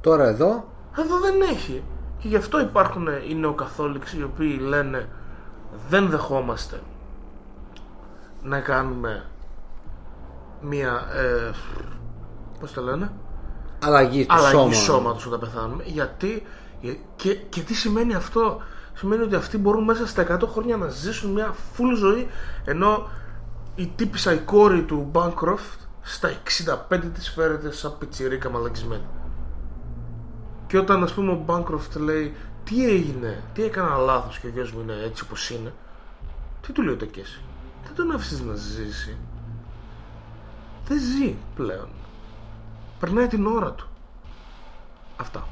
[0.00, 1.82] Τώρα εδώ, εδώ δεν έχει.
[2.22, 5.08] Και γι' αυτό υπάρχουν οι νεοκαθόλικοι οι οποίοι λένε
[5.88, 6.80] δεν δεχόμαστε
[8.42, 9.24] να κάνουμε
[10.60, 11.50] μία ε,
[12.60, 13.12] πώς το λένε
[13.82, 14.72] αλλαγή του αλλαγή σώμα.
[14.72, 16.42] σώματος όταν πεθάνουμε γιατί
[17.16, 18.60] και, και τι σημαίνει αυτό;
[18.94, 22.28] Σημαίνει ότι αυτοί μπορούν μέσα στα 100 χρόνια να ζήσουν μια full ζωή
[22.64, 23.08] ενώ
[23.74, 26.30] η τύπησα η κόρη του Bancroft στα
[26.90, 29.02] 65 της φέρεται σαν πιτσιρίκα μαλακισμένη
[30.72, 32.34] και όταν ας πούμε ο Bancroft λέει
[32.64, 35.74] τι έγινε, τι έκανα λάθος και ο γιος μου είναι έτσι όπως είναι
[36.60, 37.40] τι του λέει ο Τεκέση
[37.84, 39.16] δεν τον άφησες να ζήσει
[40.88, 41.88] δεν ζει πλέον
[43.00, 43.86] περνάει την ώρα του
[45.16, 45.46] Αυτά.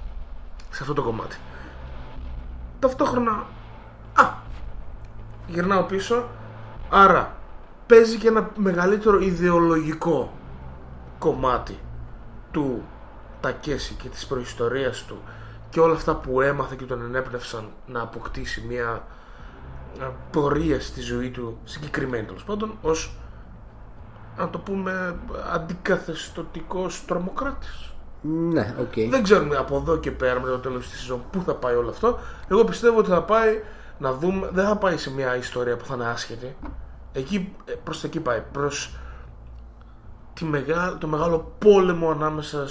[0.71, 1.37] Σε αυτό το κομμάτι.
[2.79, 3.47] Ταυτόχρονα.
[4.15, 4.25] Α!
[5.47, 6.25] Γυρνάω πίσω.
[6.91, 7.37] Άρα
[7.87, 10.33] παίζει και ένα μεγαλύτερο ιδεολογικό
[11.19, 11.79] κομμάτι
[12.51, 12.83] του
[13.41, 15.19] Τακέση και της προϊστορίας του
[15.71, 19.05] και όλα αυτά που έμαθε και τον ενέπνευσαν να αποκτήσει μια
[20.01, 23.15] ε, πορεία στη ζωή του συγκεκριμένη τέλος πάντων ως
[24.37, 25.17] να το πούμε
[25.53, 27.93] αντικαθεστωτικός τρομοκράτης.
[28.23, 28.93] Ναι, οκ.
[29.11, 31.89] δεν ξέρουμε από εδώ και πέρα με το τέλος της σεζόν πού θα πάει όλο
[31.91, 32.19] αυτό.
[32.49, 33.63] Εγώ πιστεύω ότι θα πάει
[33.99, 36.57] να δούμε δεν θα πάει σε μια ιστορία που θα είναι άσχετη.
[37.13, 38.43] Εκεί, ε, προς τα εκεί πάει.
[38.53, 38.97] Προς
[40.33, 42.67] τη μεγά, το μεγάλο πόλεμο ανάμεσα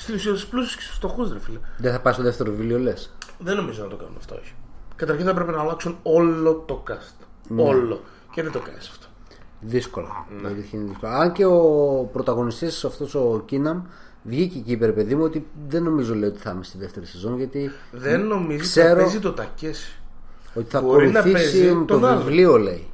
[0.00, 2.50] σ- στην ουσία στους πλούσιους και στους φτωχούς ρε φίλε Δεν θα πάει στο δεύτερο
[2.50, 3.10] βιβλίο, λες.
[3.38, 4.54] δεν νομίζω να το κάνουν αυτό, όχι.
[4.96, 7.24] Καταρχήν θα πρέπει να αλλάξουν όλο το cast.
[7.48, 7.62] Ναι.
[7.62, 8.00] Όλο.
[8.32, 9.06] Και δεν το κάνεις αυτό.
[9.60, 10.26] Δύσκολα.
[10.42, 10.48] Ναι.
[10.48, 11.12] Η αλήθεια είναι δύσκολα.
[11.16, 11.58] Αν και ο
[12.12, 13.82] πρωταγωνιστής αυτός ο Κίναμ
[14.22, 17.06] βγήκε και είπε, ρε παιδί μου, ότι δεν νομίζω λέει ότι θα είμαι στη δεύτερη
[17.06, 20.00] σεζόν γιατί Δεν νομίζει ότι ξέρω- θα παίζει το τακέσι.
[20.54, 22.18] ότι θα Μπορεί να ακολουθήσει παίζει το τον άλλο.
[22.20, 22.90] βιβλίο, λέει.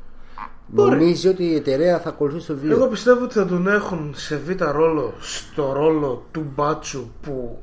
[0.68, 0.90] Μπορεί.
[0.97, 2.76] Νομίζει ότι η εταιρεία θα ακολουθήσει το βιβλίο.
[2.76, 7.62] Εγώ πιστεύω ότι θα τον έχουν σε β' ρόλο στο ρόλο του μπάτσου που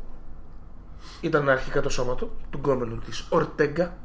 [1.22, 3.98] ήταν αρχικά το σώμα του, του γκόμενου της Ορτέγκα.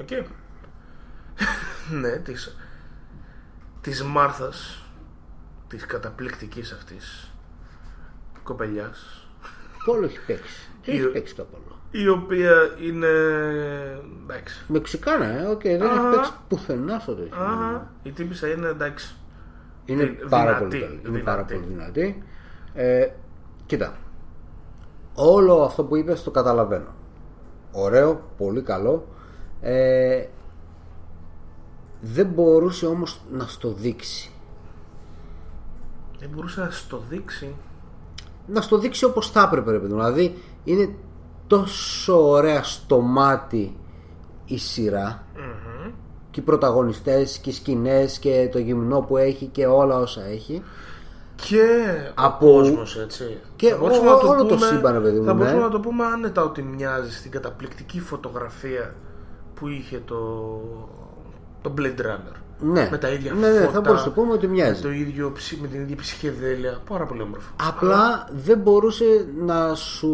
[0.00, 0.08] Οκ.
[2.00, 2.56] ναι, της,
[3.80, 4.82] της Μάρθας,
[5.68, 7.32] της καταπληκτικής αυτής
[8.42, 9.26] κοπελιάς,
[9.84, 10.68] Πόλος έχει παίξει.
[10.82, 11.77] Τι έχει Η- παίξει το Πόλο.
[11.90, 12.52] Η οποία
[12.86, 13.06] είναι...
[14.22, 14.64] εντάξει.
[14.68, 15.94] Μεξικάνα, ε, οκ, δεν Αχα.
[16.08, 17.36] έχει παίξει πουθενά στο τέτοιο.
[17.42, 19.14] Α, η τύπησα είναι εντάξει.
[19.84, 20.92] Είναι Δυ- πάρα δυνατή, πολύ καλή.
[20.92, 21.24] Είναι δυνατή.
[21.24, 22.22] πάρα πολύ δυνατή.
[22.74, 23.08] Ε,
[23.66, 23.96] κοίτα.
[25.14, 26.94] Όλο αυτό που είπες το καταλαβαίνω.
[27.72, 29.06] Ωραίο, πολύ καλό.
[29.60, 30.24] Ε,
[32.00, 34.32] δεν μπορούσε όμως να στο δείξει.
[36.18, 37.54] Δεν μπορούσε να στο δείξει.
[38.46, 39.98] Να στο δείξει όπως θα έπρεπε, ρε παιδί μου.
[39.98, 40.94] Δηλαδή είναι
[41.48, 43.76] τόσο ωραία στο μάτι
[44.44, 45.22] η σειρα
[46.30, 50.62] και οι πρωταγωνιστές και οι σκηνές και το γυμνό που έχει και όλα όσα έχει.
[51.34, 51.64] Και
[52.14, 53.38] Από- ο κόσμος, έτσι.
[53.56, 55.38] Και Θα μπορούσαμε ό- να το όλο το πούμε- σύμπαν, ρε παιδί μου, Θα ναι.
[55.38, 58.94] μπορούσαμε να το πούμε άνετα ότι μοιάζει στην καταπληκτική φωτογραφία
[59.54, 60.16] που είχε το,
[61.62, 62.36] το Blade Runner.
[62.60, 62.88] Ναι.
[62.90, 64.82] Με τα ίδια Ναι, ναι, φώτα, θα μπορούσε να πούμε ότι μοιάζει.
[64.82, 66.80] Με, το ίδιο, ψι- με την ίδια ψυχεδέλεια.
[66.88, 67.50] Πάρα πολύ όμορφο.
[67.68, 70.10] Απλά δεν μπορούσε να σου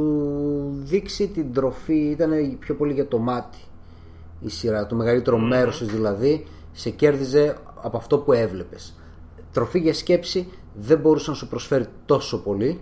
[0.83, 3.59] δείξει την τροφή, ήταν πιο πολύ για το μάτι
[4.41, 4.87] η σειρά.
[4.87, 8.95] Το μεγαλύτερο μέρος της δηλαδή σε κέρδιζε από αυτό που έβλεπες.
[9.53, 12.81] Τροφή για σκέψη δεν μπορούσε να σου προσφέρει τόσο πολύ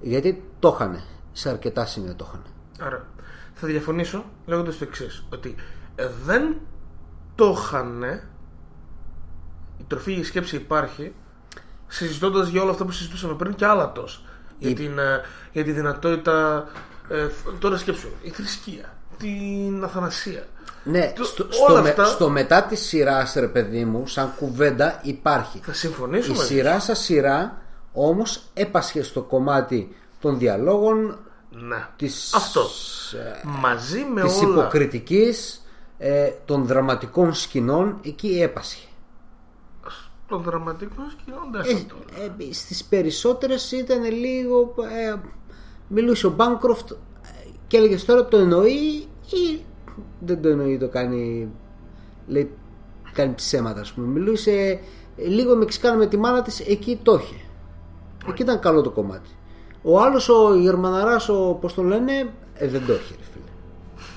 [0.00, 1.02] γιατί το είχανε.
[1.32, 2.44] Σε αρκετά σημεία το είχανε.
[2.80, 3.06] Άρα,
[3.54, 5.54] θα διαφωνήσω λέγοντας το εξής: Ότι
[5.94, 6.56] ε, δεν
[7.34, 8.22] το είχανε.
[9.78, 11.12] Η τροφή για σκέψη υπάρχει
[11.86, 14.18] συζητώντας για όλα αυτά που συζητούσαμε πριν και άλλα τόσα.
[14.58, 15.20] Για, την, ε,
[15.52, 16.66] για τη δυνατότητα.
[17.08, 18.08] Ε, φ- τώρα σκέψου.
[18.22, 18.94] Η θρησκεία.
[19.18, 20.46] Την αθανασία.
[20.84, 24.32] Ναι, Το- στο, όλα στο, με- αυτά- στο μετά τη σειρά, ρε παιδί μου, σαν
[24.36, 25.58] κουβέντα υπάρχει.
[25.62, 26.44] Θα Η συμφωνήσουμε.
[26.44, 27.58] σειρά σαν σειρά
[27.92, 31.18] όμως έπασχε στο κομμάτι των διαλόγων
[31.50, 31.86] Ναι.
[31.96, 32.60] της, Αυτό.
[33.12, 34.60] ε, Μαζί με της όλα.
[34.60, 35.60] υποκριτικής
[35.98, 38.86] ε, των δραματικών σκηνών εκεί έπασχε
[40.28, 42.34] Των δραματικών σκηνών δεν ε, θα το έλεγα.
[42.38, 44.74] ε, στις περισσότερες ήταν λίγο
[45.08, 45.14] ε,
[45.88, 46.96] μιλούσε ο Μπάνκροφτ ε,
[47.66, 49.60] και έλεγες τώρα το εννοεί ή
[50.20, 51.48] δεν το εννοεί το κάνει
[52.26, 52.50] λέει
[53.12, 54.06] κάνει ψέματα ας πούμε.
[54.06, 54.50] Μιλούσε
[55.16, 57.40] ε, λίγο μεξικάνο με τη μάνα της εκεί το είχε.
[58.28, 59.28] Εκεί ήταν καλό το κομμάτι.
[59.82, 63.14] Ο άλλος ο Γερμαναράς ο πως τον λένε ε, δεν το είχε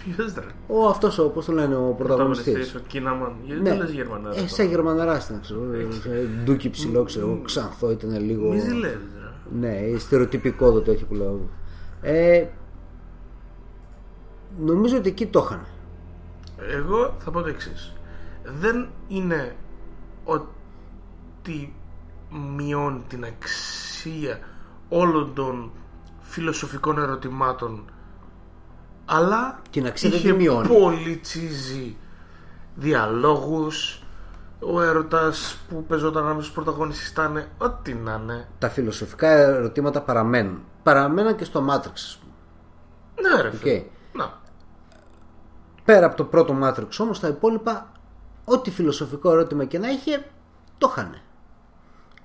[0.05, 0.51] ρε φίλε Ποιος ρε.
[0.67, 3.31] ο αυτός ο πως τον λένε ο πρωταγωνιστής Πρωταγωνιστής, ο Κίναμαν.
[3.45, 4.39] Γιατί δεν λες Γερμανάρα.
[4.39, 9.07] ε, σαν Γερμαναράς ήταν ξέρω ε, ντούκι ψηλό ξέρω εγώ, ξανθό ήταν λίγο Μη ζηλεύεις
[9.21, 9.59] ρε.
[9.91, 11.49] ναι, στερεοτυπικό το τέτοιο που λέω.
[12.01, 12.45] Ε,
[14.59, 15.65] νομίζω ότι εκεί το είχαν.
[16.77, 17.93] Εγώ θα πω το εξής.
[18.59, 19.55] Δεν είναι
[20.23, 21.73] ότι
[22.55, 24.39] μειώνει την αξία
[24.89, 25.71] όλων των
[26.19, 27.91] φιλοσοφικών ερωτημάτων
[29.09, 30.67] αλλά Την αξία δεν είχε τη μειώνει.
[30.67, 31.97] πολύ cheesy
[32.75, 34.03] διαλόγους
[34.59, 40.63] ο έρωτας που παίζονταν ανάμεσα στους πρωταγωνιστές ήταν ό,τι να είναι Τα φιλοσοφικά ερωτήματα παραμένουν.
[40.83, 43.35] Παραμέναν και στο Matrix, ας πούμε.
[43.35, 43.83] ναι ρε φίλε Οκ.
[44.13, 44.33] να
[45.85, 47.91] Πέρα από το πρώτο Matrix όμως, τα υπόλοιπα,
[48.45, 50.25] ό,τι φιλοσοφικό ερώτημα και να είχε,
[50.77, 51.15] το είχαν.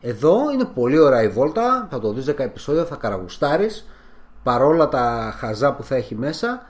[0.01, 3.89] Εδώ είναι πολύ ωραία η βόλτα, θα το δεις 10 επεισόδια, θα καραγουστάρεις,
[4.43, 6.62] παρόλα τα χαζά που θα έχει μέσα,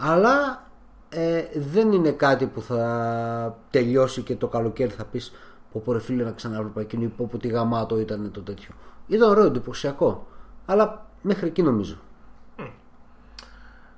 [0.00, 0.66] αλλά
[1.08, 5.32] ε, δεν είναι κάτι που θα τελειώσει και το καλοκαίρι θα πεις
[5.72, 8.74] πω πω ρε φίλε να ξαναβλέπα εκείνο πω πω τι γαμάτο ήταν το τέτοιο.
[9.06, 10.26] Ήταν ωραίο, εντυπωσιακό,
[10.66, 11.96] αλλά μέχρι εκεί νομίζω.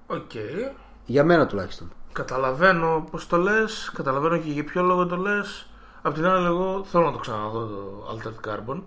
[0.07, 0.31] Οκ.
[1.07, 1.93] Για μένα τουλάχιστον.
[2.13, 5.67] Καταλαβαίνω πώς το λες, καταλαβαίνω και για ποιο λόγο το λες.
[6.03, 8.81] Απ' την άλλη, εγώ θέλω να το ξαναδώ το Altered Carbon.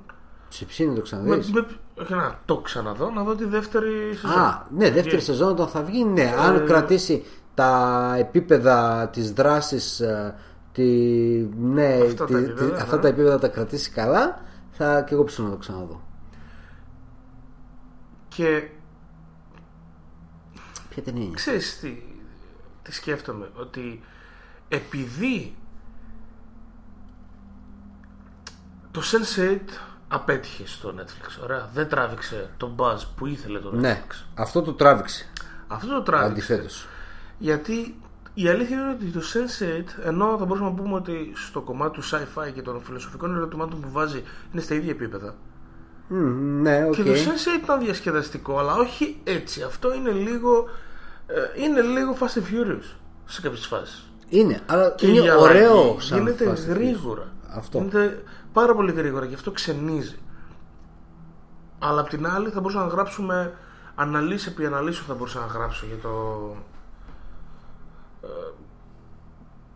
[0.55, 1.51] Σε ψήνει το Με, ξαναδείς.
[1.51, 1.65] με,
[1.95, 4.37] όχι να το ξαναδώ, να δω τη δεύτερη σεζόν.
[4.39, 6.33] Α, ναι, δεύτερη Και- σεζόν όταν θα βγει, ναι.
[6.39, 7.23] Αν Ε, κρατήσει
[7.53, 10.35] τα επίπεδα της δράσης, ε,
[10.71, 10.83] τη,
[11.59, 12.81] ναι, Αυτά τα επίπεδα, ναι.
[12.81, 14.41] αυτά τα επίπεδα τα κρατήσει καλά,
[14.71, 16.01] θα και εγώ ψήνω να το ξαναδώ.
[18.27, 18.67] Και
[20.89, 21.33] Ποια ταινία είναι.
[21.33, 22.01] ξέρεις τι,
[22.81, 24.01] τι σκέφτομαι, ότι
[24.67, 25.55] επειδή
[28.91, 29.59] το Sense8
[30.15, 33.79] απέτυχε στο Netflix, ωραία, δεν τράβηξε τον buzz που ήθελε το Netflix.
[33.79, 34.03] Ναι,
[34.35, 35.25] αυτό το τράβηξε.
[35.67, 36.31] Αυτό το τράβηξε.
[36.31, 36.87] Αντιθέτως.
[37.37, 37.99] Γιατί
[38.33, 42.03] η αλήθεια είναι ότι το Sense8, ενώ θα μπορούσαμε να πούμε ότι στο κομμάτι του
[42.09, 45.35] sci-fi και των φιλοσοφικών ερωτημάτων που βάζει είναι στα ίδια επίπεδα.
[46.07, 46.93] Μμ, ναι, οκ.
[46.95, 49.61] Και το Sense8 ήταν διασκεδαστικό, αλλά όχι έτσι.
[49.61, 50.69] Αυτό είναι λίγο,
[51.27, 54.03] ε, είναι λίγο Fast and Furious σε κάποιες φάσεις.
[54.29, 56.75] Είναι, αλλά Και είναι η αλλαγή ωραίο σαν γίνεται Fast and Furious.
[56.75, 57.27] γρήγορα.
[57.49, 57.77] Αυτό.
[57.77, 58.23] Γίνεται
[58.55, 60.15] πάρα πολύ γρήγορα και αυτό ξενίζει.
[61.79, 63.53] Αλλά απ' την άλλη θα μπορούσαμε να γράψουμε
[63.95, 66.09] αναλύσει επί αναλύσεων θα μπορούσα να γράψω για το.
[68.21, 68.27] ε,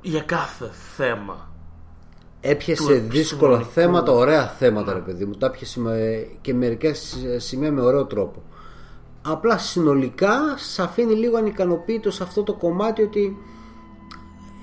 [0.02, 1.48] για κάθε θέμα.
[2.42, 3.12] Έπιασε του δύσκολα
[3.56, 3.70] επιστημονικού.
[3.72, 5.34] θέματα, ωραία θέματα, ρε παιδί μου.
[5.38, 8.44] Τα έπιασε με- και μερικά σ- σημεία με ωραίο τρόπο.
[9.22, 13.38] Απλά συνολικά σε αφήνει λίγο ανικανοποίητος σε αυτό το κομμάτι ότι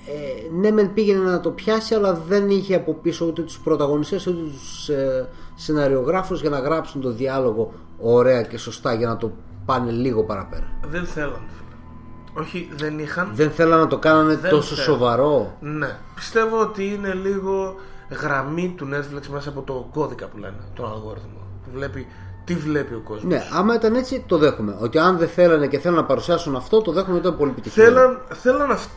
[0.07, 4.27] ε, ναι μεν πήγαινε να το πιάσει αλλά δεν είχε από πίσω ούτε τους πρωταγωνιστές
[4.27, 9.31] ούτε τους ε, σεναριογράφους για να γράψουν το διάλογο ωραία και σωστά για να το
[9.65, 10.67] πάνε λίγο παραπέρα.
[10.87, 12.41] Δεν θέλαν, φίλε.
[12.43, 13.29] Όχι, δεν είχαν.
[13.33, 14.85] Δεν θέλανε να το κάνανε Δεν τόσο θέλω.
[14.87, 15.57] σοβαρό.
[15.59, 15.97] Ναι.
[16.15, 17.75] Πιστεύω ότι είναι λίγο
[18.21, 21.29] γραμμή του Netflix μέσα από το κώδικα που λένε, τον αλγόριθμο.
[21.63, 22.07] Που βλέπει
[22.43, 23.23] τι βλέπει ο κόσμος.
[23.33, 24.77] Ναι, άμα ήταν έτσι το δέχομαι.
[24.81, 27.91] Ότι αν δεν θέλανε και θέλανε να παρουσιάσουν αυτό, το δέχομαι ότι ήταν πολύ επιτυχημένο.
[27.95, 28.89] Θέλαν, θέλαν αυ-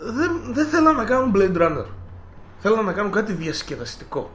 [0.00, 1.84] δεν, δεν θέλαν να κάνουν Blade Runner.
[2.58, 4.30] Θέλαν να κάνουν κάτι διασκεδαστικό.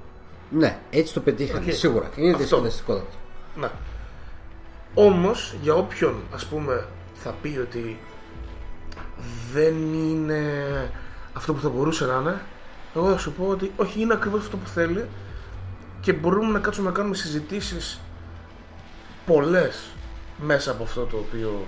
[0.49, 1.73] Ναι, έτσι το πετύχανε, Οκ.
[1.73, 2.09] σίγουρα.
[2.15, 2.37] Είναι Αυτό.
[2.39, 3.17] διασκεδαστικότατο.
[3.55, 3.69] Ναι.
[4.93, 7.99] Όμως, για όποιον ας πούμε θα πει ότι
[9.53, 10.41] δεν είναι
[11.33, 12.41] αυτό που θα μπορούσε να είναι,
[12.95, 15.05] εγώ θα σου πω ότι όχι, είναι ακριβώς αυτό που θέλει
[16.01, 17.99] και μπορούμε να κάτσουμε να κάνουμε συζητήσεις
[19.25, 19.89] πολλές
[20.37, 21.65] μέσα από αυτό το οποίο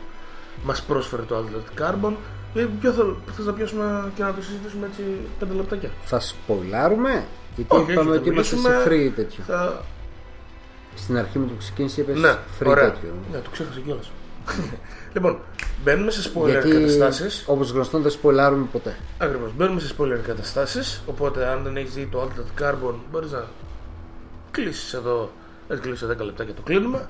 [0.64, 2.16] μας πρόσφερε το Altered Carbon ή
[2.54, 5.02] ποιο θα, θες να πιάσουμε και να το συζητήσουμε έτσι
[5.40, 7.24] πέντε λεπτάκια; Θα σποιλάρουμε,
[7.56, 9.44] γιατί Όχι, είπαμε όχι, ότι θα είμαστε σε μιλήσουμε- free τέτοιο.
[9.48, 9.82] Θα...
[10.96, 12.92] Στην αρχή με το ξεκίνησε είπες Ναι, free ωραία.
[12.92, 13.10] τέτοιο.
[13.32, 14.12] Ναι, το ξέχασα κιόλας.
[15.14, 15.38] λοιπόν,
[15.84, 17.44] μπαίνουμε σε spoiler Γιατί καταστάσεις.
[17.48, 18.96] όπως γνωστόν δεν σποιλάρουμε ποτέ.
[19.18, 23.46] Ακριβώς, μπαίνουμε σε spoiler καταστάσεις Οπότε αν δεν έχεις δει το Altered Carbon Μπορείς να
[24.52, 25.32] κλείσεις εδώ
[25.70, 27.08] Έτσι κλείσεις 10 λεπτά και το κλείνουμε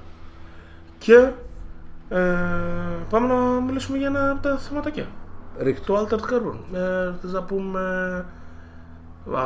[0.98, 1.30] Και
[2.10, 2.18] ε,
[3.10, 5.06] Πάμε να μιλήσουμε για ένα από τα θεματάκια
[5.60, 5.94] Ρίχτω.
[5.94, 7.80] Το Altered Carbon ε, Θες να πούμε
[9.34, 9.44] Α,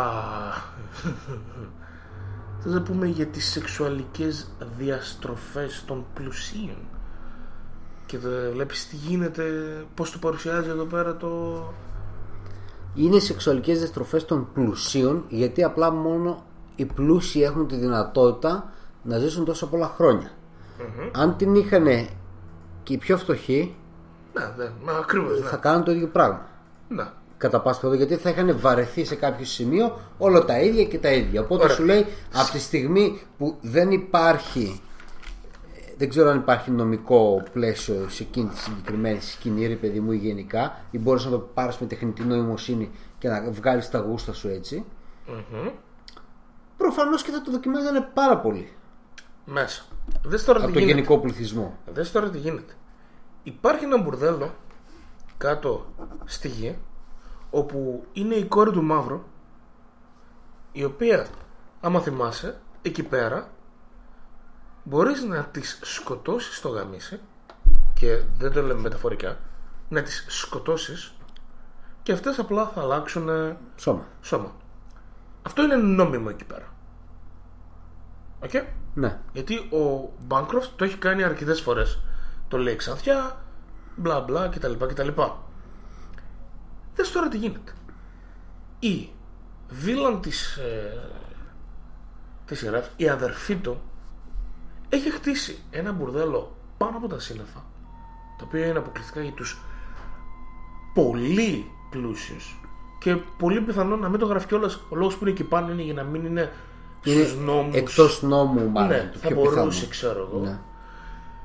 [2.60, 6.78] Θες να πούμε για τις σεξουαλικές διαστροφές των πλουσίων
[8.12, 9.44] και δε, βλέπεις τι γίνεται,
[9.94, 11.64] πώς το παρουσιάζει εδώ πέρα το,
[12.94, 16.44] Είναι οι σεξουαλικές διαστροφές των πλουσίων, γιατί απλά μόνο
[16.76, 18.72] οι πλούσιοι έχουν τη δυνατότητα
[19.04, 20.32] να ζήσουν τόσα πολλά χρόνια.
[21.12, 21.86] Αν την είχαν
[22.84, 23.76] και οι πιο φτωχοί,
[24.34, 25.48] Ναι, ναι, μα ακριβώς, ναι.
[25.48, 26.48] θα κάνουν το ίδιο πράγμα.
[26.88, 27.06] ναι.
[27.38, 31.12] κατά πάσα πιθανότητα γιατί θα είχαν βαρεθεί σε κάποιο σημείο όλα τα ίδια και τα
[31.12, 31.42] ίδια.
[31.42, 31.76] Οπότε Ωραία.
[31.76, 34.82] σου λέει από τη στιγμή που δεν υπάρχει
[35.76, 40.12] ε, δεν ξέρω αν υπάρχει νομικό πλαίσιο σε εκείνη τη συγκεκριμένη σκηνή, ρε παιδί μου,
[40.12, 44.34] ή γενικά, ή μπορείς να το πάρεις με τεχνητή νοημοσύνη και να βγάλεις τα γούστα
[44.34, 44.86] σου έτσι.
[46.78, 48.72] Προφανώς και θα το δοκιμάζανε πάρα πολύ
[49.46, 49.84] Μέσα.
[50.24, 50.98] Δες τώρα από τι το γίνεται.
[50.98, 51.78] γενικό πληθυσμό.
[51.94, 52.74] Δες τώρα τι γίνεται.
[53.44, 54.54] Υπάρχει ένα μπουρδέλο
[55.38, 55.86] κάτω
[56.26, 56.78] στη γη
[57.50, 59.24] όπου είναι η κόρη του Μαύρου
[60.72, 61.28] η οποία
[61.82, 63.50] άμα θυμάσαι εκεί πέρα
[64.84, 67.20] μπορείς να τις σκοτώσεις στο γαμίσι
[67.94, 69.38] και δεν το λέμε μεταφορικά
[69.90, 71.14] να τις σκοτώσεις
[72.04, 74.06] και αυτές απλά θα αλλάξουν ε, Σώμα.
[74.22, 74.52] σώμα.
[75.42, 76.74] Αυτό είναι νόμιμο εκεί πέρα.
[78.44, 78.52] Οκ;
[78.94, 79.20] Ναι.
[79.34, 82.00] Γιατί ο Bancroft το έχει κάνει αρκετές φορές.
[82.52, 83.44] Το λέει ξανθιά,
[83.96, 84.72] μπλα μπλα κτλ.
[84.86, 85.08] κτλ.
[86.96, 87.72] Δες τώρα τι γίνεται.
[88.80, 89.10] Η
[89.70, 91.10] villain της, ε,
[92.46, 93.82] της σειράς, η αδερφή του,
[94.90, 97.64] έχει χτίσει ένα μπουρδέλο πάνω από τα σύννεφα,
[98.38, 99.62] το οποίο είναι αποκλειστικά για τους
[100.94, 102.60] πολύ πλούσιους
[103.00, 105.82] και πολύ πιθανό να μην το γράφει κιόλας ο λόγος που είναι εκεί πάνω είναι
[105.82, 106.52] για να μην είναι,
[107.04, 108.90] Είναι στους νόμους εκτός νόμου μάλλον.
[108.90, 109.90] ναι, το θα πιο μπορούσε, πιθανό.
[109.90, 110.40] ξέρω εγώ.
[110.44, 110.60] Ναι.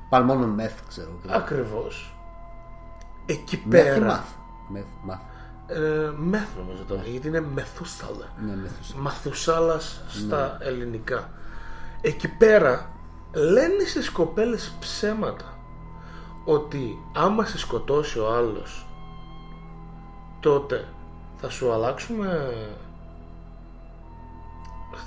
[0.09, 1.11] Πάλι μόνο μεθ ξέρω.
[1.23, 2.15] και- Ακριβώς.
[3.27, 4.07] Εκεί Μεθ ή πέρα.
[4.07, 4.29] μαθ.
[4.69, 5.21] Μεθ, μαθ.
[5.67, 8.27] Ε, μεθ νομίζω τώρα, γιατί είναι μεθούσαλα.
[8.47, 8.95] Ναι, μεθούς.
[8.95, 11.31] Μαθουσάλας στα ελληνικά.
[12.01, 12.91] Εκεί πέρα
[13.33, 15.59] λένε στις κοπέλες ψέματα
[16.45, 18.87] ότι άμα σε σκοτώσει ο άλλος
[20.41, 20.89] τότε
[21.37, 22.53] θα σου αλλάξουμε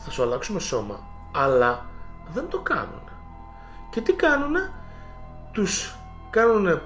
[0.04, 1.00] θα σου αλλάξουμε σώμα
[1.36, 1.86] αλλά
[2.34, 3.02] δεν το κάνουν
[3.90, 4.72] και τι κάνουνε;
[5.52, 5.96] Τους
[6.30, 6.82] κάνουνε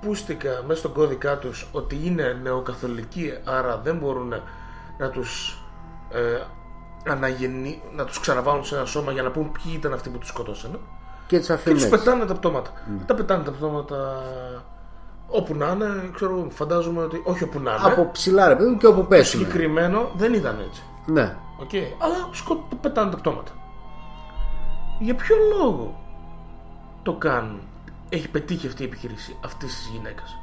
[0.00, 4.34] πούστικα μέσα στον κώδικά τους ότι είναι νεοκαθολικοί άρα δεν μπορούν
[4.98, 5.58] να τους
[6.10, 6.40] ε,
[7.10, 10.28] αναγεννεί, να τους ξαναβάλουν σε ένα σώμα για να πουν ποιοι ήταν αυτοί που τους
[10.28, 10.78] σκοτώσανε
[11.26, 11.74] Και τις και αφήνει.
[11.74, 12.70] τους πετάνε τα πτώματα
[13.06, 14.22] τα πετάνε τα πτώματα
[15.28, 18.76] όπου να είναι ξέρω, φαντάζομαι ότι όχι όπου να είναι Από ψηλά ρε παιδί μου
[18.76, 19.40] και όπου πέσουν.
[19.40, 21.36] συγκεκριμένο δεν ήταν έτσι Ναι.
[21.60, 21.70] Οκ.
[21.98, 22.68] Αλλά σκο...
[22.80, 23.52] πετάνε τα πτώματα.
[24.98, 26.00] Για ποιο λόγο
[27.02, 27.60] το κάνουν,
[28.08, 30.38] έχει πετύχει αυτή η επιχείρηση αυτής της γυναίκας.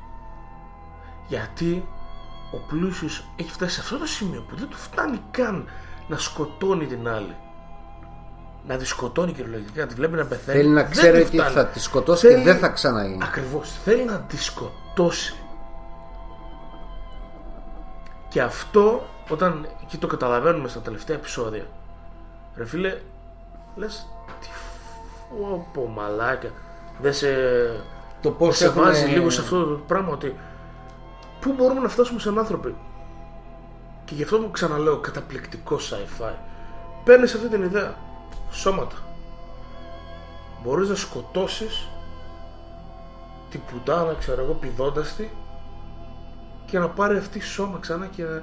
[1.27, 1.87] Γιατί
[2.51, 5.69] ο πλούσιος έχει φτάσει σε αυτό το σημείο που δεν του φτάνει καν
[6.07, 7.35] να σκοτώνει την άλλη.
[8.67, 10.57] Να τη σκοτώνει κυριολεκτικά, να τη βλέπει να πεθαίνει.
[10.57, 11.53] Θέλει να Δεν ξέρει του ότι φτάνει.
[11.53, 13.23] θα τη σκοτώσει και δεν θα ξαναγίνει.
[13.23, 13.71] Ακριβώς.
[13.83, 15.35] Θέλει να τη σκοτώσει.
[18.27, 21.65] Και αυτό όταν εκεί το καταλαβαίνουμε στα τελευταία επεισόδια.
[22.55, 22.97] Ρε φίλε,
[23.75, 24.07] λες
[24.41, 24.47] τι
[25.29, 26.49] φόπο μαλάκα.
[27.01, 27.27] Δεν σε,
[28.21, 30.35] Το πώς σε βάζει λίγο σε αυτό το πράγμα ότι
[31.39, 32.75] πού μπορούμε να φτάσουμε σαν άνθρωποι.
[34.05, 36.33] Και γι' αυτό μου ξαναλέω καταπληκτικό sci-fi.
[37.03, 37.95] Παίρνεις αυτή την ιδέα.
[38.51, 38.95] Σώματα.
[40.63, 41.87] Μπορείς να σκοτώσεις
[43.49, 45.27] την πουτάνα, ξέρω εγώ, πηδώντας τη
[46.65, 48.41] και να πάρει αυτή σώμα ξανά και να...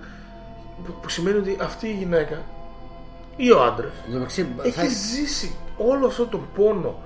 [1.00, 2.42] που σημαίνει ότι αυτή η γυναίκα
[3.36, 3.92] ή ο άντρας
[4.62, 6.98] έχει ζήσει όλο αυτό το πόνο,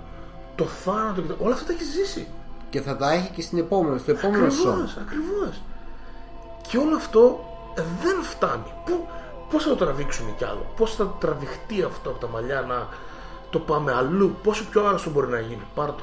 [0.56, 1.36] το θάνατο και το...
[1.38, 2.26] όλα αυτά τα έχεις ζήσει.
[2.70, 4.72] Και θα τα έχει και στην επόμενη, στο επόμενο σώμα.
[4.72, 5.62] Ακριβώς, ακριβώς.
[6.68, 7.44] Και όλο αυτό
[8.02, 8.72] δεν φτάνει.
[8.84, 9.06] Πού,
[9.50, 12.88] πώς θα το τραβήξουμε κι άλλο, πώς θα τραβηχτεί αυτό από τα μαλλιά να
[13.50, 16.02] το πάμε αλλού, πόσο πιο άρρωστο μπορεί να γίνει; Πάρ' το.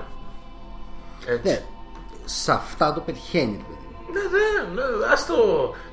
[1.26, 1.50] Έτσι.
[1.50, 1.64] Ναι,
[2.26, 3.58] σε αυτά το πετυχαίνει.
[3.58, 3.80] ρε παιδί.
[4.14, 5.36] Ναι, ναι, ναι, ας το,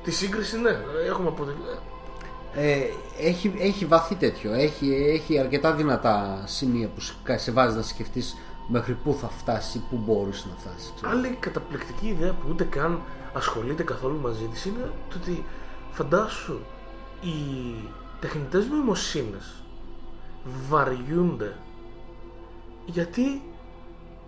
[0.03, 0.77] τη σύγκριση, ναι,
[1.07, 1.61] έχουμε αποδείξει.
[2.53, 2.79] Ε,
[3.27, 4.53] έχει, έχει βαθύ τέτοιο.
[4.53, 8.37] Έχει, έχει αρκετά δυνατά σημεία που σε- σε βάζεις να σκεφτείς
[8.71, 10.91] μέχρι πού θα φτάσει, πού μπορούσε να φτάσει.
[10.95, 11.11] ξέρω.
[11.11, 13.01] Άλλη καταπληκτική ιδέα που ούτε καν
[13.33, 15.45] ασχολείται καθόλου μαζί της είναι το ότι
[15.91, 16.59] φαντάσου
[17.21, 17.29] οι
[18.19, 19.63] τεχνητές νοημοσύνες
[20.69, 21.55] βαριούνται
[22.85, 23.41] γιατί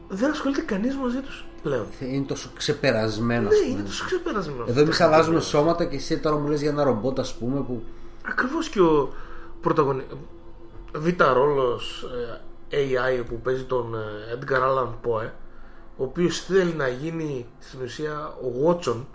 [0.08, 1.86] δεν ασχολείται κανείς μαζί τους πλέον.
[2.00, 3.42] Είναι τόσο ξεπερασμένο.
[3.42, 3.72] Ναι, ας πούμε.
[3.72, 4.66] είναι τόσο ξεπερασμένο.
[4.68, 7.84] Εδώ εμεί αλλάζουμε σώματα και εσύ τώρα μου λες για ένα ρομπότ, ας πούμε, που
[8.28, 9.14] Ακριβώς και ο
[9.62, 10.04] πρωταγωνι...
[10.94, 12.42] β' ρόλος ε,
[12.74, 15.30] AI που παίζει τον ε, Edgar Allan Poe
[15.98, 19.06] ο οποίος θέλει να γίνει στην ουσία ο Watson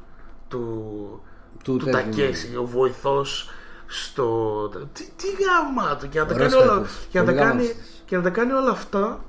[0.48, 1.22] του,
[1.64, 3.50] Του του, τέτοιου, Τακέση, ο βοηθός
[3.86, 4.68] στο...
[4.92, 7.06] Τι, τι γαμάτο και να τα Ωραίος κάνει όλα, χαρακτήρας.
[7.10, 8.02] και να τα Πολύ κάνει, γαμάτος.
[8.04, 9.24] και να τα κάνει όλα αυτά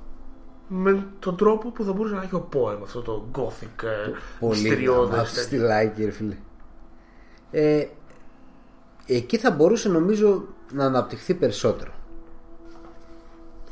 [0.68, 4.10] με τον τρόπο που θα μπορούσε να έχει ο Poe με αυτό το gothic ε,
[4.38, 5.42] πολύ μυστηριώδες γαμάτο τέτοιο.
[5.42, 6.36] στυλάκι, ρε φίλε.
[7.50, 7.86] Ε,
[9.06, 11.92] εκεί θα μπορούσε νομίζω να αναπτυχθεί περισσότερο.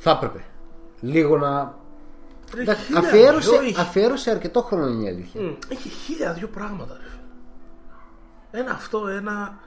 [0.09, 0.45] Θα έπρεπε.
[1.01, 1.75] Λίγο να.
[2.55, 3.81] Ρε, Εντάξει, χίλια αφιέρωσε, δυο έχει.
[3.81, 5.41] αφιέρωσε αρκετό χρόνο είναι η αλήθεια.
[5.41, 7.09] Μμ, Έχει χίλια δυο πράγματα ρε.
[7.09, 8.63] φίλε.
[8.63, 9.59] Ένα αυτό, ένα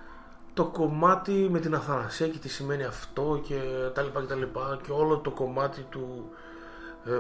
[0.54, 3.60] το κομμάτι με την Αθανασία και τι σημαίνει αυτό και
[3.94, 6.30] τα λοιπά και τα λοιπά και όλο το κομμάτι του
[7.06, 7.20] ε,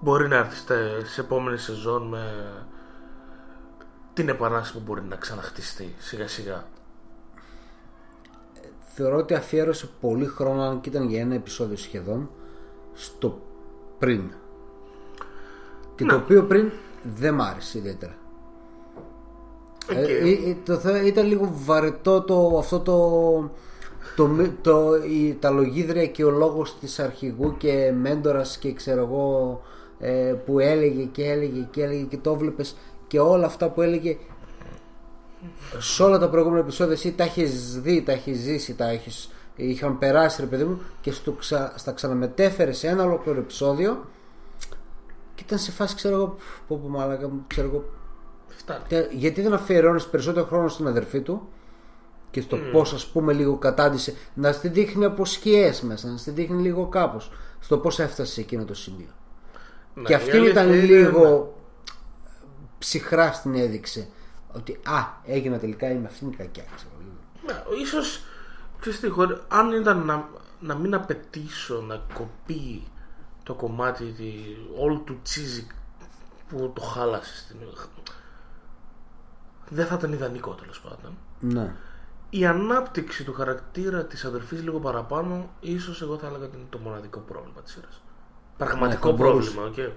[0.00, 2.52] μπορεί να έρθει στα- σε επόμενη σεζόν με
[4.12, 6.64] την επανάσταση που μπορεί να ξαναχτιστεί σιγά σιγά.
[8.94, 12.30] Θεωρώ ότι αφιέρωσε πολύ χρόνο, αν και ήταν για ένα επεισόδιο σχεδόν,
[12.92, 13.38] στο
[13.98, 14.22] πριν.
[15.94, 16.70] Και το οποίο πριν
[17.16, 18.14] δεν μ' άρεσε ιδιαίτερα.
[19.90, 19.96] Οκ.
[19.96, 23.50] Ε, ε, ε, το, θε- ήταν λίγο βαρετό το, αυτό το,
[24.16, 29.00] το, μη- το, η, τα λογίδρια και ο λόγος της αρχηγού και μέντορας και ξέρω
[29.02, 29.60] εγώ
[29.98, 34.16] ε, που έλεγε και έλεγε και έλεγε και το βλέπεις και όλα αυτά που έλεγε
[35.78, 39.98] σε όλα τα προηγούμενα επεισόδια εσύ τα έχεις δει, τα έχεις ζήσει, τα έχεις, είχαν
[39.98, 44.04] περάσει ρε παιδί μου και στο ξα, στα ξαναμετέφερες σε ένα ολόκληρο επεισόδιο
[45.34, 46.36] και ήταν σε φάση ξέρω εγώ
[46.68, 47.84] πω πω μαλάκα μου, ξέρω εγώ
[48.56, 48.84] Φτάνει.
[48.88, 51.48] Τε- γιατί δεν αφιερώνεις περισσότερο χρόνο στην αδερφή του
[52.30, 52.72] και στο mm.
[52.72, 56.86] πώς ας πούμε λίγο κατάντησε να στη δείχνει από σκιές μέσα, να στη δείχνει λίγο
[56.86, 59.10] κάπως στο πώς έφτασε σε εκείνο το σημείο.
[59.94, 61.54] Ναι, και η αυτή αλήθεια ήταν είναι, λίγο
[62.78, 64.08] ψυχρά στην έδειξε
[64.56, 66.64] ότι α, έγινα τελικά είμαι αυτήν η κακιά.
[66.76, 66.90] Ξέρω.
[67.46, 68.24] Ναι, ίσως,
[68.80, 70.28] ξέρεις τι, χωρί- αν ήταν να,
[70.60, 72.82] να μην απαιτήσω να κοπεί
[73.42, 75.66] το κομμάτι τη- όλου του τσίζι
[76.48, 77.56] που το χάλασες στην.
[79.68, 81.16] Δεν θα ήταν ιδανικό τέλος πάντων.
[81.40, 81.74] Ναι.
[82.30, 86.78] Η ανάπτυξη του χαρακτήρα της αδερφής λίγο παραπάνω, ίσως εγώ θα έλεγα ότι είναι το
[86.78, 88.02] μοναδικό πρόβλημα της σειράς.
[88.56, 89.50] Πραγματικό Ναι, θα μπορούσε.
[89.50, 89.92] πρόβλημα, οκ.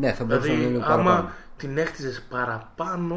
[0.00, 1.30] Ναι, θα μπορούσε να είναι Δηλαδή, λίγο άμα παραπάνω.
[1.56, 3.14] την έκτιζε παραπάνω,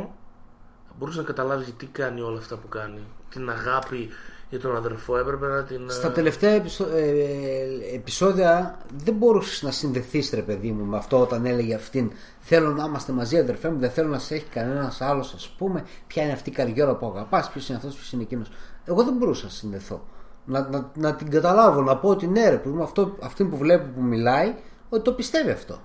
[0.87, 2.99] θα μπορούσες να καταλάβεις τι κάνει όλα αυτά που κάνει.
[3.29, 4.09] Την αγάπη
[4.49, 5.89] για τον αδερφό έπρεπε να την.
[5.89, 11.19] Στα ε, τελευταία επεισο- ε, επεισόδια δεν μπορούσες να συνδεθείς, ρε παιδί μου, με αυτό
[11.19, 12.11] όταν έλεγε αυτήν.
[12.39, 15.83] Θέλω να είμαστε μαζί, αδερφέ μου, δεν θέλω να σε έχει κανένας άλλος, ας πούμε.
[16.07, 18.51] Ποια είναι αυτή η καριέρα που αγαπάς, ποιος είναι αυτός, ποιος είναι εκείνος.
[18.85, 20.05] Εγώ δεν μπορούσα να συνδεθώ.
[20.45, 23.57] Να, να, να την καταλάβω, να πω ότι ναι, ρε παιδί μου, αυτό, αυτή που
[23.57, 24.55] βλέπω που μιλάει,
[24.89, 25.81] ότι το πιστεύει αυτό.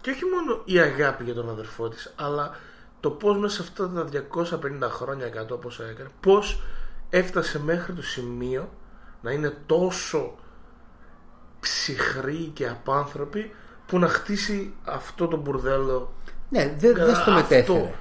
[0.00, 2.56] Και όχι μόνο η αγάπη για τον αδερφό της, αλλά
[3.00, 4.06] το πώς μέσα σε αυτά τα
[4.82, 6.62] 250 χρόνια 100 πόσα έκανε, πώς
[7.10, 8.70] έφτασε μέχρι το σημείο
[9.22, 10.34] να είναι τόσο
[11.60, 13.50] ψυχρή και απάνθρωπη
[13.86, 16.12] που να χτίσει αυτό το μπουρδέλο.
[16.48, 17.32] Ναι, δεν δεν στο Αυτό.
[17.32, 17.94] μετέφερε.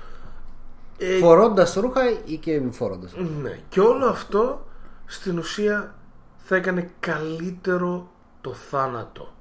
[0.98, 3.08] Ε, Φορώντας ρούχα ή και μη φορώντα.
[3.42, 3.60] ναι.
[3.70, 4.68] Και όλο αυτό
[5.06, 5.96] στην ουσία
[6.38, 8.12] θα έκανε καλύτερο
[8.42, 9.34] το θάνατο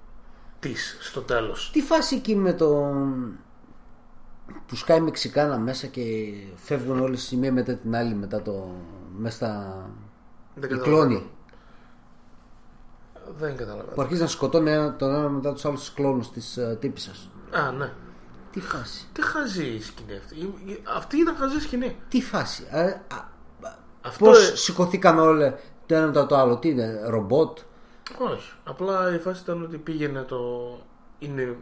[0.61, 1.71] της στο τέλος.
[1.73, 2.69] Τι φάση εκεί με το
[4.67, 6.03] που σκάει Μεξικάνα μέσα και
[6.57, 8.71] φεύγουν όλες η μία μετά την άλλη μετά το
[9.19, 9.83] μέσα στα
[10.55, 11.07] Δεν οι καταλαβαίνω.
[11.07, 11.31] κλόνοι;
[13.39, 13.95] Δεν καταλαβαίνω.
[13.95, 17.71] που αρχίζει να σκοτώνει ένα, τον ένα μετά τους άλλους κλόνους της uh, τύπισσας Α,
[17.71, 17.93] ναι.
[18.53, 20.35] τι φάση; Τι χαζή η σκηνή αυτή.
[20.35, 21.97] Η- η- Αυτή ήταν χαζή σκηνή.
[22.09, 23.25] τι φάση; Α, α,
[24.03, 27.59] Αυτό πως ε, σηκωθήκαν όλα το ένα μετά το άλλο; Τι είναι ρομπότ;
[28.19, 28.53] Όχι.
[28.65, 30.39] Απλά η φάση ήταν ότι πήγαινε το.
[31.19, 31.57] Είναι.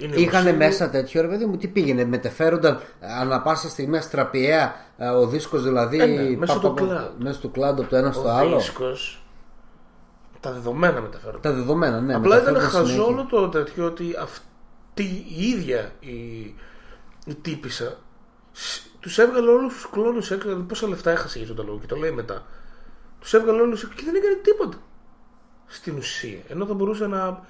[0.00, 2.80] είναι Είχανε ουσία- μέσα τέτοιο ρε παιδί μου, τι πήγαινε, μετεφέρονταν
[3.20, 7.14] ανα πάσα στιγμή αστραπιαία ε, ο δίσκος δηλαδή Ε, ναι, μέσω πα- του πα- cloud.
[7.18, 8.56] μέσω του cloud από το ένα στο Ο άλλο.
[8.56, 9.22] δίσκος,
[10.40, 11.48] Τα δεδομένα μεταφέρονται.
[11.48, 12.14] Τα δεδομένα, ναι.
[12.14, 13.14] Απλά ήταν μεταφέρονταν χαζό συνέχεια.
[13.14, 15.02] όλο το τέτοιο ότι αυτή
[15.38, 16.14] η ίδια η,
[17.26, 17.96] η τύπησα
[19.00, 20.48] τους έβγαλε όλους τους κλόνους έξω.
[20.48, 22.44] Δηλαδή πόσα λεφτά έχασε για αυτό το λόγο και το λέει μετά.
[23.20, 24.76] Τους έβγαλε όλους έξω και δεν έκανε τίποτα.
[25.66, 26.38] Στην ουσία.
[26.48, 27.40] Ενώ θα μπορούσε να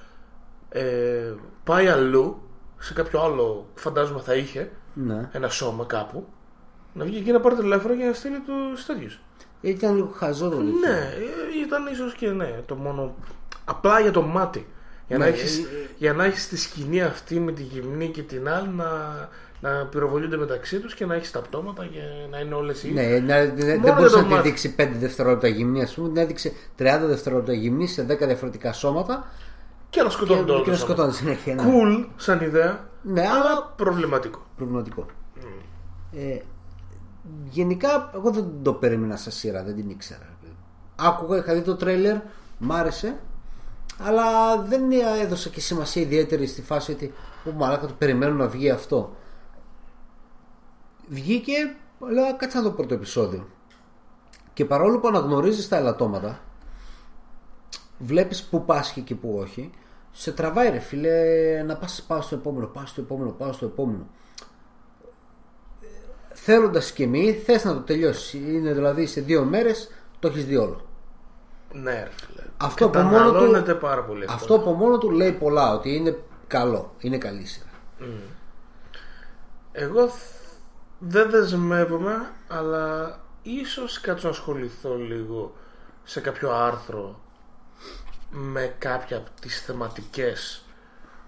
[0.68, 1.34] ε,
[1.64, 2.40] πάει αλλού
[2.78, 5.28] σε κάποιο άλλο που φαντάζομαι θα είχε Ναι.
[5.32, 6.26] ένα σώμα κάπου
[6.93, 9.20] να βγει εκεί να πάρει τηλέφωνο για να στείλει τους τέτοιους.
[9.60, 10.72] Ήταν λίγο χαζό το τέτοιο.
[10.78, 13.14] Ναι, ε, ήταν ίσως και ναι, το μόνο.
[13.64, 14.66] Απλά για το μάτι.
[15.09, 15.62] Για, να Ναι, έχεις, ε,
[15.98, 18.84] για να έχεις τη σκηνή αυτή με τη γυμνή και την άλλη να,
[19.61, 22.01] να πυροβολούνται μεταξύ τους και να έχεις τα πτώματα και
[22.31, 24.49] να είναι όλες οι Ναι, ναι, δεν δεν Μόνο μπορούσε για να το τη μάτι.
[24.49, 26.09] δείξει 5 δευτερόλεπτα γυμνή, ας πούμε.
[26.09, 29.27] Την έδειξε 30 δευτερόλεπτα γυμνή σε 10 διαφορετικά σώματα
[29.91, 31.55] και να και, σκοτώνουν το και να σκοτώνει συνέχεια.
[31.55, 31.62] Ναι.
[31.66, 34.47] Cool σαν ιδέα, Ναι, αλλά αλλά προβληματικό.
[34.57, 35.07] προβληματικό.
[36.12, 36.39] Ε,
[37.51, 40.27] γενικά, εγώ δεν το περίμενα σαν σειρά, δεν την ήξερα.
[40.97, 42.16] Άκουγα, είχα δει το τρέλερ,
[42.59, 43.16] μ' άρεσε,
[44.03, 44.83] αλλά δεν
[45.23, 47.12] έδωσα και σημασία ιδιαίτερη στη φάση ότι
[47.45, 49.16] ο μαλάκα το περιμένω να βγει αυτό.
[51.09, 51.74] Βγήκε,
[52.11, 53.49] λέω κάτσε να το πρώτο επεισόδιο.
[54.53, 56.41] Και παρόλο που αναγνωρίζεις τα ελαττώματα,
[57.99, 59.70] βλέπεις που πάσχει και που όχι,
[60.12, 61.12] σε τραβάει ρε φίλε
[61.62, 64.07] να πας πάω στο επόμενο, πάω στο επόμενο, πάω στο επόμενο.
[66.33, 68.33] Θέλοντας και μη, θες να το τελειώσεις.
[68.33, 70.87] Είναι δηλαδή σε δύο μέρες το έχεις δει όλο.
[71.73, 72.43] Ναι, ρε φίλε.
[72.57, 76.19] Αυτό από, μόνο Καταναλώνεται του, πάρα πολύ αυτό από μόνο του λέει πολλά ότι είναι
[76.47, 77.66] καλό, είναι καλή σειρά.
[79.73, 80.36] Εγώ θ-
[80.98, 85.55] δεν δεσμεύομαι, αλλά ίσως κάτσω να ασχοληθώ λίγο
[86.05, 87.20] σε κάποιο άρθρο
[88.31, 90.64] με κάποια από τις θεματικές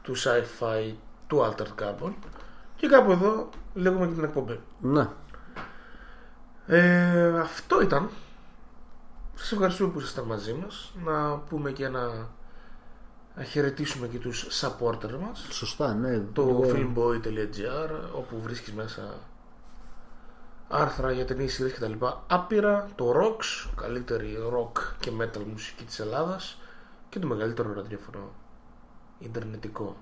[0.03, 0.93] του sci-fi
[1.27, 2.12] του Altered Carbon
[2.77, 4.61] και κάπου εδώ λέγουμε και την εκπομπή.
[4.81, 5.09] Ναι.
[6.66, 8.09] Ε, αυτό ήταν.
[9.35, 10.93] Σας ευχαριστούμε που ήσασταν μαζί μας.
[11.05, 12.28] Να πούμε και ένα...
[13.36, 16.19] Να χαιρετήσουμε και τους supporter μας Σωστά, ναι.
[16.32, 19.15] το Λίγο- filmboy.gr όπου βρίσκεις μέσα
[20.69, 25.85] άρθρα για ταινίες σειρές και τα λοιπά άπειρα το Rocks, καλύτερη rock και metal μουσική
[25.85, 26.59] της Ελλάδας
[27.09, 28.32] και το μεγαλύτερο ραδιόφωνο
[29.19, 29.97] ιντερνετικό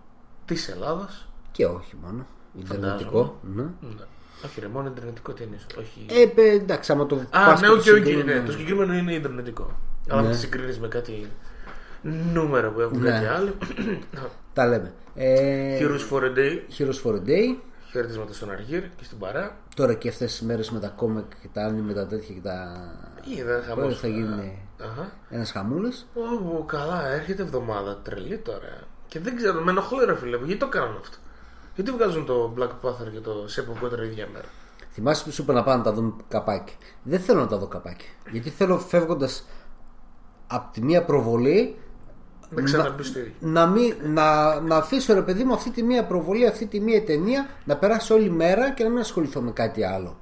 [0.45, 2.27] της Ελλάδας Και όχι μόνο.
[2.59, 3.39] Ιντερνετικό.
[3.55, 3.63] Ναι.
[3.63, 4.05] ναι.
[4.45, 6.07] όχι ρε μόνο ιντερνετικό τι εννοείς όχι...
[6.11, 8.53] Ε, παι, εντάξει, άμα το Α, πας ναι, και οκ, το οκ, συγκρίνεις, ναι, το
[8.53, 9.77] συγκεκριμένο είναι ιντερνετικό
[10.09, 10.27] αλλά Ναι.
[10.27, 11.31] αν το συγκρίνεις με κάτι
[12.33, 13.11] νούμερα που έχουν Ναι.
[13.11, 13.53] κάτι άλλο
[14.53, 14.93] Τα λέμε.
[15.15, 17.57] Ε, Heroes for a Day Heroes for a Day.
[17.91, 21.49] Χαιρετίσματα στον Αργύρη και στην παρέα Τώρα και αυτές τις μέρες με τα κόμικ και
[21.53, 22.79] τα anime, τα τέτοια και τα...
[23.37, 25.13] Είδα Πότε χαμός θα γίνει Αχα.
[25.31, 26.07] ένας χαμούλης.
[26.59, 28.81] Ω, καλά, έρχεται εβδομάδα τρελή τώρα.
[29.09, 31.17] Και δεν ξέρω, με ενοχλεί ρε φίλε, γιατί το κάνουν αυτό;
[31.75, 34.45] Γιατί βγάζουν το Black Panther και το Shape of Water ίδια μέρα;
[34.93, 37.67] Θυμάσαι που σου είπα να πάνε να τα δουν καπάκι; Δεν θέλω να τα δω
[37.67, 38.07] καπάκι.
[38.31, 39.45] Γιατί θέλω φεύγοντας
[40.47, 41.79] από τη μία προβολή
[42.61, 43.33] Με ξαναμπεί στο ίδιο.
[43.41, 47.05] να, μην, να, να αφήσω ρε παιδί μου αυτή τη μία προβολή, αυτή τη μία
[47.05, 50.19] ταινία να περάσει όλη μέρα και να μην ασχοληθώ με κάτι άλλο.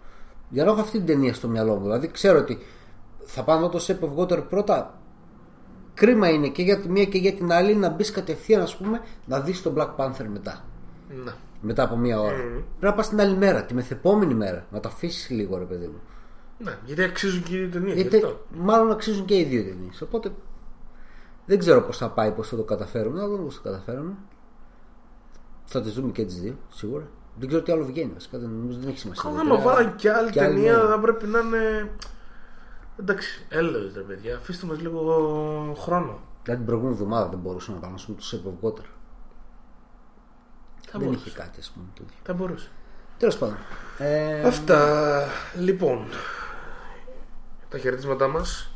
[0.49, 1.83] Για να έχω αυτή την ταινία στο μυαλό μου.
[1.83, 2.59] Δηλαδή ξέρω ότι
[3.25, 4.99] θα πάω να δω το Shape of Water πρώτα.
[5.95, 9.01] Κρίμα είναι και για τη μία και για την άλλη να μπεις κατευθείαν, ας πούμε,
[9.27, 10.65] να δεις τον Black Panther μετά.
[11.25, 11.33] Ναι.
[11.61, 12.37] Μετά από μία ώρα.
[12.37, 14.67] Πρέπει να πας την άλλη μέρα, τη μεθεπόμενη μέρα.
[14.71, 16.01] Να τα αφήσεις λίγο, ρε παιδί μου.
[16.59, 17.95] ναι, γιατί αξίζουν και οι δύο ταινίες.
[17.95, 18.25] Γιατί
[18.57, 20.03] μάλλον αξίζουν και οι δύο ταινίες.
[20.03, 20.33] Οπότε
[21.47, 23.15] δεν ξέρω πώς θα πάει, πώς θα το καταφέρουν.
[23.15, 24.17] Να δούμε πώς θα καταφέρουν.
[25.65, 27.05] Θα τις δούμε και τις δύο, σίγουρα.
[27.39, 28.13] Δεν ξέρω τι άλλο βγαίνει.
[28.13, 29.31] Βασικά δεν, νομίζω δεν έχει σημασία.
[29.31, 30.89] Άμα Δηλαδή, βάλαν και άλλη και άλλη ταινία μέρα.
[30.89, 31.91] θα πρέπει να είναι.
[33.01, 36.19] Εντάξει, έλεος ρε παιδιά, αφήστε μας λίγο χρόνο.
[36.43, 38.85] Δηλαδή την προηγούμενη εβδομάδα δεν μπορούσαν να πάνε το Shape of Water.
[40.87, 41.25] Θα δεν μπορούσε.
[41.29, 41.87] είχε κάτι, ας πούμε.
[41.95, 42.15] τέτοιο.
[42.23, 42.69] Θα μπορούσε.
[43.19, 43.57] Τέλος πάντων.
[43.99, 45.23] Ε, Αυτά.
[45.59, 46.07] Λοιπόν,
[47.69, 48.74] τα χαιρετίσματά μας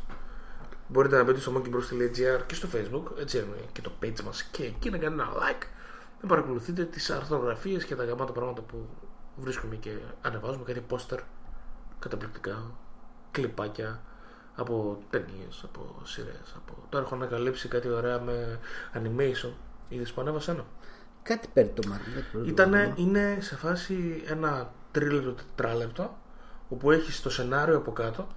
[0.89, 4.63] μπορείτε να μπείτε στο monkeybros.gr και στο facebook, έτσι είναι και το page μας και
[4.63, 5.63] εκεί να κάνετε ένα like
[6.21, 8.87] να παρακολουθείτε τις αρθρογραφίες και τα γαμάτα πράγματα που
[9.35, 9.91] βρίσκουμε και
[10.21, 11.19] ανεβάζουμε κάτι πόστερ
[11.99, 12.71] καταπληκτικά,
[13.31, 14.01] κλιπάκια
[14.55, 16.55] από ταινίες, από σειρές.
[16.55, 16.73] Από...
[16.89, 18.59] Τώρα έχω ανακαλύψει κάτι ωραία με
[18.93, 19.51] animation.
[19.89, 20.65] Είδες που ανέβασα ένα.
[21.23, 22.09] κάτι παίρνει το μάτι.
[22.09, 22.45] δεν ξέρω.
[22.45, 26.17] Ήτανε, είναι σε φάση ένα τρίλεπτο, τετράλεπτο
[26.69, 28.27] όπου έχει το σενάριο από κάτω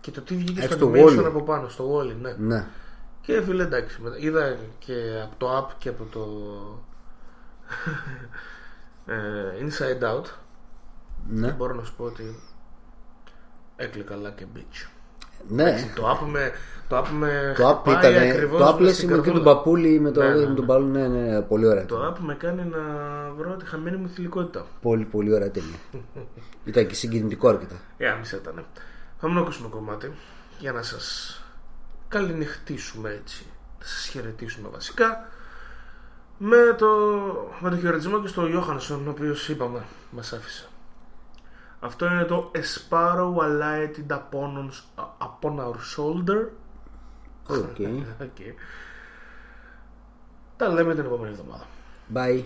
[0.00, 1.24] και το τι βγήκε Έχεις στο το animation Wall-E.
[1.26, 2.34] από πάνω, στο wall ναι.
[2.38, 2.66] Ναι.
[3.20, 4.94] Και φίλε εντάξει, μετά- είδα και
[5.24, 6.24] από το app και από το
[9.06, 9.14] ε,
[9.64, 10.24] Inside Out
[11.28, 11.50] Ναι.
[11.50, 12.38] μπορώ να σου πω ότι
[13.76, 14.88] έκλεικα like a bitch.
[15.48, 15.74] ναι.
[15.94, 16.52] Το app με,
[16.88, 18.28] το app με Το app χτυπάει ήταν.
[18.30, 19.54] ακριβώς Το app μες λες στην με και τον καρδούλα.
[19.54, 20.54] παππούλι με, το, Ναι, ναι, με ναι.
[20.54, 20.90] τον μπαλόν.
[20.90, 21.86] Ναι, ναι, πολύ ωραία.
[21.86, 22.78] Το app με κάνει να
[23.36, 24.66] βρω τη χαμένη μου θηλυκότητα.
[24.82, 25.76] Πολύ, πολύ ωραία ταινία.
[26.64, 27.74] Ήταν και συγκινητικό αρκετά.
[27.96, 28.64] Ε, άμεσα ήταν.
[29.20, 30.12] Πάμε να ακούσουμε κομμάτι
[30.58, 31.40] για να σας
[32.08, 33.46] καληνυχτήσουμε έτσι.
[33.80, 35.28] Να σας χαιρετήσουμε βασικά
[36.38, 36.86] με το,
[37.60, 40.68] με το χαιρετισμό και στο Jóhannsson, ο οποίος είπαμε μας άφησε.
[41.80, 46.48] Αυτό είναι το A sparrow alighted upon, us- upon our shoulder.
[47.46, 47.76] Οκ.
[48.26, 48.36] Οκ.
[50.56, 51.66] Τα λέμε την επόμενη εβδομάδα.
[52.14, 52.44] Bye.